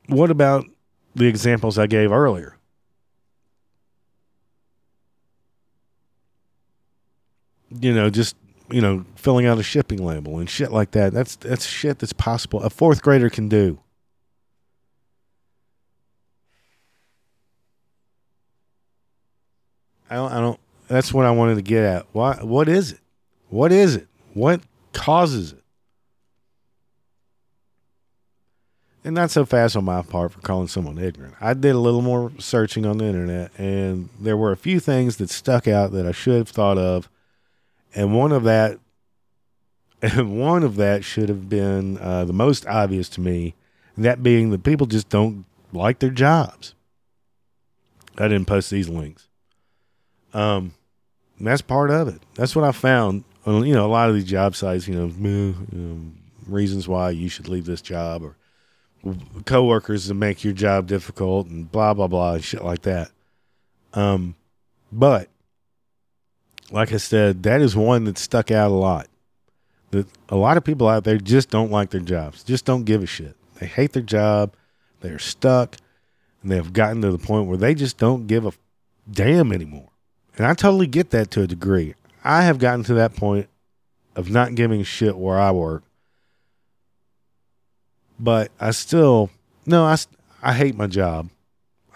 What 0.06 0.30
about 0.30 0.66
the 1.14 1.26
examples 1.26 1.78
I 1.78 1.86
gave 1.86 2.12
earlier? 2.12 2.56
You 7.70 7.92
know, 7.92 8.10
just 8.10 8.36
you 8.70 8.80
know, 8.80 9.04
filling 9.16 9.46
out 9.46 9.58
a 9.58 9.62
shipping 9.62 10.04
label 10.04 10.38
and 10.38 10.48
shit 10.48 10.72
like 10.72 10.92
that. 10.92 11.12
That's 11.12 11.36
that's 11.36 11.66
shit 11.66 11.98
that's 11.98 12.12
possible. 12.12 12.62
A 12.62 12.70
fourth 12.70 13.02
grader 13.02 13.30
can 13.30 13.48
do. 13.48 13.78
I 20.10 20.16
don't, 20.16 20.32
I 20.32 20.40
don't. 20.40 20.60
That's 20.86 21.12
what 21.12 21.26
I 21.26 21.30
wanted 21.30 21.56
to 21.56 21.62
get 21.62 21.82
at. 21.82 22.06
Why? 22.12 22.36
What 22.36 22.68
is 22.68 22.92
it? 22.92 23.00
What 23.48 23.72
is 23.72 23.96
it? 23.96 24.06
What 24.34 24.60
causes 24.92 25.52
it? 25.52 25.63
And 29.04 29.14
not 29.14 29.30
so 29.30 29.44
fast 29.44 29.76
on 29.76 29.84
my 29.84 30.00
part 30.00 30.32
for 30.32 30.40
calling 30.40 30.68
someone 30.68 30.98
ignorant. 30.98 31.34
I 31.38 31.52
did 31.52 31.74
a 31.74 31.78
little 31.78 32.00
more 32.00 32.32
searching 32.38 32.86
on 32.86 32.98
the 32.98 33.04
internet, 33.04 33.50
and 33.58 34.08
there 34.18 34.36
were 34.36 34.50
a 34.50 34.56
few 34.56 34.80
things 34.80 35.18
that 35.18 35.28
stuck 35.28 35.68
out 35.68 35.92
that 35.92 36.06
I 36.06 36.12
should 36.12 36.38
have 36.38 36.48
thought 36.48 36.78
of. 36.78 37.10
And 37.94 38.16
one 38.16 38.32
of 38.32 38.44
that, 38.44 38.78
and 40.02 40.40
one 40.40 40.62
of 40.62 40.76
that 40.76 41.04
should 41.04 41.28
have 41.28 41.50
been 41.50 41.98
uh, 41.98 42.24
the 42.24 42.32
most 42.32 42.66
obvious 42.66 43.08
to 43.10 43.20
me. 43.20 43.54
That 43.96 44.22
being 44.22 44.50
that 44.50 44.64
people 44.64 44.86
just 44.86 45.08
don't 45.08 45.44
like 45.72 46.00
their 46.00 46.10
jobs. 46.10 46.74
I 48.18 48.26
didn't 48.26 48.46
post 48.46 48.70
these 48.70 48.88
links. 48.88 49.28
Um, 50.32 50.74
that's 51.38 51.62
part 51.62 51.90
of 51.90 52.08
it. 52.08 52.20
That's 52.34 52.56
what 52.56 52.64
I 52.64 52.72
found 52.72 53.24
you 53.46 53.74
know 53.74 53.86
a 53.86 53.88
lot 53.88 54.08
of 54.08 54.14
these 54.14 54.24
job 54.24 54.56
sites. 54.56 54.88
You 54.88 54.94
know, 54.94 55.06
you 55.06 55.54
know 55.70 56.00
reasons 56.46 56.88
why 56.88 57.10
you 57.10 57.28
should 57.28 57.48
leave 57.48 57.66
this 57.66 57.82
job 57.82 58.22
or 58.22 58.36
coworkers 59.44 60.08
to 60.08 60.14
make 60.14 60.44
your 60.44 60.52
job 60.52 60.86
difficult 60.86 61.48
and 61.48 61.70
blah 61.70 61.94
blah 61.94 62.06
blah 62.06 62.34
and 62.34 62.44
shit 62.44 62.64
like 62.64 62.82
that. 62.82 63.10
Um, 63.92 64.34
but 64.92 65.28
like 66.70 66.92
I 66.92 66.96
said, 66.96 67.42
that 67.44 67.60
is 67.60 67.76
one 67.76 68.04
that 68.04 68.18
stuck 68.18 68.50
out 68.50 68.70
a 68.70 68.74
lot. 68.74 69.08
That 69.90 70.06
a 70.28 70.36
lot 70.36 70.56
of 70.56 70.64
people 70.64 70.88
out 70.88 71.04
there 71.04 71.18
just 71.18 71.50
don't 71.50 71.70
like 71.70 71.90
their 71.90 72.00
jobs, 72.00 72.42
just 72.42 72.64
don't 72.64 72.84
give 72.84 73.02
a 73.02 73.06
shit. 73.06 73.36
They 73.60 73.66
hate 73.66 73.92
their 73.92 74.02
job, 74.02 74.54
they're 75.00 75.18
stuck, 75.18 75.76
and 76.42 76.50
they 76.50 76.56
have 76.56 76.72
gotten 76.72 77.02
to 77.02 77.10
the 77.10 77.18
point 77.18 77.46
where 77.46 77.56
they 77.56 77.74
just 77.74 77.98
don't 77.98 78.26
give 78.26 78.46
a 78.46 78.52
damn 79.10 79.52
anymore. 79.52 79.90
And 80.36 80.46
I 80.46 80.54
totally 80.54 80.86
get 80.86 81.10
that 81.10 81.30
to 81.32 81.42
a 81.42 81.46
degree. 81.46 81.94
I 82.24 82.42
have 82.42 82.58
gotten 82.58 82.84
to 82.84 82.94
that 82.94 83.14
point 83.14 83.48
of 84.16 84.30
not 84.30 84.54
giving 84.54 84.80
a 84.80 84.84
shit 84.84 85.16
where 85.16 85.38
I 85.38 85.52
work. 85.52 85.84
But 88.18 88.50
I 88.60 88.70
still, 88.70 89.30
no, 89.66 89.84
I, 89.84 89.96
I 90.42 90.52
hate 90.52 90.76
my 90.76 90.86
job. 90.86 91.30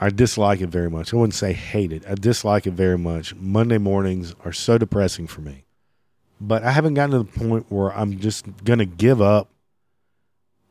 I 0.00 0.10
dislike 0.10 0.60
it 0.60 0.68
very 0.68 0.90
much. 0.90 1.12
I 1.12 1.16
wouldn't 1.16 1.34
say 1.34 1.52
hate 1.52 1.92
it. 1.92 2.04
I 2.08 2.14
dislike 2.14 2.66
it 2.66 2.72
very 2.72 2.98
much. 2.98 3.34
Monday 3.34 3.78
mornings 3.78 4.34
are 4.44 4.52
so 4.52 4.78
depressing 4.78 5.26
for 5.26 5.40
me. 5.40 5.64
But 6.40 6.62
I 6.62 6.70
haven't 6.70 6.94
gotten 6.94 7.10
to 7.12 7.18
the 7.18 7.46
point 7.46 7.66
where 7.68 7.92
I'm 7.92 8.18
just 8.18 8.46
going 8.64 8.78
to 8.78 8.86
give 8.86 9.20
up 9.20 9.48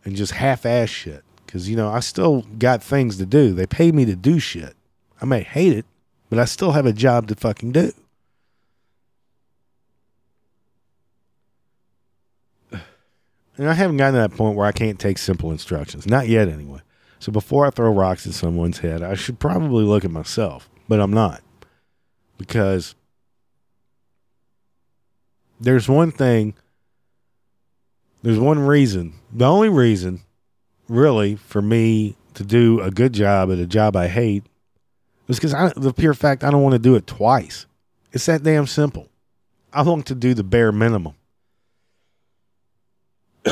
and 0.06 0.16
just 0.16 0.34
half 0.34 0.66
ass 0.66 0.90
shit. 0.90 1.24
Because, 1.46 1.70
you 1.70 1.76
know, 1.76 1.90
I 1.90 2.00
still 2.00 2.42
got 2.58 2.82
things 2.82 3.18
to 3.18 3.26
do. 3.26 3.54
They 3.54 3.66
pay 3.66 3.92
me 3.92 4.06
to 4.06 4.16
do 4.16 4.40
shit. 4.40 4.76
I 5.22 5.26
may 5.26 5.42
hate 5.44 5.74
it, 5.74 5.86
but 6.30 6.40
I 6.40 6.46
still 6.46 6.72
have 6.72 6.86
a 6.86 6.94
job 6.94 7.28
to 7.28 7.36
fucking 7.36 7.72
do. 7.72 7.92
And 13.58 13.70
I 13.70 13.74
haven't 13.74 13.98
gotten 13.98 14.14
to 14.14 14.20
that 14.20 14.38
point 14.38 14.56
where 14.56 14.68
I 14.68 14.72
can't 14.72 15.00
take 15.00 15.18
simple 15.18 15.52
instructions. 15.52 16.06
Not 16.06 16.28
yet, 16.28 16.48
anyway. 16.48 16.82
So 17.20 17.32
before 17.32 17.66
I 17.66 17.72
throw 17.72 17.92
rocks 17.92 18.28
at 18.28 18.34
someone's 18.34 18.80
head, 18.80 19.02
I 19.02 19.16
should 19.16 19.40
probably 19.40 19.84
look 19.84 20.06
at 20.06 20.12
myself, 20.12 20.70
but 20.88 21.00
I'm 21.00 21.12
not. 21.12 21.42
Because 22.38 22.94
there's 25.60 25.90
one 25.90 26.12
thing, 26.12 26.54
there's 28.22 28.40
one 28.40 28.60
reason, 28.60 29.14
the 29.34 29.46
only 29.46 29.70
reason, 29.70 30.22
really, 30.88 31.36
for 31.36 31.62
me 31.62 32.16
to 32.36 32.44
do 32.44 32.80
a 32.82 32.92
good 32.92 33.14
job 33.14 33.52
at 33.52 33.58
a 33.58 33.66
job 33.66 33.96
I 33.96 34.08
hate 34.08 34.44
is 35.28 35.40
because 35.40 35.74
the 35.74 35.94
pure 35.94 36.14
fact 36.14 36.44
I 36.44 36.52
don't 36.52 36.62
want 36.62 36.74
to 36.74 36.80
do 36.80 36.96
it 36.96 37.08
twice. 37.08 37.66
It's 38.14 38.28
that 38.28 38.44
damn 38.44 38.68
simple. 38.68 39.10
I 39.74 39.82
want 39.82 40.06
to 40.08 40.16
do 40.16 40.34
the 40.34 40.44
bare 40.44 40.72
minimum. 40.72 41.16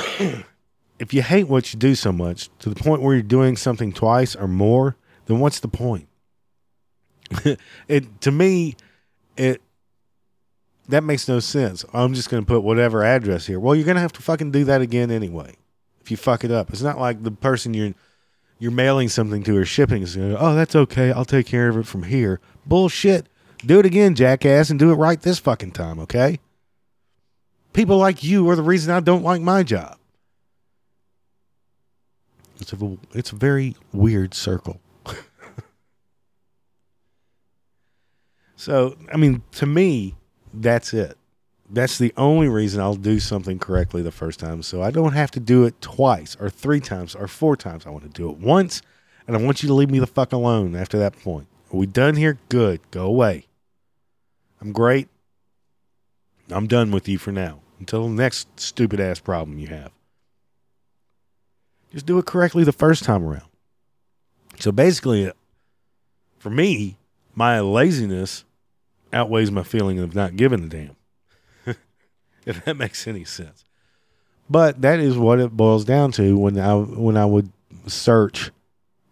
if 0.99 1.13
you 1.13 1.21
hate 1.21 1.47
what 1.47 1.73
you 1.73 1.79
do 1.79 1.95
so 1.95 2.11
much 2.11 2.49
to 2.59 2.69
the 2.69 2.75
point 2.75 3.01
where 3.01 3.13
you're 3.13 3.23
doing 3.23 3.57
something 3.57 3.91
twice 3.91 4.35
or 4.35 4.47
more, 4.47 4.95
then 5.25 5.39
what's 5.39 5.59
the 5.59 5.67
point? 5.67 6.07
it 7.87 8.21
to 8.21 8.31
me, 8.31 8.75
it 9.35 9.61
that 10.87 11.03
makes 11.03 11.27
no 11.27 11.39
sense. 11.39 11.83
I'm 11.93 12.13
just 12.13 12.29
going 12.29 12.43
to 12.43 12.47
put 12.47 12.61
whatever 12.61 13.03
address 13.03 13.47
here. 13.47 13.59
Well, 13.59 13.75
you're 13.75 13.85
going 13.85 13.95
to 13.95 14.01
have 14.01 14.13
to 14.13 14.21
fucking 14.21 14.51
do 14.51 14.63
that 14.65 14.81
again 14.81 15.09
anyway. 15.09 15.55
If 16.01 16.11
you 16.11 16.17
fuck 16.17 16.43
it 16.43 16.51
up, 16.51 16.69
it's 16.69 16.83
not 16.83 16.99
like 16.99 17.23
the 17.23 17.31
person 17.31 17.73
you're 17.73 17.93
you're 18.59 18.71
mailing 18.71 19.09
something 19.09 19.43
to 19.43 19.57
or 19.57 19.65
shipping 19.65 20.01
is 20.01 20.15
going 20.15 20.35
oh, 20.37 20.55
that's 20.55 20.75
okay. 20.75 21.11
I'll 21.11 21.25
take 21.25 21.47
care 21.47 21.67
of 21.67 21.77
it 21.77 21.87
from 21.87 22.03
here. 22.03 22.39
Bullshit. 22.65 23.27
Do 23.65 23.79
it 23.79 23.85
again, 23.85 24.13
jackass, 24.13 24.69
and 24.69 24.77
do 24.77 24.91
it 24.91 24.95
right 24.95 25.19
this 25.19 25.39
fucking 25.39 25.71
time, 25.71 25.99
okay? 25.99 26.39
People 27.75 27.97
like 27.97 28.23
you 28.23 28.49
are 28.49 28.55
the 28.55 28.63
reason 28.63 28.93
I 28.93 29.01
don't 29.01 29.21
like 29.21 29.41
my 29.41 29.61
job. 29.61 29.97
It's 32.61 32.71
a, 32.71 32.97
it's 33.11 33.33
a 33.33 33.35
very 33.35 33.75
weird 33.91 34.33
circle. 34.33 34.79
so, 38.55 38.95
I 39.11 39.17
mean, 39.17 39.43
to 39.55 39.65
me, 39.65 40.15
that's 40.53 40.93
it. 40.93 41.17
That's 41.69 41.97
the 41.97 42.13
only 42.15 42.47
reason 42.47 42.79
I'll 42.79 42.95
do 42.95 43.19
something 43.19 43.59
correctly 43.59 44.01
the 44.01 44.09
first 44.09 44.39
time. 44.39 44.63
So 44.63 44.81
I 44.81 44.89
don't 44.89 45.11
have 45.11 45.31
to 45.31 45.41
do 45.41 45.65
it 45.65 45.81
twice 45.81 46.37
or 46.39 46.49
three 46.49 46.79
times 46.79 47.13
or 47.13 47.27
four 47.27 47.57
times. 47.57 47.85
I 47.85 47.89
want 47.89 48.05
to 48.05 48.09
do 48.09 48.29
it 48.29 48.37
once, 48.37 48.81
and 49.27 49.35
I 49.35 49.41
want 49.41 49.63
you 49.63 49.67
to 49.67 49.73
leave 49.73 49.91
me 49.91 49.99
the 49.99 50.07
fuck 50.07 50.31
alone 50.31 50.77
after 50.77 50.97
that 50.99 51.19
point. 51.21 51.49
Are 51.73 51.77
we 51.77 51.87
done 51.87 52.15
here? 52.15 52.37
Good. 52.47 52.79
Go 52.91 53.05
away. 53.05 53.47
I'm 54.61 54.71
great. 54.71 55.09
I'm 56.49 56.67
done 56.67 56.91
with 56.91 57.09
you 57.09 57.17
for 57.17 57.33
now 57.33 57.59
until 57.79 58.07
the 58.07 58.13
next 58.13 58.59
stupid 58.59 58.99
ass 58.99 59.19
problem 59.19 59.59
you 59.59 59.67
have. 59.67 59.91
Just 61.91 62.05
do 62.05 62.17
it 62.17 62.25
correctly 62.25 62.63
the 62.63 62.71
first 62.71 63.03
time 63.03 63.23
around. 63.23 63.49
So 64.59 64.71
basically, 64.71 65.29
uh, 65.29 65.33
for 66.39 66.49
me, 66.49 66.97
my 67.33 67.59
laziness 67.59 68.45
outweighs 69.13 69.51
my 69.51 69.63
feeling 69.63 69.99
of 69.99 70.15
not 70.15 70.35
giving 70.35 70.63
a 70.63 70.67
damn. 70.67 70.95
if 72.45 72.63
that 72.65 72.77
makes 72.77 73.07
any 73.07 73.23
sense. 73.23 73.63
But 74.49 74.81
that 74.81 74.99
is 74.99 75.17
what 75.17 75.39
it 75.39 75.57
boils 75.57 75.85
down 75.85 76.11
to 76.13 76.37
when 76.37 76.59
I 76.59 76.75
when 76.75 77.17
I 77.17 77.25
would 77.25 77.51
search 77.87 78.51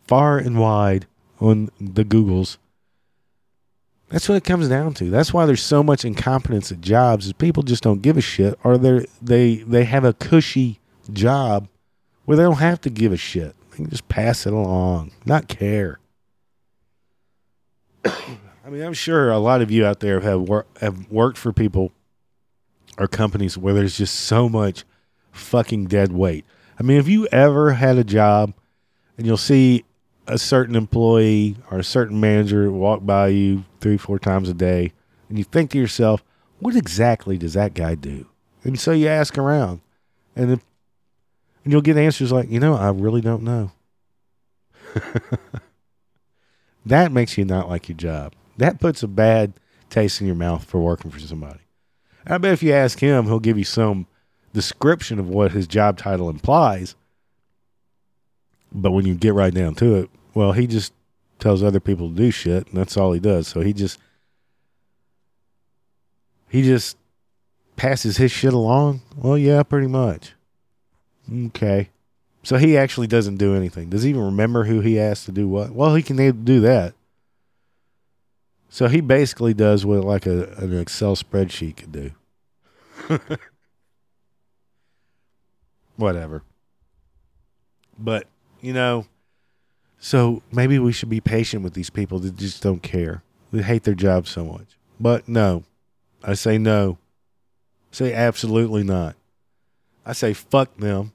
far 0.08 0.38
and 0.38 0.60
wide 0.60 1.08
on 1.40 1.70
the 1.80 2.04
Googles. 2.04 2.58
That's 4.14 4.30
what 4.30 4.36
it 4.36 4.44
comes 4.44 4.70
down 4.70 4.94
to. 4.96 5.10
That's 5.10 5.34
why 5.34 5.48
there's 5.48 5.64
so 5.64 5.82
much 5.82 6.06
incompetence 6.06 6.72
at 6.72 6.82
jobs 6.82 7.26
is 7.26 7.34
people 7.34 7.64
just 7.64 7.82
don't 7.82 8.04
give 8.04 8.16
a 8.16 8.22
shit 8.22 8.60
or 8.64 8.78
they 8.78 9.08
they 9.20 9.56
they 9.56 9.86
have 9.86 10.06
a 10.06 10.14
cushy 10.14 10.80
job 11.12 11.68
where 12.26 12.38
they 12.38 12.44
don't 12.44 12.60
have 12.60 12.80
to 12.82 12.92
give 12.92 13.12
a 13.12 13.18
shit. 13.18 13.56
They 13.72 13.78
can 13.78 13.90
just 13.90 14.08
pass 14.10 14.46
it 14.46 14.54
along, 14.54 15.14
not 15.26 15.48
care. 15.48 16.00
I 18.06 18.70
mean, 18.70 18.84
I'm 18.84 18.94
sure 18.94 19.32
a 19.32 19.40
lot 19.40 19.64
of 19.64 19.72
you 19.72 19.84
out 19.84 20.00
there 20.00 20.20
have 20.20 20.42
wor- 20.42 20.68
have 20.80 21.10
worked 21.10 21.40
for 21.40 21.52
people 21.52 21.92
or 23.00 23.08
companies 23.08 23.58
where 23.58 23.74
there's 23.74 23.98
just 23.98 24.14
so 24.14 24.48
much 24.48 24.84
fucking 25.32 25.88
dead 25.88 26.12
weight. 26.12 26.46
I 26.80 26.84
mean, 26.84 26.98
have 26.98 27.10
you 27.10 27.26
ever 27.32 27.72
had 27.72 27.98
a 27.98 28.04
job 28.04 28.54
and 29.18 29.26
you'll 29.26 29.38
see 29.38 29.86
a 30.28 30.38
certain 30.38 30.76
employee 30.76 31.58
or 31.70 31.80
a 31.80 31.84
certain 31.84 32.20
manager 32.20 32.72
walk 32.72 33.06
by 33.06 33.28
you 33.28 33.66
three, 33.80 33.98
four 33.98 34.20
times 34.20 34.50
a 34.50 34.54
day, 34.54 34.94
and 35.30 35.38
you 35.38 35.44
think 35.44 35.72
to 35.72 35.78
yourself, 35.78 36.24
what 36.60 36.76
exactly 36.76 37.38
does 37.38 37.54
that 37.54 37.74
guy 37.74 37.96
do? 37.96 38.28
And 38.64 38.80
so 38.80 38.92
you 38.92 39.08
ask 39.08 39.38
around, 39.38 39.82
and, 40.36 40.52
and 40.52 40.62
you'll 41.66 41.82
get 41.82 41.98
answers 41.98 42.32
like, 42.32 42.50
you 42.50 42.60
know, 42.60 42.76
I 42.76 42.90
really 42.90 43.22
don't 43.22 43.44
know. 43.44 43.72
that 46.86 47.12
makes 47.12 47.38
you 47.38 47.46
not 47.46 47.68
like 47.70 47.90
your 47.90 47.98
job. 47.98 48.34
That 48.58 48.80
puts 48.80 49.04
a 49.04 49.08
bad 49.08 49.54
taste 49.90 50.22
in 50.22 50.28
your 50.28 50.36
mouth 50.36 50.64
for 50.64 50.80
working 50.80 51.12
for 51.12 51.20
somebody. 51.20 51.60
I 52.26 52.38
bet 52.38 52.54
if 52.54 52.64
you 52.64 52.72
ask 52.72 53.00
him, 53.00 53.26
he'll 53.26 53.40
give 53.40 53.58
you 53.58 53.66
some 53.66 54.08
description 54.54 55.20
of 55.20 55.28
what 55.28 55.52
his 55.52 55.68
job 55.68 55.98
title 55.98 56.30
implies. 56.30 56.96
But 58.74 58.92
when 58.92 59.06
you 59.06 59.16
get 59.16 59.34
right 59.34 59.54
down 59.54 59.76
to 59.76 59.96
it, 59.96 60.10
well, 60.34 60.52
he 60.54 60.68
just 60.68 60.94
tells 61.40 61.62
other 61.62 61.80
people 61.80 62.10
to 62.10 62.16
do 62.16 62.32
shit, 62.32 62.68
and 62.68 62.78
that's 62.78 62.98
all 62.98 63.12
he 63.12 63.20
does. 63.20 63.48
So 63.48 63.62
he 63.62 63.74
just 63.74 64.00
he 66.50 66.64
just 66.64 66.98
passes 67.76 68.18
his 68.18 68.32
shit 68.32 68.54
along. 68.54 69.02
Well, 69.16 69.38
yeah, 69.38 69.64
pretty 69.64 69.88
much. 69.88 70.34
Okay. 71.48 71.90
So 72.44 72.58
he 72.58 72.78
actually 72.78 73.08
doesn't 73.08 73.38
do 73.38 73.56
anything. 73.56 73.90
Does 73.90 74.04
he 74.04 74.10
even 74.10 74.26
remember 74.26 74.66
who 74.66 74.82
he 74.82 75.00
asked 75.00 75.26
to 75.26 75.32
do 75.32 75.48
what? 75.48 75.72
Well, 75.72 75.96
he 75.96 76.04
can 76.04 76.44
do 76.44 76.60
that. 76.62 76.94
So 78.70 78.88
he 78.88 79.02
basically 79.02 79.54
does 79.54 79.86
what 79.86 80.04
like 80.04 80.26
a, 80.26 80.52
an 80.58 80.78
Excel 80.78 81.16
spreadsheet 81.16 81.78
could 81.78 81.92
do. 81.92 82.12
Whatever. 85.96 86.44
But, 87.98 88.28
you 88.64 88.72
know, 88.72 89.06
so 90.00 90.42
maybe 90.52 90.80
we 90.80 90.94
should 90.94 91.10
be 91.10 91.20
patient 91.20 91.64
with 91.64 91.74
these 91.74 91.90
people 91.90 92.18
that 92.20 92.38
just 92.38 92.64
don't 92.64 92.82
care. 92.82 93.22
They 93.52 93.62
hate 93.62 93.84
their 93.84 93.94
job 93.94 94.26
so 94.26 94.46
much. 94.46 94.78
But 95.00 95.28
no. 95.28 95.66
I 96.24 96.34
say 96.34 96.58
no. 96.58 96.98
I 97.92 97.96
say 97.96 98.14
absolutely 98.14 98.84
not. 98.84 99.16
I 100.06 100.14
say 100.14 100.34
fuck 100.34 100.78
them. 100.78 101.12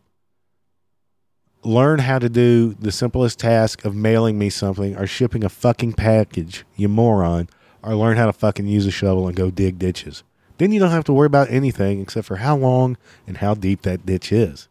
Learn 1.64 2.00
how 2.00 2.18
to 2.18 2.28
do 2.28 2.74
the 2.74 2.92
simplest 2.92 3.38
task 3.38 3.82
of 3.84 3.96
mailing 3.96 4.38
me 4.38 4.50
something 4.50 4.94
or 4.94 5.06
shipping 5.06 5.42
a 5.42 5.48
fucking 5.48 5.94
package, 5.94 6.66
you 6.76 6.88
moron, 6.88 7.48
or 7.82 7.94
learn 7.94 8.18
how 8.18 8.26
to 8.26 8.32
fucking 8.32 8.66
use 8.66 8.86
a 8.86 8.90
shovel 8.90 9.26
and 9.26 9.34
go 9.34 9.50
dig 9.50 9.78
ditches. 9.78 10.22
Then 10.58 10.70
you 10.70 10.80
don't 10.80 10.90
have 10.90 11.04
to 11.04 11.14
worry 11.14 11.26
about 11.26 11.50
anything 11.50 12.02
except 12.02 12.26
for 12.26 12.36
how 12.36 12.56
long 12.56 12.98
and 13.26 13.38
how 13.38 13.54
deep 13.54 13.82
that 13.82 14.04
ditch 14.04 14.32
is. 14.32 14.68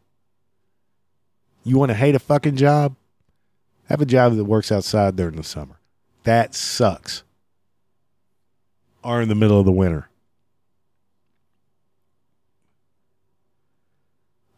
You 1.67 1.77
want 1.77 1.89
to 1.89 1.95
hate 1.95 2.15
a 2.15 2.19
fucking 2.19 2.55
job? 2.55 2.95
Have 3.89 3.99
a 3.99 4.05
job 4.05 4.37
that 4.37 4.45
works 4.45 4.71
outside 4.71 5.17
during 5.17 5.35
the 5.35 5.43
summer. 5.43 5.77
That 6.23 6.55
sucks. 6.55 7.23
Or 9.03 9.21
in 9.21 9.27
the 9.27 9.35
middle 9.35 9.59
of 9.59 9.65
the 9.65 9.71
winter. 9.73 10.07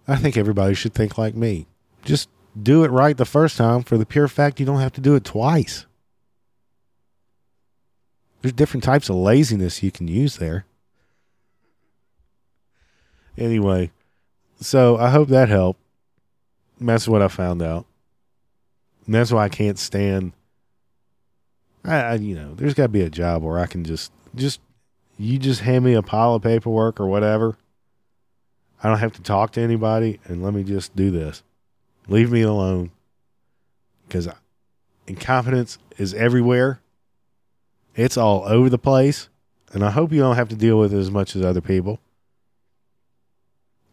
I 0.08 0.18
think 0.18 0.38
everybody 0.38 0.76
should 0.76 0.94
think 0.94 1.18
like 1.18 1.34
me. 1.34 1.66
Just 2.06 2.30
do 2.62 2.84
it 2.84 2.92
right 2.92 3.18
the 3.18 3.26
first 3.26 3.58
time 3.58 3.82
for 3.82 3.98
the 3.98 4.06
pure 4.06 4.28
fact 4.28 4.60
you 4.60 4.66
don't 4.68 4.80
have 4.80 4.94
to 4.94 5.02
do 5.02 5.16
it 5.16 5.24
twice. 5.24 5.88
There's 8.44 8.54
different 8.54 8.84
types 8.84 9.10
of 9.10 9.16
laziness 9.16 9.82
you 9.82 9.92
can 9.92 10.08
use 10.08 10.38
there. 10.38 10.66
Anyway, 13.36 13.90
so 14.62 14.98
I 14.98 15.10
hope 15.10 15.30
that 15.30 15.50
helped. 15.50 15.82
That's 16.80 17.08
what 17.08 17.22
I 17.22 17.28
found 17.28 17.62
out. 17.62 17.86
And 19.06 19.16
that's 19.16 19.32
why 19.32 19.44
I 19.44 19.50
can't 19.50 19.80
stand. 19.80 20.34
I, 21.84 21.96
I 21.96 22.14
you 22.16 22.36
know, 22.36 22.54
there's 22.54 22.74
got 22.74 22.84
to 22.84 22.90
be 22.90 23.02
a 23.02 23.10
job 23.10 23.44
where 23.44 23.60
I 23.60 23.66
can 23.66 23.84
just, 23.84 24.12
just, 24.36 24.62
you 25.18 25.38
just 25.38 25.62
hand 25.62 25.84
me 25.84 25.94
a 25.94 26.02
pile 26.02 26.36
of 26.36 26.44
paperwork 26.44 27.00
or 27.00 27.08
whatever. 27.08 27.58
I 28.82 28.88
don't 28.88 29.00
have 29.00 29.14
to 29.14 29.22
talk 29.22 29.52
to 29.54 29.62
anybody 29.62 30.20
and 30.26 30.42
let 30.42 30.54
me 30.54 30.64
just 30.64 30.96
do 30.96 31.12
this. 31.12 31.44
Leave 32.08 32.32
me 32.32 32.42
alone. 32.42 32.92
Because 34.08 34.30
incompetence 35.08 35.78
is 35.98 36.14
everywhere. 36.14 36.80
It's 37.96 38.18
all 38.18 38.44
over 38.46 38.70
the 38.70 38.78
place. 38.78 39.28
And 39.74 39.84
I 39.84 39.92
hope 39.92 40.12
you 40.12 40.20
don't 40.20 40.36
have 40.36 40.50
to 40.50 40.56
deal 40.56 40.80
with 40.80 40.94
it 40.94 40.98
as 40.98 41.12
much 41.12 41.36
as 41.36 41.44
other 41.44 41.62
people. 41.62 42.00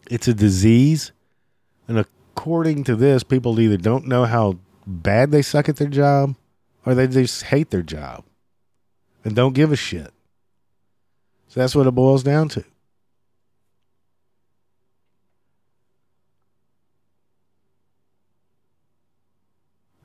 It's 0.09 0.29
a 0.29 0.35
disease. 0.35 1.13
And 1.89 2.07
according 2.47 2.85
to 2.85 2.95
this, 2.95 3.25
people 3.25 3.59
either 3.59 3.77
don't 3.77 4.07
know 4.07 4.25
how 4.25 4.57
bad 4.87 5.33
they 5.33 5.43
suck 5.43 5.69
at 5.69 5.75
their 5.79 5.89
job 5.89 6.37
or 6.85 6.95
they 6.95 7.09
just 7.09 7.43
hate 7.43 7.71
their 7.71 7.83
job 7.83 8.23
and 9.25 9.35
don't 9.35 9.53
give 9.53 9.73
a 9.73 9.77
shit. 9.77 10.13
So 11.49 11.59
that's 11.59 11.75
what 11.75 11.89
it 11.89 11.91
boils 11.91 12.23
down 12.23 12.49
to. 12.51 12.63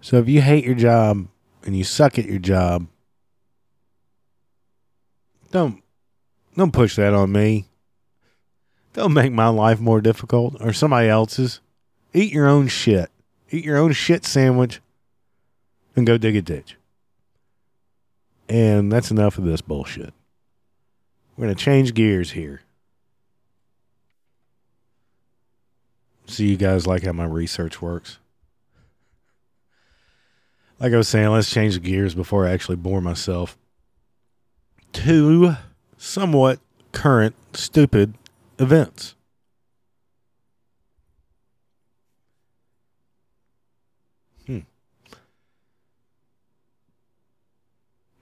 So 0.01 0.17
if 0.17 0.27
you 0.27 0.41
hate 0.41 0.65
your 0.65 0.73
job 0.73 1.27
and 1.63 1.77
you 1.77 1.83
suck 1.83 2.17
at 2.17 2.25
your 2.25 2.39
job, 2.39 2.87
don't 5.51 5.83
don't 6.57 6.73
push 6.73 6.95
that 6.95 7.13
on 7.13 7.31
me. 7.31 7.67
Don't 8.93 9.13
make 9.13 9.31
my 9.31 9.49
life 9.49 9.79
more 9.79 10.01
difficult 10.01 10.55
or 10.59 10.73
somebody 10.73 11.07
else's. 11.07 11.61
Eat 12.13 12.33
your 12.33 12.47
own 12.47 12.67
shit. 12.67 13.09
Eat 13.49 13.63
your 13.63 13.77
own 13.77 13.93
shit 13.93 14.25
sandwich 14.25 14.81
and 15.95 16.05
go 16.05 16.17
dig 16.17 16.35
a 16.35 16.41
ditch. 16.41 16.77
And 18.49 18.91
that's 18.91 19.11
enough 19.11 19.37
of 19.37 19.45
this 19.45 19.61
bullshit. 19.61 20.13
We're 21.35 21.45
going 21.45 21.55
to 21.55 21.63
change 21.63 21.93
gears 21.93 22.31
here. 22.31 22.61
See 26.27 26.49
you 26.49 26.57
guys 26.57 26.87
like 26.87 27.03
how 27.03 27.13
my 27.13 27.25
research 27.25 27.81
works 27.81 28.19
like 30.81 30.93
I 30.93 30.97
was 30.97 31.07
saying, 31.07 31.29
let's 31.29 31.51
change 31.51 31.75
the 31.75 31.79
gears 31.79 32.15
before 32.15 32.47
I 32.47 32.51
actually 32.51 32.77
bore 32.77 33.01
myself. 33.01 33.55
Two 34.93 35.55
somewhat 35.95 36.59
current 36.91 37.35
stupid 37.53 38.15
events. 38.57 39.13
Hmm. 44.47 44.61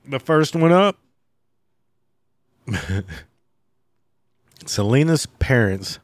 The 0.10 0.20
first 0.20 0.56
one 0.56 0.72
up 0.72 0.98
Selena's 4.66 5.28
parents. 5.28 6.00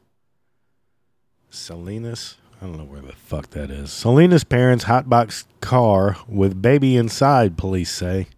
Selena's 1.50 2.36
I 2.62 2.66
don't 2.66 2.78
know 2.78 2.84
where 2.84 3.02
the 3.02 3.12
fuck 3.12 3.50
that 3.50 3.70
is. 3.70 3.92
Selena's 3.92 4.44
parents' 4.44 4.84
hotbox 4.84 5.44
car 5.60 6.16
with 6.28 6.62
baby 6.62 6.96
inside, 6.96 7.58
police 7.58 7.90
say. 7.90 8.28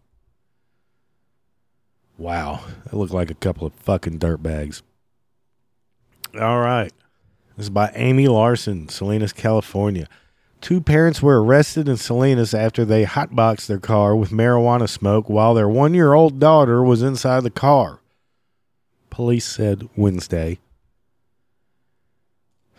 Wow. 2.16 2.64
That 2.84 2.94
looked 2.94 3.12
like 3.12 3.30
a 3.30 3.34
couple 3.34 3.66
of 3.66 3.74
fucking 3.74 4.18
dirtbags. 4.18 4.82
All 6.40 6.60
right. 6.60 6.92
This 7.56 7.66
is 7.66 7.70
by 7.70 7.92
Amy 7.94 8.26
Larson, 8.26 8.88
Salinas, 8.88 9.32
California. 9.32 10.08
Two 10.60 10.80
parents 10.80 11.22
were 11.22 11.42
arrested 11.42 11.88
in 11.88 11.96
Salinas 11.96 12.52
after 12.52 12.84
they 12.84 13.04
hotboxed 13.04 13.66
their 13.66 13.78
car 13.78 14.16
with 14.16 14.30
marijuana 14.30 14.88
smoke 14.88 15.28
while 15.28 15.54
their 15.54 15.68
one 15.68 15.94
year 15.94 16.12
old 16.12 16.40
daughter 16.40 16.82
was 16.82 17.02
inside 17.02 17.44
the 17.44 17.50
car. 17.50 18.00
Police 19.10 19.46
said 19.46 19.88
Wednesday. 19.96 20.58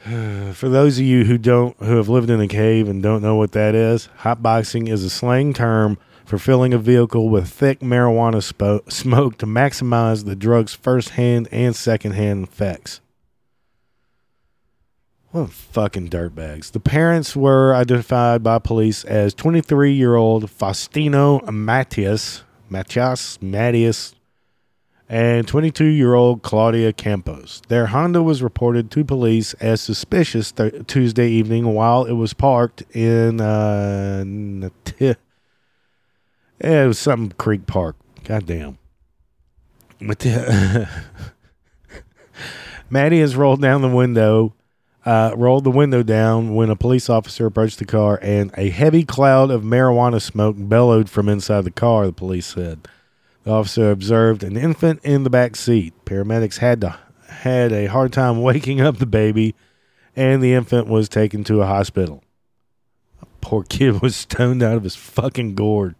For 0.53 0.69
those 0.69 0.99
of 0.99 1.05
you 1.05 1.25
who 1.25 1.37
don't 1.37 1.75
who 1.77 1.97
have 1.97 2.09
lived 2.09 2.29
in 2.29 2.41
a 2.41 2.47
cave 2.47 2.87
and 2.87 3.03
don't 3.03 3.21
know 3.21 3.35
what 3.35 3.53
that 3.53 3.75
is, 3.75 4.09
hotboxing 4.19 4.89
is 4.89 5.03
a 5.03 5.09
slang 5.09 5.53
term 5.53 5.97
for 6.25 6.37
filling 6.37 6.73
a 6.73 6.77
vehicle 6.77 7.27
with 7.29 7.49
thick 7.49 7.79
marijuana 7.79 8.41
smoke 8.91 9.37
to 9.37 9.45
maximize 9.45 10.25
the 10.25 10.35
drug's 10.35 10.75
first-hand 10.75 11.47
and 11.51 11.75
second-hand 11.75 12.43
effects. 12.43 13.01
What 15.31 15.51
fucking 15.51 16.09
dirtbags. 16.09 16.71
The 16.71 16.79
parents 16.79 17.35
were 17.35 17.75
identified 17.75 18.41
by 18.41 18.57
police 18.57 19.03
as 19.05 19.35
23-year-old 19.35 20.49
Faustino 20.49 21.47
Matias, 21.51 22.43
Matias, 22.67 23.37
Matias 23.39 24.15
and 25.07 25.47
22 25.47 25.85
year 25.85 26.13
old 26.13 26.41
Claudia 26.41 26.93
Campos. 26.93 27.61
Their 27.67 27.87
Honda 27.87 28.23
was 28.23 28.41
reported 28.41 28.89
to 28.91 29.03
police 29.03 29.53
as 29.55 29.81
suspicious 29.81 30.51
th- 30.51 30.85
Tuesday 30.87 31.29
evening 31.29 31.73
while 31.73 32.05
it 32.05 32.13
was 32.13 32.33
parked 32.33 32.83
in. 32.95 33.41
Uh, 33.41 34.69
it 34.99 35.17
was 36.59 36.99
some 36.99 37.31
creek 37.31 37.67
park. 37.67 37.95
Goddamn. 38.23 38.77
Matias 42.89 43.35
rolled 43.35 43.61
down 43.61 43.81
the 43.81 43.89
window 43.89 44.53
uh, 45.05 45.33
rolled 45.35 45.63
the 45.63 45.71
window 45.71 46.03
down 46.03 46.55
when 46.55 46.69
a 46.69 46.75
police 46.75 47.09
officer 47.09 47.45
approached 47.45 47.79
the 47.79 47.85
car 47.85 48.19
and 48.21 48.51
a 48.57 48.69
heavy 48.69 49.03
cloud 49.03 49.49
of 49.51 49.63
marijuana 49.63 50.21
smoke 50.21 50.55
bellowed 50.57 51.09
from 51.09 51.29
inside 51.29 51.61
the 51.61 51.71
car, 51.71 52.05
the 52.05 52.13
police 52.13 52.47
said. 52.47 52.87
The 53.43 53.51
officer 53.51 53.91
observed 53.91 54.43
an 54.43 54.57
infant 54.57 54.99
in 55.03 55.23
the 55.23 55.29
back 55.29 55.55
seat. 55.55 55.93
Paramedics 56.05 56.57
had 56.57 56.81
to 56.81 56.99
had 57.27 57.71
a 57.71 57.85
hard 57.85 58.11
time 58.11 58.41
waking 58.43 58.81
up 58.81 58.97
the 58.97 59.05
baby, 59.05 59.55
and 60.15 60.43
the 60.43 60.53
infant 60.53 60.87
was 60.87 61.07
taken 61.07 61.43
to 61.45 61.61
a 61.61 61.65
hospital. 61.65 62.23
Poor 63.41 63.63
kid 63.63 64.01
was 64.01 64.15
stoned 64.15 64.61
out 64.61 64.77
of 64.77 64.83
his 64.83 64.95
fucking 64.95 65.55
gourd. 65.55 65.95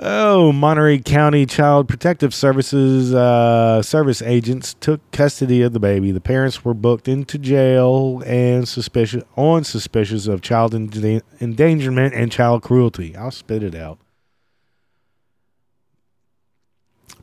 Oh, 0.00 0.50
Monterey 0.50 0.98
County 0.98 1.46
Child 1.46 1.86
Protective 1.88 2.34
Services 2.34 3.14
uh, 3.14 3.80
service 3.80 4.20
agents 4.22 4.74
took 4.80 5.00
custody 5.12 5.62
of 5.62 5.72
the 5.72 5.78
baby. 5.78 6.10
The 6.10 6.20
parents 6.20 6.64
were 6.64 6.74
booked 6.74 7.06
into 7.06 7.38
jail 7.38 8.20
and 8.26 8.66
suspicious 8.66 9.22
on 9.36 9.62
suspicions 9.62 10.26
of 10.26 10.42
child 10.42 10.74
endangerment 10.74 12.12
and 12.12 12.32
child 12.32 12.62
cruelty. 12.62 13.14
I'll 13.16 13.30
spit 13.30 13.62
it 13.62 13.76
out. 13.76 13.98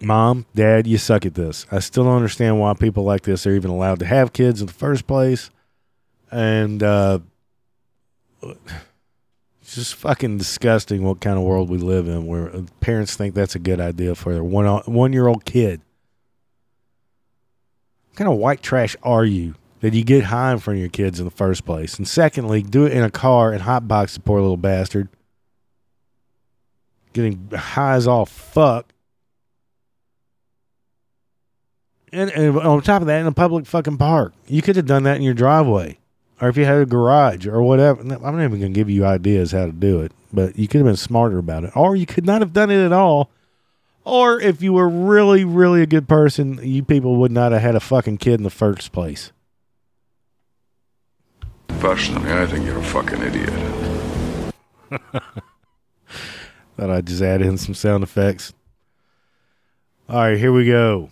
Mom, 0.01 0.45
Dad, 0.55 0.87
you 0.87 0.97
suck 0.97 1.25
at 1.25 1.35
this. 1.35 1.65
I 1.71 1.79
still 1.79 2.05
don't 2.05 2.15
understand 2.15 2.59
why 2.59 2.73
people 2.73 3.03
like 3.03 3.23
this 3.23 3.45
are 3.45 3.51
even 3.51 3.69
allowed 3.69 3.99
to 3.99 4.05
have 4.05 4.31
kids 4.31 4.61
in 4.61 4.67
the 4.67 4.73
first 4.73 5.05
place. 5.05 5.51
And 6.31 6.81
uh, 6.81 7.19
it's 9.71 9.77
just 9.77 9.95
fucking 9.95 10.37
disgusting 10.37 11.01
what 11.01 11.21
kind 11.21 11.37
of 11.37 11.45
world 11.45 11.69
we 11.69 11.77
live 11.77 12.05
in 12.05 12.27
where 12.27 12.53
uh, 12.53 12.63
parents 12.81 13.15
think 13.15 13.33
that's 13.33 13.55
a 13.55 13.59
good 13.59 13.79
idea 13.79 14.15
for 14.15 14.33
their 14.33 14.43
one 14.43 14.65
one 14.83 15.13
year 15.13 15.27
old 15.27 15.45
kid. 15.45 15.79
What 18.09 18.17
kind 18.17 18.29
of 18.29 18.37
white 18.37 18.61
trash 18.61 18.97
are 19.01 19.23
you 19.23 19.55
that 19.79 19.93
you 19.93 20.03
get 20.03 20.25
high 20.25 20.51
in 20.51 20.59
front 20.59 20.75
of 20.75 20.81
your 20.81 20.89
kids 20.89 21.19
in 21.19 21.25
the 21.25 21.31
first 21.31 21.63
place? 21.63 21.97
And 21.97 22.05
secondly, 22.05 22.61
do 22.61 22.85
it 22.85 22.91
in 22.91 23.01
a 23.01 23.09
car 23.09 23.53
and 23.53 23.63
hotbox 23.63 24.15
the 24.15 24.19
poor 24.19 24.41
little 24.41 24.57
bastard. 24.57 25.07
Getting 27.13 27.51
high 27.55 27.93
as 27.93 28.07
all 28.07 28.25
fuck. 28.25 28.91
And, 32.11 32.29
and 32.31 32.57
on 32.57 32.81
top 32.81 33.01
of 33.01 33.07
that, 33.07 33.21
in 33.21 33.25
a 33.25 33.31
public 33.31 33.65
fucking 33.65 33.99
park. 33.99 34.33
You 34.47 34.61
could 34.61 34.75
have 34.75 34.85
done 34.85 35.03
that 35.03 35.15
in 35.15 35.21
your 35.21 35.33
driveway 35.33 35.97
or 36.41 36.49
if 36.49 36.57
you 36.57 36.65
had 36.65 36.81
a 36.81 36.85
garage 36.85 37.45
or 37.45 37.61
whatever. 37.61 38.01
I'm 38.01 38.07
not 38.07 38.43
even 38.43 38.59
going 38.59 38.73
to 38.73 38.79
give 38.79 38.89
you 38.89 39.05
ideas 39.05 39.51
how 39.51 39.67
to 39.67 39.71
do 39.71 40.01
it, 40.01 40.11
but 40.33 40.57
you 40.57 40.67
could 40.67 40.79
have 40.79 40.87
been 40.87 40.97
smarter 40.97 41.37
about 41.37 41.63
it. 41.63 41.77
Or 41.77 41.95
you 41.95 42.07
could 42.07 42.25
not 42.25 42.41
have 42.41 42.51
done 42.51 42.71
it 42.71 42.83
at 42.83 42.91
all. 42.91 43.29
Or 44.03 44.41
if 44.41 44.63
you 44.63 44.73
were 44.73 44.89
really, 44.89 45.45
really 45.45 45.83
a 45.83 45.85
good 45.85 46.09
person, 46.09 46.59
you 46.63 46.83
people 46.83 47.17
would 47.17 47.31
not 47.31 47.51
have 47.51 47.61
had 47.61 47.75
a 47.75 47.79
fucking 47.79 48.17
kid 48.17 48.33
in 48.33 48.43
the 48.43 48.49
first 48.49 48.91
place. 48.91 49.31
Personally, 51.79 52.31
I 52.33 52.47
think 52.47 52.65
you're 52.65 52.79
a 52.79 52.83
fucking 52.83 53.21
idiot. 53.21 53.53
Thought 56.77 56.89
I'd 56.89 57.05
just 57.05 57.21
add 57.21 57.43
in 57.43 57.59
some 57.59 57.75
sound 57.75 58.03
effects. 58.03 58.53
All 60.09 60.17
right, 60.17 60.37
here 60.37 60.51
we 60.51 60.65
go. 60.65 61.11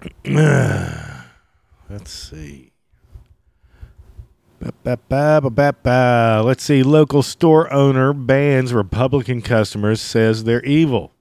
Let's 0.24 2.12
see. 2.12 2.67
Let's 4.60 6.64
see. 6.64 6.82
Local 6.82 7.22
store 7.22 7.72
owner 7.72 8.12
bans 8.12 8.72
Republican 8.72 9.42
customers, 9.42 10.00
says 10.00 10.44
they're 10.44 10.64
evil. 10.64 11.12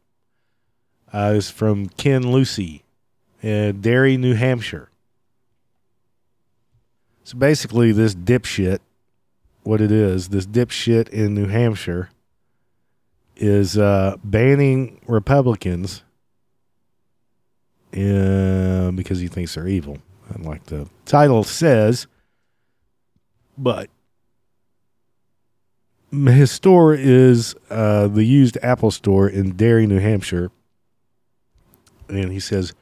Uh, 1.14 1.34
it's 1.36 1.50
from 1.50 1.88
Ken 1.88 2.32
Lucy, 2.32 2.84
in 3.42 3.82
Derry, 3.82 4.18
New 4.18 4.34
Hampshire. 4.34 4.90
So 7.24 7.38
basically, 7.38 7.92
this 7.92 8.16
dipshit, 8.16 8.80
what 9.64 9.82
it 9.82 9.92
is, 9.92 10.30
this 10.30 10.46
dipshit 10.46 11.10
in 11.10 11.34
New 11.34 11.48
Hampshire 11.48 12.10
is 13.36 13.78
uh, 13.78 14.16
banning 14.24 15.00
Republicans 15.08 16.04
uh, 17.94 18.92
because 18.92 19.20
he 19.20 19.28
thinks 19.28 19.56
they're 19.56 19.68
evil. 19.68 20.00
And 20.30 20.46
like 20.46 20.66
the 20.66 20.90
title 21.06 21.44
says, 21.44 22.08
but 23.58 23.90
his 26.12 26.52
store 26.52 26.94
is 26.94 27.56
uh, 27.70 28.08
the 28.08 28.24
used 28.24 28.58
Apple 28.62 28.92
store 28.92 29.28
in 29.28 29.56
Derry, 29.56 29.86
New 29.86 30.00
Hampshire. 30.00 30.52
And 32.08 32.32
he 32.32 32.40
says, 32.40 32.74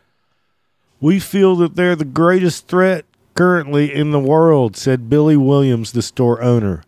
We 1.00 1.20
feel 1.20 1.56
that 1.58 1.76
they're 1.76 1.96
the 1.96 2.06
greatest 2.06 2.68
threat 2.68 3.06
currently 3.34 3.94
in 3.94 4.12
the 4.12 4.20
world, 4.20 4.78
said 4.78 5.10
Billy 5.10 5.38
Williams, 5.38 5.92
the 5.92 6.02
store 6.02 6.42
owner. 6.42 6.84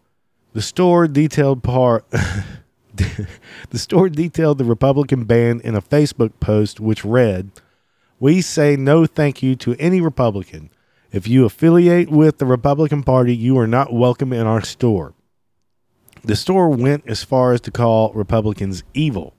The 0.53 0.61
store 0.61 1.07
detailed 1.07 1.63
part. 1.63 2.05
the 2.95 3.27
store 3.79 4.09
detailed 4.09 4.57
the 4.57 4.63
Republican 4.63 5.25
ban 5.25 5.59
in 5.63 5.75
a 5.75 5.81
Facebook 5.81 6.33
post 6.39 6.79
which 6.79 7.03
read, 7.03 7.51
We 8.19 8.41
say 8.41 8.75
no 8.75 9.05
thank 9.05 9.41
you 9.41 9.55
to 9.57 9.75
any 9.75 10.01
Republican. 10.01 10.69
If 11.12 11.28
you 11.28 11.45
affiliate 11.45 12.10
with 12.10 12.38
the 12.38 12.45
Republican 12.45 13.03
Party, 13.03 13.36
you 13.36 13.58
are 13.58 13.68
not 13.68 13.93
welcome 13.93 14.34
in 14.34 14.45
our 14.45 14.62
store. 14.62 15.14
The 16.24 16.36
store 16.36 16.70
went 16.70 17.08
as 17.08 17.24
far 17.24 17.53
as 17.53 17.62
to 17.62 17.72
call 17.72 18.12
Republicans 18.14 18.84
evil. 18.93 19.34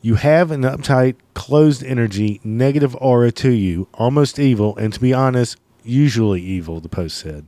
You 0.00 0.14
have 0.16 0.50
an 0.50 0.62
uptight, 0.62 1.16
closed 1.34 1.82
energy, 1.82 2.40
negative 2.44 2.96
aura 3.00 3.32
to 3.32 3.50
you, 3.50 3.88
almost 3.94 4.38
evil, 4.38 4.76
and 4.76 4.92
to 4.92 5.00
be 5.00 5.12
honest, 5.12 5.58
usually 5.82 6.40
evil, 6.40 6.80
the 6.80 6.88
post 6.88 7.18
said. 7.18 7.46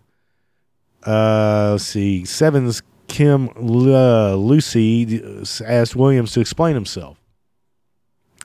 Uh, 1.04 1.70
let's 1.72 1.84
see. 1.84 2.24
Seven's 2.24 2.82
Kim 3.08 3.50
uh, 3.56 4.34
Lucy 4.34 5.22
asked 5.64 5.96
Williams 5.96 6.32
to 6.32 6.40
explain 6.40 6.74
himself. 6.74 7.18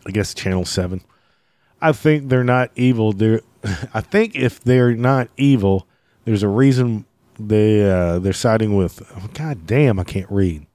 I 0.06 0.12
guess 0.12 0.34
Channel 0.34 0.66
7. 0.66 1.02
I 1.82 1.92
think 1.92 2.30
they're 2.30 2.44
not 2.44 2.72
evil. 2.76 3.12
They're 3.14 3.42
I 3.94 4.02
think 4.02 4.36
if 4.36 4.60
they're 4.60 4.96
not 4.96 5.30
evil, 5.38 5.88
there's 6.26 6.44
a 6.44 6.48
reason 6.48 7.06
they 7.40 7.90
uh, 7.90 8.20
they're 8.20 8.34
siding 8.34 8.76
with. 8.76 9.02
Oh, 9.16 9.30
God 9.34 9.66
damn, 9.66 10.00
I 10.00 10.04
can't 10.04 10.30
read. 10.30 10.66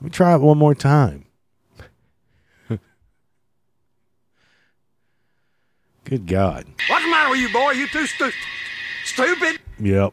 Let 0.00 0.04
me 0.04 0.10
try 0.10 0.34
it 0.34 0.40
one 0.40 0.58
more 0.58 0.74
time. 0.74 1.24
Good 6.04 6.26
God. 6.26 6.66
What's 6.88 7.04
the 7.04 7.10
matter 7.10 7.30
with 7.30 7.40
you, 7.40 7.52
boy? 7.52 7.72
You 7.72 7.88
too 7.88 8.06
stu- 8.06 8.32
stupid? 9.04 9.60
Yep. 9.80 10.12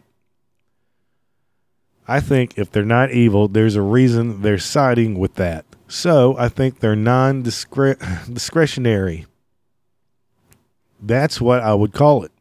I 2.08 2.20
think 2.20 2.58
if 2.58 2.72
they're 2.72 2.86
not 2.86 3.12
evil, 3.12 3.48
there's 3.48 3.76
a 3.76 3.82
reason 3.82 4.42
they're 4.42 4.60
siding 4.60 5.18
with 5.18 5.36
that. 5.36 5.66
So 5.88 6.36
I 6.38 6.50
think 6.50 6.80
they're 6.80 6.96
non 6.96 7.44
discretionary. 8.34 9.26
That's 11.06 11.40
what 11.40 11.62
I 11.62 11.76
would 11.76 11.94
call 11.94 12.24
it. 12.24 12.32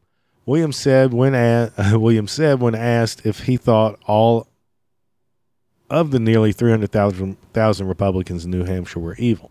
Williams 0.46 0.76
said 0.76 1.12
when 1.12 1.34
a- 1.34 1.70
said 2.28 2.60
when 2.60 2.74
asked 2.74 3.26
if 3.26 3.40
he 3.40 3.56
thought 3.56 3.98
all 4.06 4.46
of 5.90 6.10
the 6.10 6.18
nearly 6.18 6.52
300,000 6.52 7.36
Republicans 7.86 8.44
in 8.44 8.50
New 8.50 8.64
Hampshire 8.64 9.00
were 9.00 9.16
evil. 9.16 9.50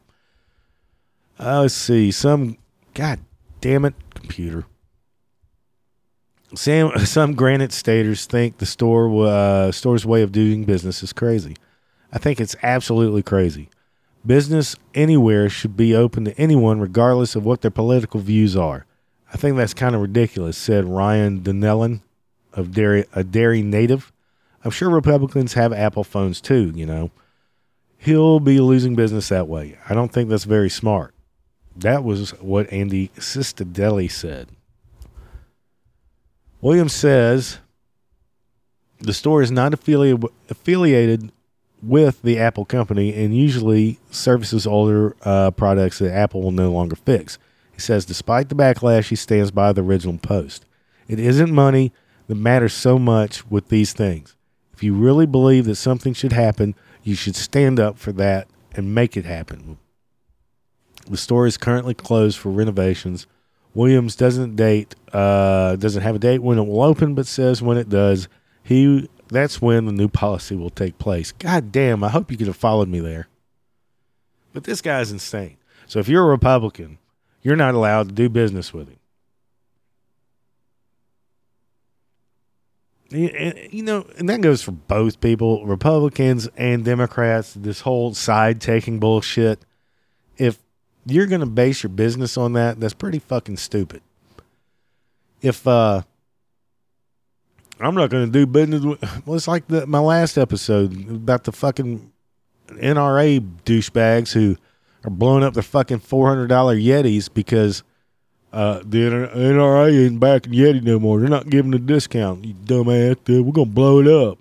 Uh, 1.39 1.61
let's 1.61 1.75
see. 1.75 2.09
Some, 2.11 2.57
God 2.93 3.19
damn 3.61 3.85
it, 3.85 3.93
computer. 4.15 4.65
Some, 6.55 6.97
some 7.05 7.33
Granite 7.35 7.71
Staters 7.71 8.25
think 8.25 8.57
the 8.57 8.65
store 8.65 9.27
uh, 9.27 9.71
store's 9.71 10.05
way 10.05 10.23
of 10.23 10.31
doing 10.31 10.63
business 10.63 11.03
is 11.03 11.13
crazy. 11.13 11.55
I 12.11 12.17
think 12.17 12.41
it's 12.41 12.55
absolutely 12.63 13.21
crazy. 13.23 13.69
Business 14.25 14.75
anywhere 14.95 15.49
should 15.49 15.75
be 15.77 15.95
open 15.95 16.25
to 16.25 16.37
anyone, 16.37 16.79
regardless 16.79 17.35
of 17.35 17.45
what 17.45 17.61
their 17.61 17.71
political 17.71 18.19
views 18.19 18.55
are. 18.55 18.85
I 19.33 19.37
think 19.37 19.57
that's 19.57 19.73
kind 19.73 19.95
of 19.95 20.01
ridiculous, 20.01 20.57
said 20.57 20.85
Ryan 20.85 21.41
Donnellan 21.41 22.01
of 22.53 22.71
Derry, 22.71 23.05
a 23.13 23.23
Derry 23.23 23.63
native. 23.63 24.11
I'm 24.63 24.71
sure 24.71 24.89
Republicans 24.89 25.53
have 25.53 25.73
Apple 25.73 26.03
phones 26.03 26.39
too, 26.39 26.71
you 26.75 26.85
know. 26.85 27.11
He'll 27.97 28.39
be 28.39 28.59
losing 28.59 28.95
business 28.95 29.29
that 29.29 29.47
way. 29.47 29.77
I 29.89 29.93
don't 29.93 30.11
think 30.11 30.29
that's 30.29 30.43
very 30.43 30.69
smart. 30.69 31.15
That 31.75 32.03
was 32.03 32.31
what 32.41 32.71
Andy 32.71 33.09
Cistadelli 33.17 34.11
said. 34.11 34.49
Williams 36.61 36.93
says 36.93 37.59
the 38.99 39.13
store 39.13 39.41
is 39.41 39.51
not 39.51 39.73
affiliated 39.73 40.25
affiliated 40.49 41.31
with 41.81 42.21
the 42.21 42.37
Apple 42.39 42.65
company 42.65 43.13
and 43.13 43.35
usually 43.35 43.99
services 44.11 44.65
older 44.67 45.15
uh, 45.23 45.51
products 45.51 45.99
that 45.99 46.13
Apple 46.13 46.41
will 46.41 46.51
no 46.51 46.71
longer 46.71 46.95
fix. 46.95 47.37
Says, 47.83 48.05
despite 48.05 48.47
the 48.47 48.55
backlash, 48.55 49.09
he 49.09 49.15
stands 49.15 49.51
by 49.51 49.73
the 49.73 49.83
original 49.83 50.17
post. 50.17 50.65
It 51.07 51.19
isn't 51.19 51.51
money 51.51 51.91
that 52.27 52.35
matters 52.35 52.73
so 52.73 52.97
much 52.97 53.45
with 53.49 53.67
these 53.67 53.91
things. 53.91 54.37
If 54.73 54.81
you 54.81 54.93
really 54.93 55.25
believe 55.25 55.65
that 55.65 55.75
something 55.75 56.13
should 56.13 56.31
happen, 56.31 56.75
you 57.03 57.13
should 57.15 57.35
stand 57.35 57.81
up 57.81 57.99
for 57.99 58.13
that 58.13 58.47
and 58.73 58.95
make 58.95 59.17
it 59.17 59.25
happen. 59.25 59.77
The 61.09 61.17
store 61.17 61.45
is 61.45 61.57
currently 61.57 61.93
closed 61.93 62.37
for 62.37 62.49
renovations. 62.49 63.27
Williams 63.73 64.15
doesn't 64.15 64.55
date 64.55 64.95
Uh, 65.11 65.75
doesn't 65.75 66.01
have 66.01 66.15
a 66.15 66.19
date 66.19 66.41
when 66.41 66.57
it 66.57 66.65
will 66.65 66.81
open, 66.81 67.13
but 67.13 67.27
says 67.27 67.61
when 67.61 67.77
it 67.77 67.89
does, 67.89 68.27
he 68.63 69.09
that's 69.27 69.61
when 69.61 69.85
the 69.85 69.91
new 69.91 70.07
policy 70.07 70.55
will 70.55 70.69
take 70.71 70.97
place. 70.97 71.33
God 71.33 71.71
damn! 71.71 72.03
I 72.03 72.09
hope 72.09 72.31
you 72.31 72.37
could 72.37 72.47
have 72.47 72.55
followed 72.55 72.87
me 72.87 72.99
there. 72.99 73.27
But 74.53 74.63
this 74.63 74.81
guy's 74.81 75.11
insane. 75.11 75.57
So 75.85 75.99
if 75.99 76.07
you're 76.07 76.23
a 76.23 76.29
Republican, 76.29 76.97
you're 77.43 77.55
not 77.55 77.75
allowed 77.75 78.09
to 78.09 78.13
do 78.15 78.29
business 78.29 78.73
with 78.73 78.87
him. 78.87 78.97
You 83.11 83.83
know, 83.83 84.07
and 84.17 84.27
that 84.29 84.41
goes 84.41 84.63
for 84.63 84.71
both 84.71 85.21
people, 85.21 85.67
Republicans 85.67 86.49
and 86.57 86.83
Democrats, 86.83 87.53
this 87.53 87.81
whole 87.81 88.15
side 88.15 88.59
taking 88.59 88.99
bullshit. 88.99 89.63
If 90.37 90.57
you're 91.05 91.27
going 91.27 91.41
to 91.41 91.45
base 91.45 91.83
your 91.83 91.91
business 91.91 92.37
on 92.37 92.53
that, 92.53 92.79
that's 92.79 92.95
pretty 92.95 93.19
fucking 93.19 93.57
stupid. 93.57 94.01
If, 95.43 95.67
uh, 95.67 96.01
I'm 97.79 97.93
not 97.93 98.09
going 98.09 98.25
to 98.25 98.31
do 98.31 98.47
business 98.47 98.83
with, 98.83 99.27
well, 99.27 99.35
it's 99.35 99.47
like 99.47 99.67
the, 99.67 99.85
my 99.85 99.99
last 99.99 100.37
episode 100.37 101.07
about 101.09 101.43
the 101.43 101.51
fucking 101.51 102.11
NRA 102.69 103.41
douchebags 103.63 104.33
who 104.33 104.57
are 105.03 105.09
blowing 105.09 105.43
up 105.43 105.53
their 105.53 105.63
fucking 105.63 105.99
$400 105.99 106.47
Yetis 106.47 107.33
because 107.33 107.83
uh, 108.53 108.81
the 108.85 108.99
NRA 108.99 110.05
ain't 110.05 110.19
backing 110.19 110.53
Yeti 110.53 110.81
no 110.81 110.99
more. 110.99 111.19
They're 111.19 111.29
not 111.29 111.49
giving 111.49 111.73
a 111.73 111.79
discount. 111.79 112.45
You 112.45 112.53
dumbass. 112.53 113.17
We're 113.27 113.51
going 113.51 113.69
to 113.69 113.73
blow 113.73 113.99
it 113.99 114.07
up. 114.07 114.37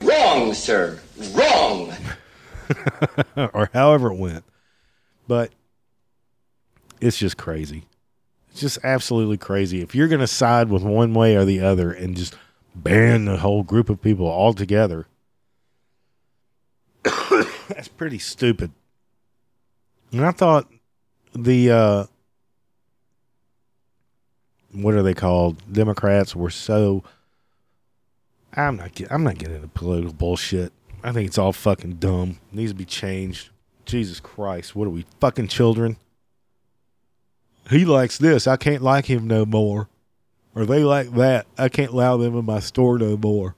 Wrong, 0.00 0.54
sir. 0.54 1.00
Wrong. 1.32 1.92
or 3.36 3.70
however 3.72 4.12
it 4.12 4.18
went. 4.18 4.44
But 5.26 5.52
it's 7.00 7.18
just 7.18 7.36
crazy. 7.36 7.84
It's 8.50 8.60
just 8.60 8.78
absolutely 8.84 9.38
crazy. 9.38 9.80
If 9.80 9.94
you're 9.94 10.08
going 10.08 10.20
to 10.20 10.26
side 10.26 10.68
with 10.68 10.82
one 10.82 11.14
way 11.14 11.36
or 11.36 11.44
the 11.44 11.60
other 11.60 11.90
and 11.92 12.16
just 12.16 12.36
ban 12.74 13.24
the 13.24 13.38
whole 13.38 13.62
group 13.62 13.88
of 13.88 14.02
people 14.02 14.26
altogether, 14.26 15.06
that's 17.02 17.88
pretty 17.88 18.18
stupid. 18.18 18.72
And 20.12 20.24
I 20.24 20.30
thought 20.30 20.70
the 21.34 21.70
uh, 21.70 22.04
what 24.72 24.94
are 24.94 25.02
they 25.02 25.14
called? 25.14 25.72
Democrats 25.72 26.34
were 26.34 26.50
so. 26.50 27.04
I'm 28.54 28.76
not. 28.76 28.94
Get, 28.94 29.12
I'm 29.12 29.24
not 29.24 29.38
getting 29.38 29.56
into 29.56 29.68
political 29.68 30.12
bullshit. 30.12 30.72
I 31.02 31.12
think 31.12 31.28
it's 31.28 31.38
all 31.38 31.52
fucking 31.52 31.94
dumb. 31.94 32.38
It 32.50 32.56
needs 32.56 32.72
to 32.72 32.76
be 32.76 32.84
changed. 32.84 33.50
Jesus 33.84 34.20
Christ, 34.20 34.74
what 34.74 34.86
are 34.86 34.90
we 34.90 35.06
fucking 35.20 35.48
children? 35.48 35.96
He 37.70 37.84
likes 37.84 38.18
this. 38.18 38.46
I 38.46 38.56
can't 38.56 38.82
like 38.82 39.06
him 39.06 39.26
no 39.26 39.46
more. 39.46 39.88
Or 40.54 40.66
they 40.66 40.82
like 40.82 41.12
that. 41.12 41.46
I 41.56 41.68
can't 41.68 41.92
allow 41.92 42.16
them 42.16 42.36
in 42.36 42.44
my 42.44 42.60
store 42.60 42.98
no 42.98 43.16
more. 43.16 43.54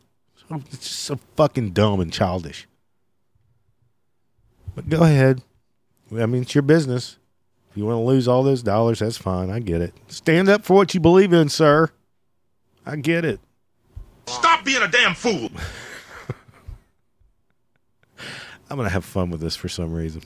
It's 0.51 0.79
just 0.79 1.01
so 1.01 1.19
fucking 1.37 1.71
dumb 1.71 2.01
and 2.01 2.13
childish. 2.13 2.67
But 4.75 4.89
go 4.89 5.03
ahead. 5.03 5.43
I 6.13 6.27
mean, 6.27 6.43
it's 6.43 6.55
your 6.55 6.63
business. 6.63 7.19
If 7.71 7.77
you 7.77 7.87
want 7.87 7.99
to 7.99 8.03
lose 8.03 8.27
all 8.27 8.43
those 8.43 8.63
dollars, 8.63 8.99
that's 8.99 9.17
fine. 9.17 9.49
I 9.51 9.61
get 9.61 9.81
it. 9.81 9.95
Stand 10.09 10.49
up 10.49 10.65
for 10.65 10.75
what 10.75 10.93
you 10.93 11.01
believe 11.01 11.33
in, 11.33 11.49
sir. 11.49 11.91
I 12.85 12.97
get 12.97 13.25
it. 13.25 13.39
Stop 14.27 14.65
being 14.65 14.83
a 14.83 14.89
damn 14.89 15.15
fool. 15.15 15.51
I'm 18.69 18.77
going 18.77 18.89
to 18.89 18.93
have 18.93 19.05
fun 19.05 19.31
with 19.31 19.41
this 19.41 19.55
for 19.55 19.69
some 19.69 19.93
reason. 19.93 20.23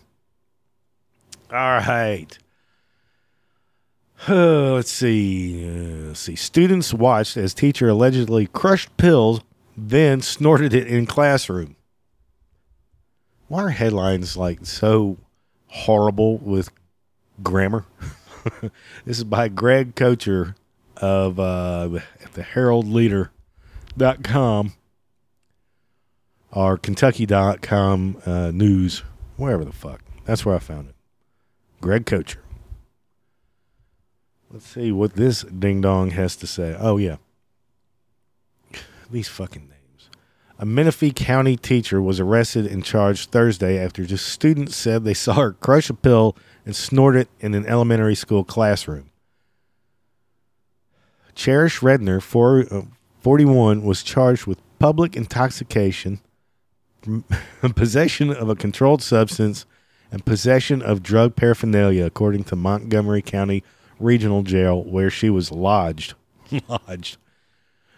All 1.50 1.58
right. 1.58 2.38
Uh, 4.26 4.72
let's 4.72 4.90
see. 4.90 5.68
Uh, 5.68 6.08
let's 6.08 6.20
see. 6.20 6.36
Students 6.36 6.94
watched 6.94 7.36
as 7.36 7.52
teacher 7.52 7.88
allegedly 7.90 8.46
crushed 8.46 8.96
pills, 8.96 9.40
then 9.76 10.22
snorted 10.22 10.72
it 10.72 10.86
in 10.86 11.04
classroom. 11.04 11.76
Why 13.48 13.64
are 13.64 13.68
headlines 13.68 14.36
like 14.36 14.64
so 14.64 15.18
horrible 15.74 16.38
with 16.38 16.70
grammar. 17.42 17.84
this 19.04 19.18
is 19.18 19.24
by 19.24 19.48
Greg 19.48 19.96
Kocher 19.96 20.54
of 20.96 21.40
uh, 21.40 21.88
the 21.88 22.42
HeraldLeader.com 22.42 24.72
or 26.52 26.78
Kentucky. 26.78 27.26
Kentucky.com 27.26 28.22
uh, 28.24 28.52
news, 28.52 29.02
wherever 29.36 29.64
the 29.64 29.72
fuck. 29.72 30.00
That's 30.24 30.46
where 30.46 30.54
I 30.54 30.60
found 30.60 30.90
it. 30.90 30.94
Greg 31.80 32.06
Kocher. 32.06 32.36
Let's 34.50 34.66
see 34.66 34.92
what 34.92 35.14
this 35.14 35.42
ding 35.42 35.80
dong 35.80 36.10
has 36.10 36.36
to 36.36 36.46
say. 36.46 36.76
Oh, 36.78 36.96
yeah. 36.96 37.16
These 39.10 39.26
fucking. 39.28 39.73
A 40.58 40.64
Menifee 40.64 41.12
County 41.12 41.56
teacher 41.56 42.00
was 42.00 42.20
arrested 42.20 42.66
and 42.66 42.84
charged 42.84 43.30
Thursday 43.30 43.78
after 43.78 44.04
just 44.06 44.28
students 44.28 44.76
said 44.76 45.02
they 45.02 45.14
saw 45.14 45.34
her 45.34 45.52
crush 45.54 45.90
a 45.90 45.94
pill 45.94 46.36
and 46.64 46.76
snort 46.76 47.16
it 47.16 47.28
in 47.40 47.54
an 47.54 47.66
elementary 47.66 48.14
school 48.14 48.44
classroom. 48.44 49.10
Cherish 51.34 51.80
Redner, 51.80 52.18
uh, 52.18 52.86
41, 53.20 53.82
was 53.82 54.04
charged 54.04 54.46
with 54.46 54.60
public 54.78 55.16
intoxication, 55.16 56.20
possession 57.74 58.30
of 58.30 58.48
a 58.48 58.54
controlled 58.54 59.02
substance, 59.02 59.66
and 60.12 60.24
possession 60.24 60.80
of 60.80 61.02
drug 61.02 61.34
paraphernalia, 61.34 62.04
according 62.04 62.44
to 62.44 62.54
Montgomery 62.54 63.22
County 63.22 63.64
Regional 63.98 64.42
Jail, 64.44 64.84
where 64.84 65.10
she 65.10 65.28
was 65.28 65.50
lodged. 65.50 66.14
lodged. 66.68 67.16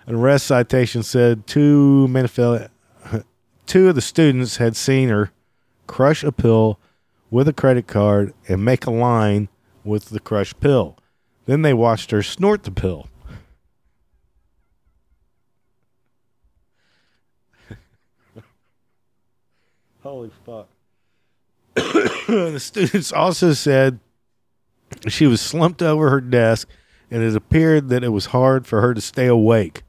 An 0.06 0.14
arrest 0.14 0.46
citation 0.46 1.02
said 1.02 1.48
two 1.48 2.06
Menifee, 2.06 2.68
two 3.66 3.88
of 3.88 3.96
the 3.96 4.00
students 4.00 4.58
had 4.58 4.76
seen 4.76 5.08
her 5.08 5.32
crush 5.88 6.22
a 6.22 6.30
pill 6.30 6.78
with 7.28 7.48
a 7.48 7.52
credit 7.52 7.88
card 7.88 8.32
and 8.48 8.64
make 8.64 8.86
a 8.86 8.90
line 8.92 9.48
with 9.82 10.10
the 10.10 10.20
crushed 10.20 10.60
pill. 10.60 10.96
Then 11.46 11.62
they 11.62 11.74
watched 11.74 12.12
her 12.12 12.22
snort 12.22 12.62
the 12.62 12.70
pill. 12.70 13.08
Holy 20.04 20.30
fuck. 20.44 20.68
the 21.74 22.60
students 22.60 23.12
also 23.12 23.52
said 23.52 23.98
she 25.08 25.26
was 25.26 25.40
slumped 25.40 25.82
over 25.82 26.10
her 26.10 26.20
desk 26.20 26.68
and 27.10 27.24
it 27.24 27.34
appeared 27.34 27.88
that 27.88 28.04
it 28.04 28.10
was 28.10 28.26
hard 28.26 28.68
for 28.68 28.80
her 28.80 28.94
to 28.94 29.00
stay 29.00 29.26
awake. 29.26 29.82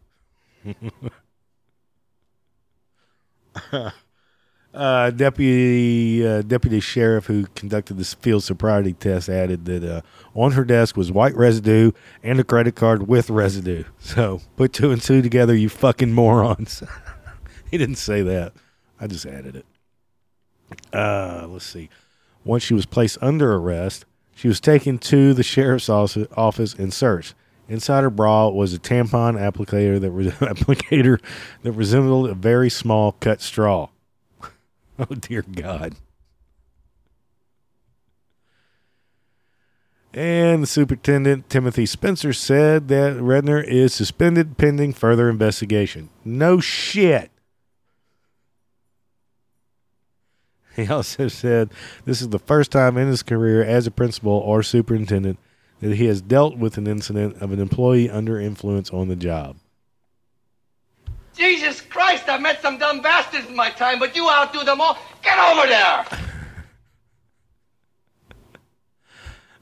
Uh, 4.78 5.10
deputy 5.10 6.24
uh, 6.28 6.44
deputy 6.44 6.80
sheriff 6.80 7.26
who 7.26 7.48
conducted 7.56 7.98
the 7.98 8.06
field 8.06 8.44
sobriety 8.44 8.94
test 8.94 9.28
added 9.28 9.66
that 9.66 9.84
uh, 9.84 10.02
on 10.36 10.52
her 10.52 10.64
desk 10.64 10.96
was 10.96 11.12
white 11.12 11.36
residue 11.36 11.92
and 12.22 12.40
a 12.40 12.44
credit 12.44 12.76
card 12.76 13.08
with 13.08 13.32
residue. 13.32 13.84
So 13.98 14.42
put 14.56 14.74
two 14.74 14.92
and 14.92 15.02
two 15.02 15.24
together, 15.24 15.56
you 15.56 15.68
fucking 15.68 16.14
morons. 16.14 16.84
he 17.72 17.80
didn't 17.80 17.96
say 17.96 18.22
that. 18.22 18.54
I 19.00 19.08
just 19.08 19.26
added 19.26 19.56
it. 19.56 19.66
Uh, 20.94 21.48
let's 21.50 21.66
see. 21.66 21.90
Once 22.44 22.62
she 22.62 22.76
was 22.76 22.86
placed 22.86 23.18
under 23.20 23.56
arrest, 23.56 24.06
she 24.36 24.48
was 24.48 24.60
taken 24.60 25.00
to 25.00 25.34
the 25.34 25.44
sheriff's 25.44 25.90
office 25.90 26.74
and 26.76 26.94
searched. 26.94 27.34
Inside 27.70 28.04
her 28.04 28.10
bra 28.10 28.48
was 28.50 28.74
a 28.74 28.80
tampon 28.80 29.36
applicator 29.36 30.00
that 30.00 30.12
re- 30.12 30.28
applicator 30.32 31.20
that 31.64 31.74
resembled 31.74 32.30
a 32.30 32.34
very 32.34 32.70
small 32.70 33.14
cut 33.14 33.42
straw. 33.42 33.90
Oh, 35.00 35.14
dear 35.14 35.44
God. 35.44 35.94
And 40.12 40.64
the 40.64 40.68
superintendent, 40.68 41.52
Timothy 41.52 41.86
Spencer, 41.86 42.34
said 42.34 42.88
that 42.88 43.18
Redner 43.18 43.64
is 43.64 43.94
suspended 43.94 44.58
pending 44.58 44.94
further 44.94 45.30
investigation. 45.30 46.10
No 46.26 46.60
shit. 46.60 47.30
He 50.76 50.88
also 50.88 51.28
said 51.28 51.70
this 52.06 52.22
is 52.22 52.30
the 52.30 52.40
first 52.40 52.72
time 52.72 52.98
in 52.98 53.08
his 53.08 53.22
career 53.22 53.64
as 53.64 53.86
a 53.86 53.92
principal 53.92 54.32
or 54.34 54.64
superintendent 54.64 55.38
that 55.80 55.96
he 55.96 56.06
has 56.06 56.22
dealt 56.22 56.58
with 56.58 56.78
an 56.78 56.88
incident 56.88 57.42
of 57.42 57.52
an 57.52 57.60
employee 57.60 58.10
under 58.10 58.40
influence 58.40 58.90
on 58.92 59.08
the 59.08 59.16
job. 59.16 59.58
Jesus 61.36 61.82
Christ, 61.82 62.28
I've 62.28 62.42
met 62.42 62.62
some 62.62 62.80
dumb 62.80 63.02
bastards 63.02 63.48
in 63.48 63.56
my 63.56 63.70
time, 63.70 64.00
but 64.00 64.16
you 64.16 64.28
outdo 64.28 64.64
them 64.64 64.82
all. 64.82 64.98
Get 65.22 65.38
over 65.38 65.68
there! 65.68 66.06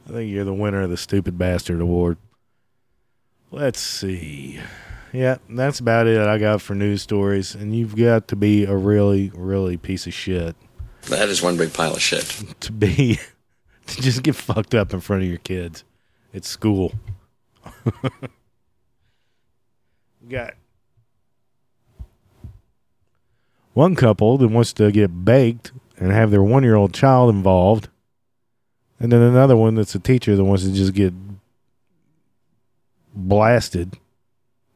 I 0.07 0.11
think 0.11 0.32
you're 0.32 0.45
the 0.45 0.53
winner 0.53 0.84
of 0.84 0.89
the 0.89 0.97
Stupid 0.97 1.38
Bastard 1.38 1.82
Award. 1.82 2.18
Let's 3.51 3.80
see. 3.80 4.59
Yeah, 5.11 5.38
that's 5.49 5.80
about 5.80 6.07
it 6.07 6.20
I 6.20 6.38
got 6.38 6.61
for 6.61 6.76
news 6.76 7.01
stories. 7.01 7.55
And 7.55 7.76
you've 7.76 7.95
got 7.95 8.28
to 8.30 8.36
be 8.36 8.66
a 8.66 8.76
really, 8.76 9.32
really 9.34 9.78
piece 9.78 10.05
of 10.05 10.13
shit. 10.13 10.55
That 11.09 11.30
is 11.30 11.41
one 11.41 11.57
big 11.57 11.74
pile 11.74 11.93
of 11.93 12.01
shit. 12.01 12.26
To 12.61 12.72
be, 12.72 13.20
to 13.88 14.01
just 14.01 14.24
get 14.24 14.36
fucked 14.36 14.76
up 14.76 14.93
in 14.93 14.99
front 14.99 15.24
of 15.24 15.30
your 15.30 15.39
kids 15.39 15.84
at 16.36 16.45
school. 16.45 16.93
Got 20.29 20.55
one 23.75 23.95
couple 23.95 24.38
that 24.39 24.47
wants 24.47 24.73
to 24.73 24.91
get 24.91 25.25
baked 25.25 25.71
and 25.97 26.11
have 26.11 26.31
their 26.31 26.41
one 26.41 26.63
year 26.63 26.75
old 26.75 26.93
child 26.93 27.29
involved. 27.29 27.89
And 28.99 29.11
then 29.11 29.21
another 29.21 29.55
one 29.55 29.75
that's 29.75 29.93
a 29.93 29.99
teacher 29.99 30.36
that 30.36 30.43
wants 30.43 30.63
to 30.63 30.71
just 30.71 30.93
get 30.93 31.13
blasted 33.13 33.97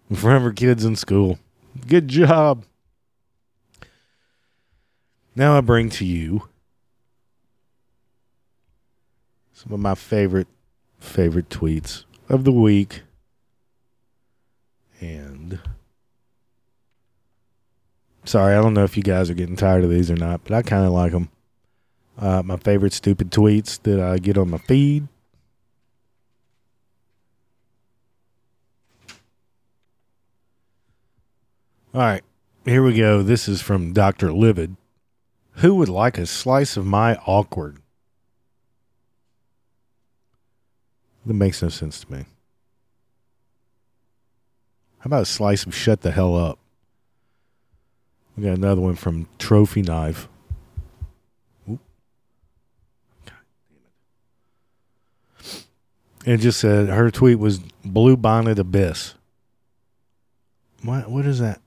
in 0.10 0.16
front 0.18 0.38
of 0.38 0.43
her 0.43 0.51
kids 0.51 0.86
in 0.86 0.95
school. 0.95 1.39
Good 1.88 2.10
job. 2.10 2.66
Now 5.36 5.57
I 5.57 5.62
bring 5.62 5.89
to 5.91 6.05
you 6.05 6.49
some 9.53 9.72
of 9.72 9.80
my 9.80 9.95
favorite 9.95 10.47
favorite 11.00 11.50
tweets 11.50 12.06
of 12.28 12.43
the 12.43 12.52
week. 12.52 13.02
And 15.02 15.60
sorry, 18.26 18.56
I 18.56 18.62
don't 18.62 18.74
know 18.74 18.84
if 18.84 18.97
you 18.97 19.04
guys 19.04 19.30
are 19.30 19.36
getting 19.36 19.56
tired 19.56 19.84
of 19.84 19.89
these 19.89 20.12
or 20.12 20.16
not, 20.16 20.43
but 20.43 20.54
I 20.54 20.62
kind 20.62 20.86
of 20.86 20.91
like 20.91 21.12
them. 21.12 21.30
Uh, 22.18 22.43
my 22.43 22.58
favorite 22.58 22.93
stupid 22.93 23.32
tweets 23.32 23.82
that 23.84 24.00
I 24.00 24.18
get 24.18 24.38
on 24.38 24.50
my 24.50 24.58
feed. 24.58 25.08
All 31.91 32.02
right, 32.02 32.24
here 32.66 32.84
we 32.84 32.93
go. 32.93 33.24
This 33.24 33.47
is 33.47 33.62
from 33.62 33.93
Dr. 33.93 34.32
Livid. 34.32 34.76
Who 35.54 35.76
would 35.76 35.89
like 35.89 36.18
a 36.18 36.26
slice 36.28 36.78
of 36.78 36.86
my 36.86 37.16
awkward? 37.26 37.80
That 41.26 41.34
makes 41.34 41.61
no 41.61 41.70
sense 41.70 41.99
to 42.01 42.11
me. 42.11 42.26
How 44.99 45.07
about 45.07 45.24
a 45.24 45.26
slice 45.26 45.65
of 45.65 45.76
shut 45.76 46.01
the 46.01 46.11
hell 46.11 46.36
up? 46.36 46.59
We 48.36 48.43
got 48.43 48.57
another 48.57 48.82
one 48.82 48.95
from 48.95 49.28
Trophy 49.38 49.82
Knife. 49.82 50.28
Oop. 51.70 51.80
God 53.26 53.36
damn 56.26 56.34
it. 56.34 56.34
It 56.34 56.38
just 56.38 56.59
said 56.59 56.88
her 56.88 57.11
tweet 57.11 57.39
was 57.39 57.59
Blue 57.84 58.17
Bonnet 58.17 58.59
Abyss. 58.59 59.15
What 60.84 61.09
what 61.09 61.26
is 61.26 61.39
that? 61.39 61.61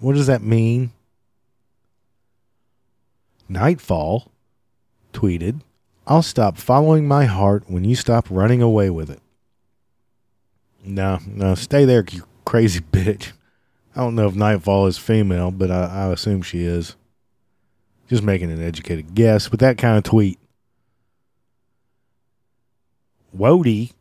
What 0.00 0.14
does 0.14 0.26
that 0.26 0.42
mean? 0.42 0.92
Nightfall 3.48 4.30
tweeted, 5.12 5.60
I'll 6.06 6.22
stop 6.22 6.56
following 6.56 7.06
my 7.06 7.26
heart 7.26 7.64
when 7.68 7.84
you 7.84 7.94
stop 7.94 8.26
running 8.28 8.60
away 8.60 8.90
with 8.90 9.08
it. 9.10 9.20
No, 10.84 11.20
no, 11.26 11.54
stay 11.54 11.84
there, 11.84 12.04
you 12.10 12.24
crazy 12.44 12.80
bitch. 12.92 13.32
I 13.94 14.00
don't 14.00 14.14
know 14.14 14.26
if 14.26 14.34
Nightfall 14.34 14.86
is 14.86 14.98
female, 14.98 15.50
but 15.50 15.70
I, 15.70 15.84
I 15.84 16.12
assume 16.12 16.42
she 16.42 16.64
is. 16.64 16.96
Just 18.08 18.22
making 18.22 18.50
an 18.50 18.62
educated 18.62 19.14
guess 19.14 19.50
with 19.50 19.60
that 19.60 19.78
kind 19.78 19.96
of 19.96 20.04
tweet. 20.04 20.38
Wody 23.36 23.92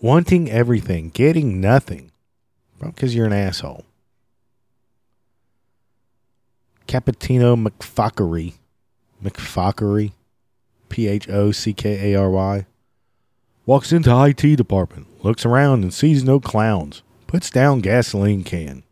wanting 0.00 0.50
everything, 0.50 1.10
getting 1.10 1.60
nothing. 1.60 2.10
Because 2.80 3.14
you're 3.14 3.26
an 3.26 3.32
asshole. 3.32 3.84
Capitino 6.88 7.62
McFockery. 7.68 8.54
McFockery. 9.22 10.12
P 10.90 11.08
H 11.08 11.26
O 11.30 11.52
C 11.52 11.72
K 11.72 12.12
A 12.12 12.20
R 12.20 12.28
Y. 12.28 12.66
Walks 13.64 13.92
into 13.92 14.14
IT 14.24 14.56
department, 14.56 15.06
looks 15.24 15.46
around 15.46 15.82
and 15.82 15.94
sees 15.94 16.22
no 16.24 16.40
clowns. 16.40 17.02
Puts 17.26 17.50
down 17.50 17.80
gasoline 17.80 18.44
can. 18.44 18.82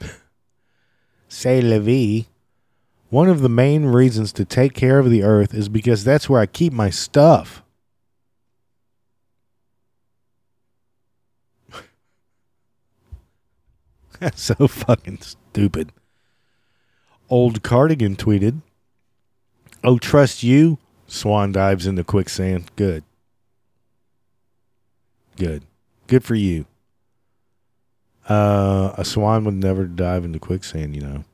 Say 1.28 1.60
vie. 1.78 2.26
One 3.10 3.28
of 3.30 3.40
the 3.40 3.48
main 3.48 3.86
reasons 3.86 4.34
to 4.34 4.44
take 4.44 4.74
care 4.74 4.98
of 4.98 5.08
the 5.08 5.22
earth 5.22 5.54
is 5.54 5.70
because 5.70 6.04
that's 6.04 6.28
where 6.28 6.42
I 6.42 6.46
keep 6.46 6.74
my 6.74 6.90
stuff. 6.90 7.62
That's 14.20 14.42
so 14.42 14.66
fucking 14.66 15.20
stupid. 15.20 15.92
Old 17.30 17.62
Cardigan 17.62 18.16
tweeted, 18.16 18.62
Oh, 19.84 19.98
trust 19.98 20.42
you? 20.42 20.78
Swan 21.06 21.52
dives 21.52 21.86
into 21.86 22.04
quicksand. 22.04 22.70
Good. 22.76 23.04
Good. 25.36 25.64
Good 26.06 26.24
for 26.24 26.34
you. 26.34 26.66
Uh, 28.28 28.92
a 28.98 29.04
swan 29.04 29.44
would 29.44 29.54
never 29.54 29.86
dive 29.86 30.24
into 30.24 30.38
quicksand, 30.38 30.94
you 30.94 31.02
know. 31.02 31.24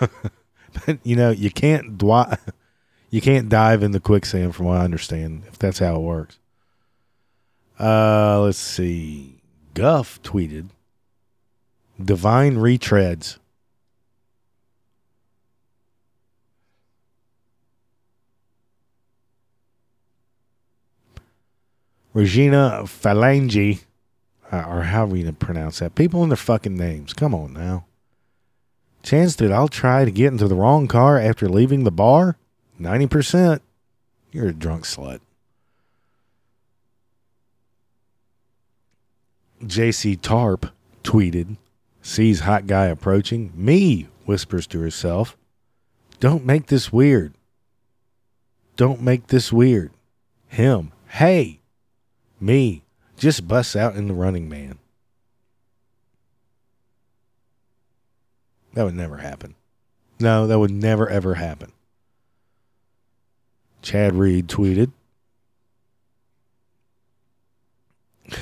but 0.00 0.98
you 1.02 1.16
know, 1.16 1.30
you 1.30 1.50
can't 1.50 1.96
dwi- 1.96 2.38
you 3.10 3.20
can't 3.20 3.48
dive 3.48 3.82
into 3.82 4.00
quicksand 4.00 4.54
from 4.54 4.66
what 4.66 4.78
I 4.78 4.84
understand, 4.84 5.44
if 5.48 5.58
that's 5.58 5.78
how 5.78 5.96
it 5.96 6.00
works. 6.02 6.38
Uh, 7.78 8.40
let's 8.40 8.58
see. 8.58 9.40
Guff 9.72 10.22
tweeted, 10.22 10.68
Divine 12.02 12.56
retreads. 12.56 13.38
Regina 22.14 22.82
Phalange, 22.84 23.82
uh, 24.50 24.64
or 24.68 24.82
however 24.82 25.16
you 25.16 25.32
pronounce 25.32 25.80
that. 25.80 25.96
People 25.96 26.22
in 26.22 26.30
their 26.30 26.36
fucking 26.36 26.76
names. 26.76 27.12
Come 27.12 27.34
on 27.34 27.52
now. 27.52 27.86
Chance 29.02 29.36
that 29.36 29.52
I'll 29.52 29.68
try 29.68 30.04
to 30.04 30.10
get 30.10 30.32
into 30.32 30.48
the 30.48 30.54
wrong 30.54 30.86
car 30.86 31.18
after 31.18 31.48
leaving 31.48 31.84
the 31.84 31.90
bar? 31.90 32.38
90%. 32.80 33.60
You're 34.32 34.48
a 34.48 34.54
drunk 34.54 34.84
slut. 34.84 35.20
JC 39.62 40.20
Tarp 40.20 40.72
tweeted, 41.02 41.56
sees 42.00 42.40
hot 42.40 42.66
guy 42.66 42.86
approaching. 42.86 43.52
Me, 43.54 44.08
whispers 44.24 44.66
to 44.68 44.80
herself. 44.80 45.36
Don't 46.20 46.44
make 46.44 46.66
this 46.66 46.92
weird. 46.92 47.34
Don't 48.76 49.00
make 49.00 49.28
this 49.28 49.52
weird. 49.52 49.92
Him, 50.48 50.92
hey, 51.08 51.60
me, 52.44 52.82
just 53.16 53.48
bust 53.48 53.74
out 53.74 53.96
in 53.96 54.06
the 54.06 54.14
running 54.14 54.48
man. 54.48 54.78
That 58.74 58.84
would 58.84 58.94
never 58.94 59.18
happen. 59.18 59.54
No, 60.20 60.46
that 60.46 60.58
would 60.58 60.70
never, 60.70 61.08
ever 61.08 61.34
happen. 61.34 61.72
Chad 63.82 64.14
Reed 64.14 64.48
tweeted, 64.48 64.90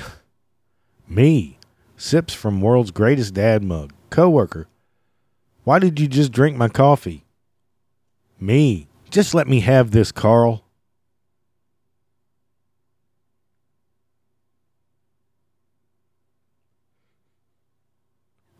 Me, 1.07 1.57
sips 1.97 2.33
from 2.33 2.61
world's 2.61 2.91
greatest 2.91 3.33
dad 3.33 3.63
mug. 3.63 3.93
Coworker, 4.09 4.67
why 5.63 5.79
did 5.79 5.99
you 5.99 6.07
just 6.07 6.31
drink 6.31 6.57
my 6.57 6.67
coffee? 6.67 7.25
Me, 8.39 8.87
just 9.09 9.33
let 9.33 9.47
me 9.47 9.61
have 9.61 9.91
this, 9.91 10.11
Carl. 10.11 10.62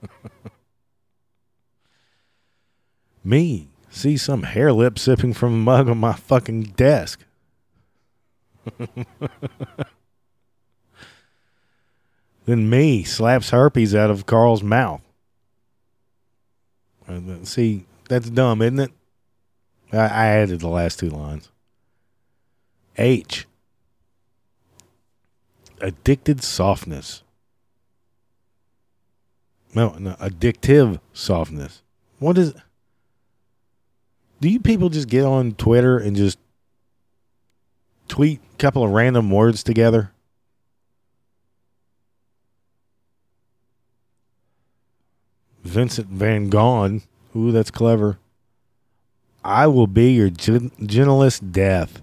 Me, 3.24 3.70
see 3.90 4.18
some 4.18 4.44
hair 4.44 4.74
lip 4.74 5.00
sipping 5.00 5.34
from 5.34 5.54
a 5.54 5.58
mug 5.58 5.88
on 5.88 5.98
my 5.98 6.12
fucking 6.14 6.64
desk. 6.76 7.24
then 12.46 12.70
me 12.70 13.04
slaps 13.04 13.52
herpes 13.52 13.96
out 13.96 14.10
of 14.10 14.26
Carl's 14.26 14.64
mouth. 14.64 15.02
See, 17.44 17.86
that's 18.10 18.30
dumb, 18.30 18.62
isn't 18.62 18.80
it? 18.80 18.92
I, 19.92 19.98
I 19.98 20.28
added 20.28 20.62
the 20.62 20.70
last 20.70 21.00
two 21.00 21.10
lines. 21.10 21.50
H. 22.98 23.46
Addicted 25.82 26.42
softness. 26.44 27.24
No, 29.76 29.96
no, 30.00 30.12
addictive 30.14 31.00
softness. 31.14 31.82
What 32.20 32.38
is? 32.38 32.54
Do 34.40 34.50
you 34.50 34.60
people 34.60 34.90
just 34.90 35.08
get 35.08 35.26
on 35.26 35.54
Twitter 35.54 35.98
and 35.98 36.16
just 36.16 36.38
tweet 38.08 38.40
a 38.54 38.58
couple 38.58 38.84
of 38.84 38.92
random 38.92 39.32
words 39.32 39.64
together? 39.64 40.12
Vincent 45.64 46.08
Van 46.08 46.50
Gogh. 46.50 47.00
Ooh, 47.36 47.52
that's 47.52 47.72
clever. 47.72 48.20
I 49.44 49.68
will 49.68 49.88
be 49.88 50.12
your 50.12 50.30
gen- 50.30 50.72
gentlest 50.86 51.52
death. 51.52 52.02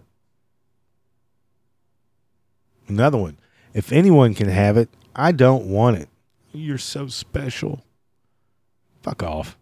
Another 2.89 3.19
one. 3.19 3.39
If 3.73 3.93
anyone 3.93 4.35
can 4.35 4.49
have 4.49 4.77
it, 4.77 4.89
I 5.15 5.31
don't 5.33 5.67
want 5.67 5.99
it. 5.99 6.09
You're 6.53 6.79
so 6.79 7.07
special. 7.07 7.85
Fuck 9.03 9.23
off. 9.23 9.57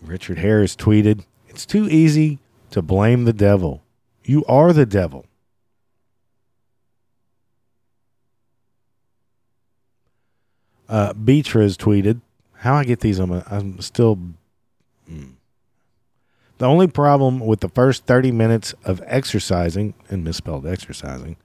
Richard 0.00 0.38
Harris 0.38 0.74
tweeted, 0.76 1.24
It's 1.48 1.66
too 1.66 1.88
easy 1.88 2.38
to 2.70 2.82
blame 2.82 3.24
the 3.24 3.32
devil. 3.32 3.82
You 4.24 4.44
are 4.46 4.72
the 4.72 4.86
devil. 4.86 5.26
Uh, 10.88 11.12
Beatriz 11.12 11.76
tweeted, 11.76 12.20
How 12.54 12.74
I 12.74 12.84
get 12.84 13.00
these, 13.00 13.18
I'm, 13.18 13.30
I'm 13.50 13.80
still. 13.80 14.16
mm. 15.10 15.32
The 16.58 16.66
only 16.66 16.88
problem 16.88 17.40
with 17.40 17.60
the 17.60 17.68
first 17.68 18.04
30 18.06 18.32
minutes 18.32 18.74
of 18.84 19.00
exercising, 19.06 19.94
and 20.08 20.24
misspelled 20.24 20.66
exercising, 20.66 21.36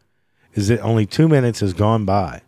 is 0.54 0.68
that 0.68 0.80
only 0.82 1.06
two 1.06 1.28
minutes 1.28 1.60
has 1.62 1.74
gone 1.74 2.06
by. 2.06 2.41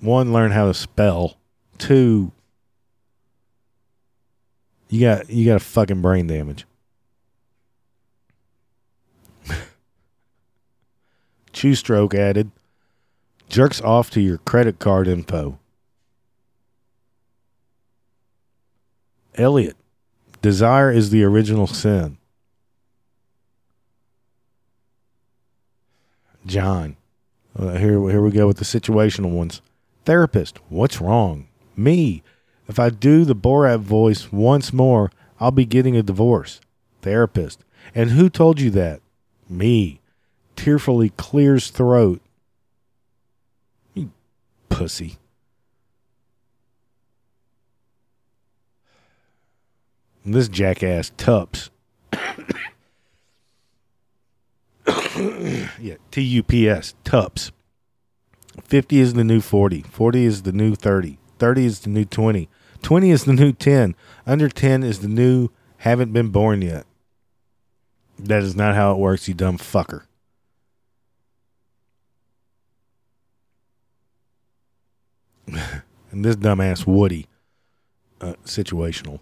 One, 0.00 0.32
learn 0.32 0.50
how 0.52 0.66
to 0.66 0.74
spell. 0.74 1.36
Two, 1.78 2.32
you 4.88 5.00
got 5.00 5.28
you 5.30 5.46
got 5.46 5.56
a 5.56 5.64
fucking 5.64 6.00
brain 6.02 6.26
damage. 6.26 6.64
Chew 11.52 11.74
stroke 11.74 12.14
added, 12.14 12.50
jerks 13.48 13.80
off 13.80 14.10
to 14.10 14.20
your 14.20 14.38
credit 14.38 14.78
card 14.78 15.08
info. 15.08 15.58
Elliot, 19.34 19.76
desire 20.46 20.92
is 20.92 21.10
the 21.10 21.24
original 21.24 21.66
sin. 21.66 22.18
John, 26.46 26.96
uh, 27.58 27.72
here 27.72 27.98
here 28.08 28.22
we 28.22 28.30
go 28.30 28.46
with 28.46 28.58
the 28.58 28.64
situational 28.64 29.32
ones. 29.32 29.60
Therapist, 30.04 30.60
what's 30.68 31.00
wrong? 31.00 31.48
Me. 31.76 32.22
If 32.68 32.78
I 32.78 32.90
do 32.90 33.24
the 33.24 33.34
Borat 33.34 33.80
voice 33.80 34.30
once 34.30 34.72
more, 34.72 35.10
I'll 35.40 35.50
be 35.50 35.64
getting 35.64 35.96
a 35.96 36.02
divorce. 36.04 36.60
Therapist, 37.02 37.64
and 37.92 38.10
who 38.10 38.30
told 38.30 38.60
you 38.60 38.70
that? 38.70 39.00
Me. 39.48 40.00
Tearfully 40.54 41.10
clears 41.16 41.70
throat. 41.70 42.20
You 43.94 44.12
pussy. 44.68 45.18
This 50.34 50.48
jackass 50.48 51.12
Tups. 51.16 51.70
yeah, 55.80 55.96
T 56.10 56.22
U 56.22 56.42
P 56.42 56.68
S, 56.68 56.94
Tups. 57.04 57.52
50 58.64 58.98
is 58.98 59.14
the 59.14 59.24
new 59.24 59.40
40. 59.40 59.82
40 59.82 60.24
is 60.24 60.42
the 60.42 60.52
new 60.52 60.74
30. 60.74 61.18
30 61.38 61.64
is 61.64 61.80
the 61.80 61.90
new 61.90 62.04
20. 62.04 62.48
20 62.82 63.10
is 63.10 63.24
the 63.24 63.32
new 63.32 63.52
10. 63.52 63.94
Under 64.26 64.48
10 64.48 64.82
is 64.82 65.00
the 65.00 65.08
new 65.08 65.50
haven't 65.78 66.12
been 66.12 66.30
born 66.30 66.62
yet. 66.62 66.86
That 68.18 68.42
is 68.42 68.56
not 68.56 68.74
how 68.74 68.92
it 68.92 68.98
works, 68.98 69.28
you 69.28 69.34
dumb 69.34 69.58
fucker. 69.58 70.02
and 76.10 76.24
this 76.24 76.36
dumbass 76.36 76.86
Woody, 76.86 77.26
uh, 78.20 78.34
situational. 78.44 79.20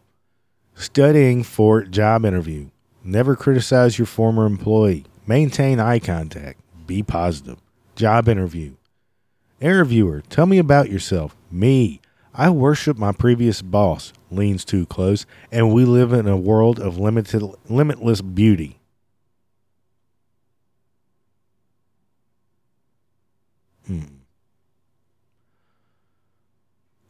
Studying 0.75 1.45
for 1.45 1.83
job 1.85 2.25
interview. 2.25 2.69
Never 3.05 3.37
criticize 3.37 3.99
your 3.99 4.07
former 4.07 4.45
employee. 4.45 5.05
Maintain 5.27 5.79
eye 5.79 6.01
contact. 6.01 6.61
Be 6.87 7.03
positive. 7.03 7.59
Job 7.95 8.29
interview. 8.29 8.75
Interviewer, 9.61 10.23
tell 10.29 10.47
me 10.47 10.59
about 10.59 10.91
yourself. 10.91 11.37
Me. 11.51 12.01
I 12.35 12.51
worship 12.51 12.99
my 12.99 13.13
previous 13.13 13.63
boss. 13.63 14.13
Leans 14.31 14.65
too 14.65 14.85
close, 14.87 15.27
and 15.53 15.73
we 15.73 15.85
live 15.85 16.13
in 16.13 16.27
a 16.27 16.37
world 16.37 16.81
of 16.81 16.99
limited, 16.99 17.43
limitless 17.69 18.21
beauty. 18.21 18.81
Hmm. 23.87 24.01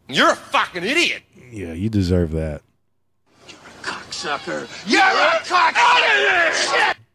You're 0.09 0.33
a 0.33 0.37
fucking 0.37 0.85
idiot. 0.85 1.23
Yeah, 1.51 1.73
you 1.73 1.89
deserve 1.89 2.33
that. 2.33 2.61
Cocksucker. 4.15 4.69
You're 4.87 5.01
a 5.01 5.45
cock. 5.45 5.75
Out 5.77 6.03
of 6.03 6.19
here. 6.19 6.55
Shit. 6.55 6.97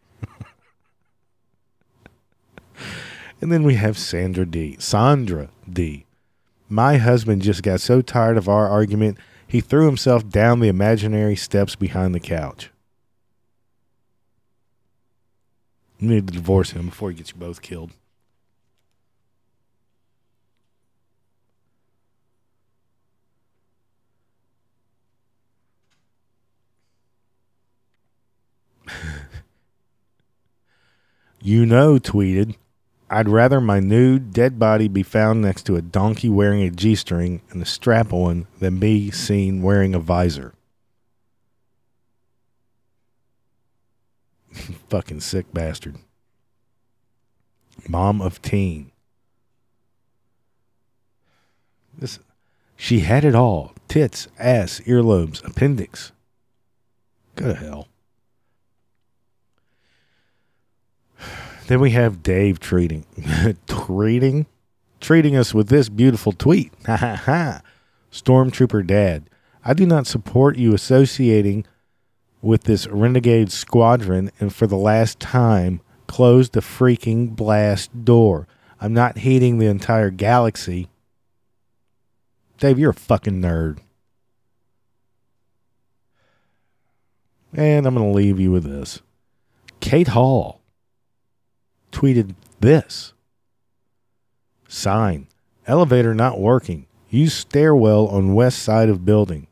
And 3.42 3.54
then 3.54 3.64
we 3.64 3.76
have 3.76 3.98
Sandra 3.98 4.46
D. 4.46 4.76
Sandra 4.80 5.48
D. 5.72 6.06
My 6.68 6.98
husband 6.98 7.42
just 7.42 7.64
got 7.64 7.80
so 7.80 8.02
tired 8.02 8.36
of 8.36 8.50
our 8.50 8.68
argument, 8.68 9.18
he 9.48 9.62
threw 9.62 9.86
himself 9.86 10.28
down 10.28 10.60
the 10.60 10.68
imaginary 10.68 11.38
steps 11.38 11.74
behind 11.74 12.14
the 12.14 12.20
couch. 12.20 12.70
You 16.00 16.10
need 16.10 16.28
to 16.28 16.34
divorce 16.34 16.72
him 16.72 16.88
before 16.88 17.12
he 17.12 17.16
gets 17.16 17.30
you 17.30 17.38
both 17.38 17.62
killed. 17.62 17.92
You 31.42 31.66
know, 31.66 31.98
tweeted, 31.98 32.56
I'd 33.10 33.28
rather 33.28 33.60
my 33.60 33.80
nude, 33.80 34.34
dead 34.34 34.60
body 34.60 34.88
be 34.88 35.04
found 35.04 35.42
next 35.42 35.64
to 35.64 35.76
a 35.76 35.82
donkey 35.82 36.30
wearing 36.30 36.62
a 36.62 36.70
G 36.70 36.94
string 36.96 37.42
and 37.50 37.62
a 37.62 37.66
strap 37.66 38.14
on 38.14 38.48
than 38.60 38.80
be 38.80 39.10
seen 39.12 39.62
wearing 39.62 39.96
a 39.96 40.00
visor. 40.00 40.54
Fucking 44.90 45.22
sick 45.22 45.52
bastard. 45.54 45.98
Mom 47.88 48.22
of 48.22 48.42
teen. 48.42 48.92
This, 51.98 52.20
she 52.78 53.02
had 53.02 53.26
it 53.26 53.36
all 53.36 53.74
tits, 53.88 54.28
ass, 54.38 54.80
earlobes, 54.86 55.44
appendix. 55.46 56.12
Go 57.36 57.48
to 57.48 57.56
hell. 57.56 57.89
Then 61.70 61.82
we 61.82 61.92
have 61.92 62.24
Dave 62.24 62.60
treating, 62.60 63.06
treating, 63.68 64.48
treating 65.00 65.36
us 65.36 65.54
with 65.54 65.70
this 65.70 65.88
beautiful 65.88 66.32
tweet. 66.32 66.74
Ha 66.88 66.98
ha 66.98 67.16
ha. 67.16 67.62
Stormtrooper 68.12 68.88
Dad, 68.88 69.30
I 69.64 69.76
do 69.76 69.86
not 69.86 70.08
support 70.08 70.58
you 70.58 70.74
associating 70.74 71.68
with 72.42 72.64
this 72.64 72.88
renegade 72.88 73.52
squadron 73.52 74.32
and 74.40 74.52
for 74.52 74.66
the 74.66 74.78
last 74.78 75.20
time 75.20 75.82
close 76.08 76.50
the 76.50 76.62
freaking 76.62 77.36
blast 77.36 78.04
door. 78.04 78.48
I'm 78.82 78.96
not 78.96 79.20
heating 79.20 79.60
the 79.60 79.68
entire 79.68 80.10
galaxy. 80.10 80.88
Dave, 82.58 82.80
you're 82.80 82.90
a 82.90 82.96
fucking 82.96 83.44
nerd. 83.44 83.78
And 87.54 87.86
I'm 87.86 87.94
going 87.94 88.12
to 88.12 88.18
leave 88.18 88.40
you 88.40 88.50
with 88.50 88.64
this. 88.64 89.04
Kate 89.82 90.08
Hall 90.08 90.59
tweeted 91.92 92.36
this. 92.60 93.14
Sign 94.68 95.28
elevator 95.70 96.16
not 96.16 96.40
working. 96.40 96.88
Use 97.10 97.34
stairwell 97.34 98.08
on 98.08 98.34
west 98.34 98.60
side 98.60 98.90
of 98.90 99.06
building. 99.06 99.48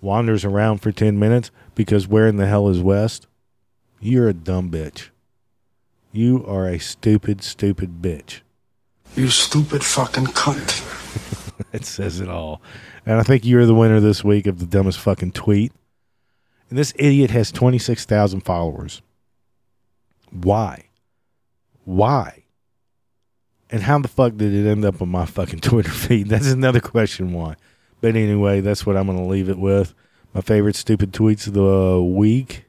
Wanders 0.00 0.44
around 0.44 0.78
for 0.78 0.90
10 0.90 1.18
minutes 1.18 1.50
because 1.74 2.08
where 2.08 2.26
in 2.26 2.36
the 2.36 2.46
hell 2.46 2.68
is 2.68 2.80
west? 2.80 3.26
You're 4.00 4.28
a 4.28 4.34
dumb 4.34 4.70
bitch. 4.70 5.10
You 6.12 6.44
are 6.46 6.66
a 6.66 6.78
stupid 6.78 7.42
stupid 7.42 8.02
bitch. 8.02 8.40
You 9.14 9.28
stupid 9.28 9.84
fucking 9.84 10.26
cunt. 10.26 10.82
it 11.72 11.84
says 11.84 12.20
it 12.20 12.28
all. 12.28 12.60
And 13.06 13.18
i 13.18 13.22
think 13.22 13.44
you're 13.44 13.66
the 13.66 13.74
winner 13.74 14.00
this 14.00 14.24
week 14.24 14.46
of 14.46 14.58
the 14.58 14.66
dumbest 14.66 14.98
fucking 14.98 15.32
tweet. 15.32 15.72
And 16.70 16.78
this 16.78 16.92
idiot 16.96 17.30
has 17.30 17.52
26000 17.52 18.40
followers. 18.40 19.02
Why 20.30 20.83
why? 21.84 22.44
And 23.70 23.82
how 23.82 23.98
the 23.98 24.08
fuck 24.08 24.36
did 24.36 24.54
it 24.54 24.68
end 24.68 24.84
up 24.84 25.00
on 25.02 25.08
my 25.08 25.26
fucking 25.26 25.60
Twitter 25.60 25.90
feed? 25.90 26.28
That's 26.28 26.50
another 26.50 26.80
question 26.80 27.32
why. 27.32 27.56
But 28.00 28.16
anyway, 28.16 28.60
that's 28.60 28.84
what 28.84 28.96
I'm 28.96 29.06
going 29.06 29.18
to 29.18 29.24
leave 29.24 29.48
it 29.48 29.58
with. 29.58 29.94
My 30.34 30.40
favorite 30.40 30.76
stupid 30.76 31.12
tweets 31.12 31.46
of 31.46 31.54
the 31.54 32.02
week. 32.02 32.64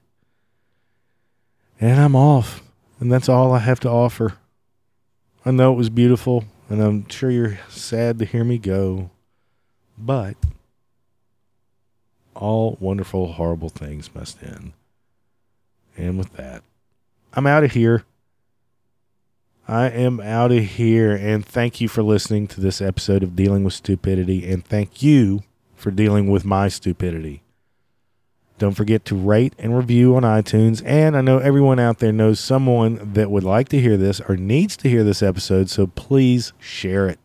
And 1.79 1.99
I'm 1.99 2.15
off. 2.15 2.63
And 2.99 3.11
that's 3.11 3.27
all 3.27 3.51
I 3.51 3.59
have 3.59 3.79
to 3.81 3.89
offer. 3.89 4.35
I 5.45 5.51
know 5.51 5.73
it 5.73 5.77
was 5.77 5.89
beautiful, 5.89 6.45
and 6.69 6.81
I'm 6.81 7.07
sure 7.09 7.29
you're 7.29 7.59
sad 7.69 8.17
to 8.19 8.25
hear 8.25 8.43
me 8.43 8.57
go. 8.57 9.11
But 9.97 10.37
all 12.33 12.77
wonderful, 12.79 13.33
horrible 13.33 13.69
things 13.69 14.13
must 14.15 14.41
end. 14.41 14.73
And 15.97 16.17
with 16.17 16.33
that, 16.33 16.63
I'm 17.33 17.47
out 17.47 17.63
of 17.63 17.73
here. 17.73 18.05
I 19.67 19.87
am 19.87 20.19
out 20.19 20.51
of 20.51 20.63
here. 20.63 21.13
And 21.15 21.45
thank 21.45 21.81
you 21.81 21.87
for 21.87 22.03
listening 22.03 22.47
to 22.49 22.61
this 22.61 22.81
episode 22.81 23.23
of 23.23 23.35
Dealing 23.35 23.63
with 23.63 23.73
Stupidity. 23.73 24.49
And 24.51 24.63
thank 24.63 25.01
you 25.01 25.43
for 25.75 25.91
dealing 25.91 26.29
with 26.29 26.45
my 26.45 26.67
stupidity. 26.67 27.41
Don't 28.57 28.73
forget 28.75 29.03
to 29.05 29.15
rate 29.15 29.53
and 29.57 29.75
review 29.75 30.15
on 30.15 30.23
iTunes. 30.23 30.81
And 30.85 31.17
I 31.17 31.21
know 31.21 31.39
everyone 31.39 31.79
out 31.79 31.99
there 31.99 32.13
knows 32.13 32.39
someone 32.39 33.13
that 33.13 33.29
would 33.29 33.43
like 33.43 33.67
to 33.69 33.81
hear 33.81 33.97
this 33.97 34.21
or 34.21 34.37
needs 34.37 34.77
to 34.77 34.89
hear 34.89 35.03
this 35.03 35.21
episode. 35.21 35.69
So 35.69 35.87
please 35.87 36.53
share 36.59 37.07
it. 37.07 37.19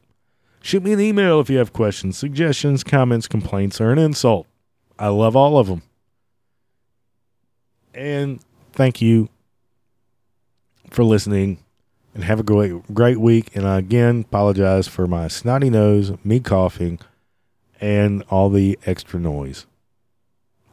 Shoot 0.62 0.82
me 0.82 0.92
an 0.92 1.00
email 1.00 1.40
if 1.40 1.48
you 1.48 1.58
have 1.58 1.72
questions, 1.72 2.18
suggestions, 2.18 2.82
comments, 2.82 3.28
complaints, 3.28 3.80
or 3.80 3.92
an 3.92 3.98
insult. 3.98 4.46
I 4.98 5.08
love 5.08 5.36
all 5.36 5.56
of 5.56 5.68
them. 5.68 5.82
And 7.94 8.40
thank 8.72 9.00
you 9.00 9.28
for 10.90 11.04
listening 11.04 11.58
and 12.15 12.24
have 12.24 12.41
a 12.41 12.45
great 12.45 12.95
great 12.95 13.19
week. 13.19 13.55
And 13.55 13.66
I 13.66 13.78
again 13.78 14.24
apologize 14.28 14.89
for 14.89 15.07
my 15.07 15.28
snotty 15.28 15.70
nose, 15.70 16.12
me 16.24 16.41
coughing, 16.41 16.99
and 17.81 18.23
all 18.31 18.51
the 18.51 18.78
extra 18.87 19.20
noise. 19.20 19.66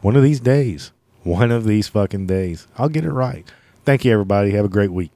One 0.01 0.15
of 0.15 0.23
these 0.23 0.39
days, 0.39 0.91
one 1.23 1.51
of 1.51 1.65
these 1.65 1.87
fucking 1.87 2.27
days, 2.27 2.67
I'll 2.77 2.89
get 2.89 3.05
it 3.05 3.11
right. 3.11 3.45
Thank 3.85 4.05
you, 4.05 4.11
everybody. 4.11 4.51
Have 4.51 4.65
a 4.65 4.69
great 4.69 4.91
week. 4.91 5.11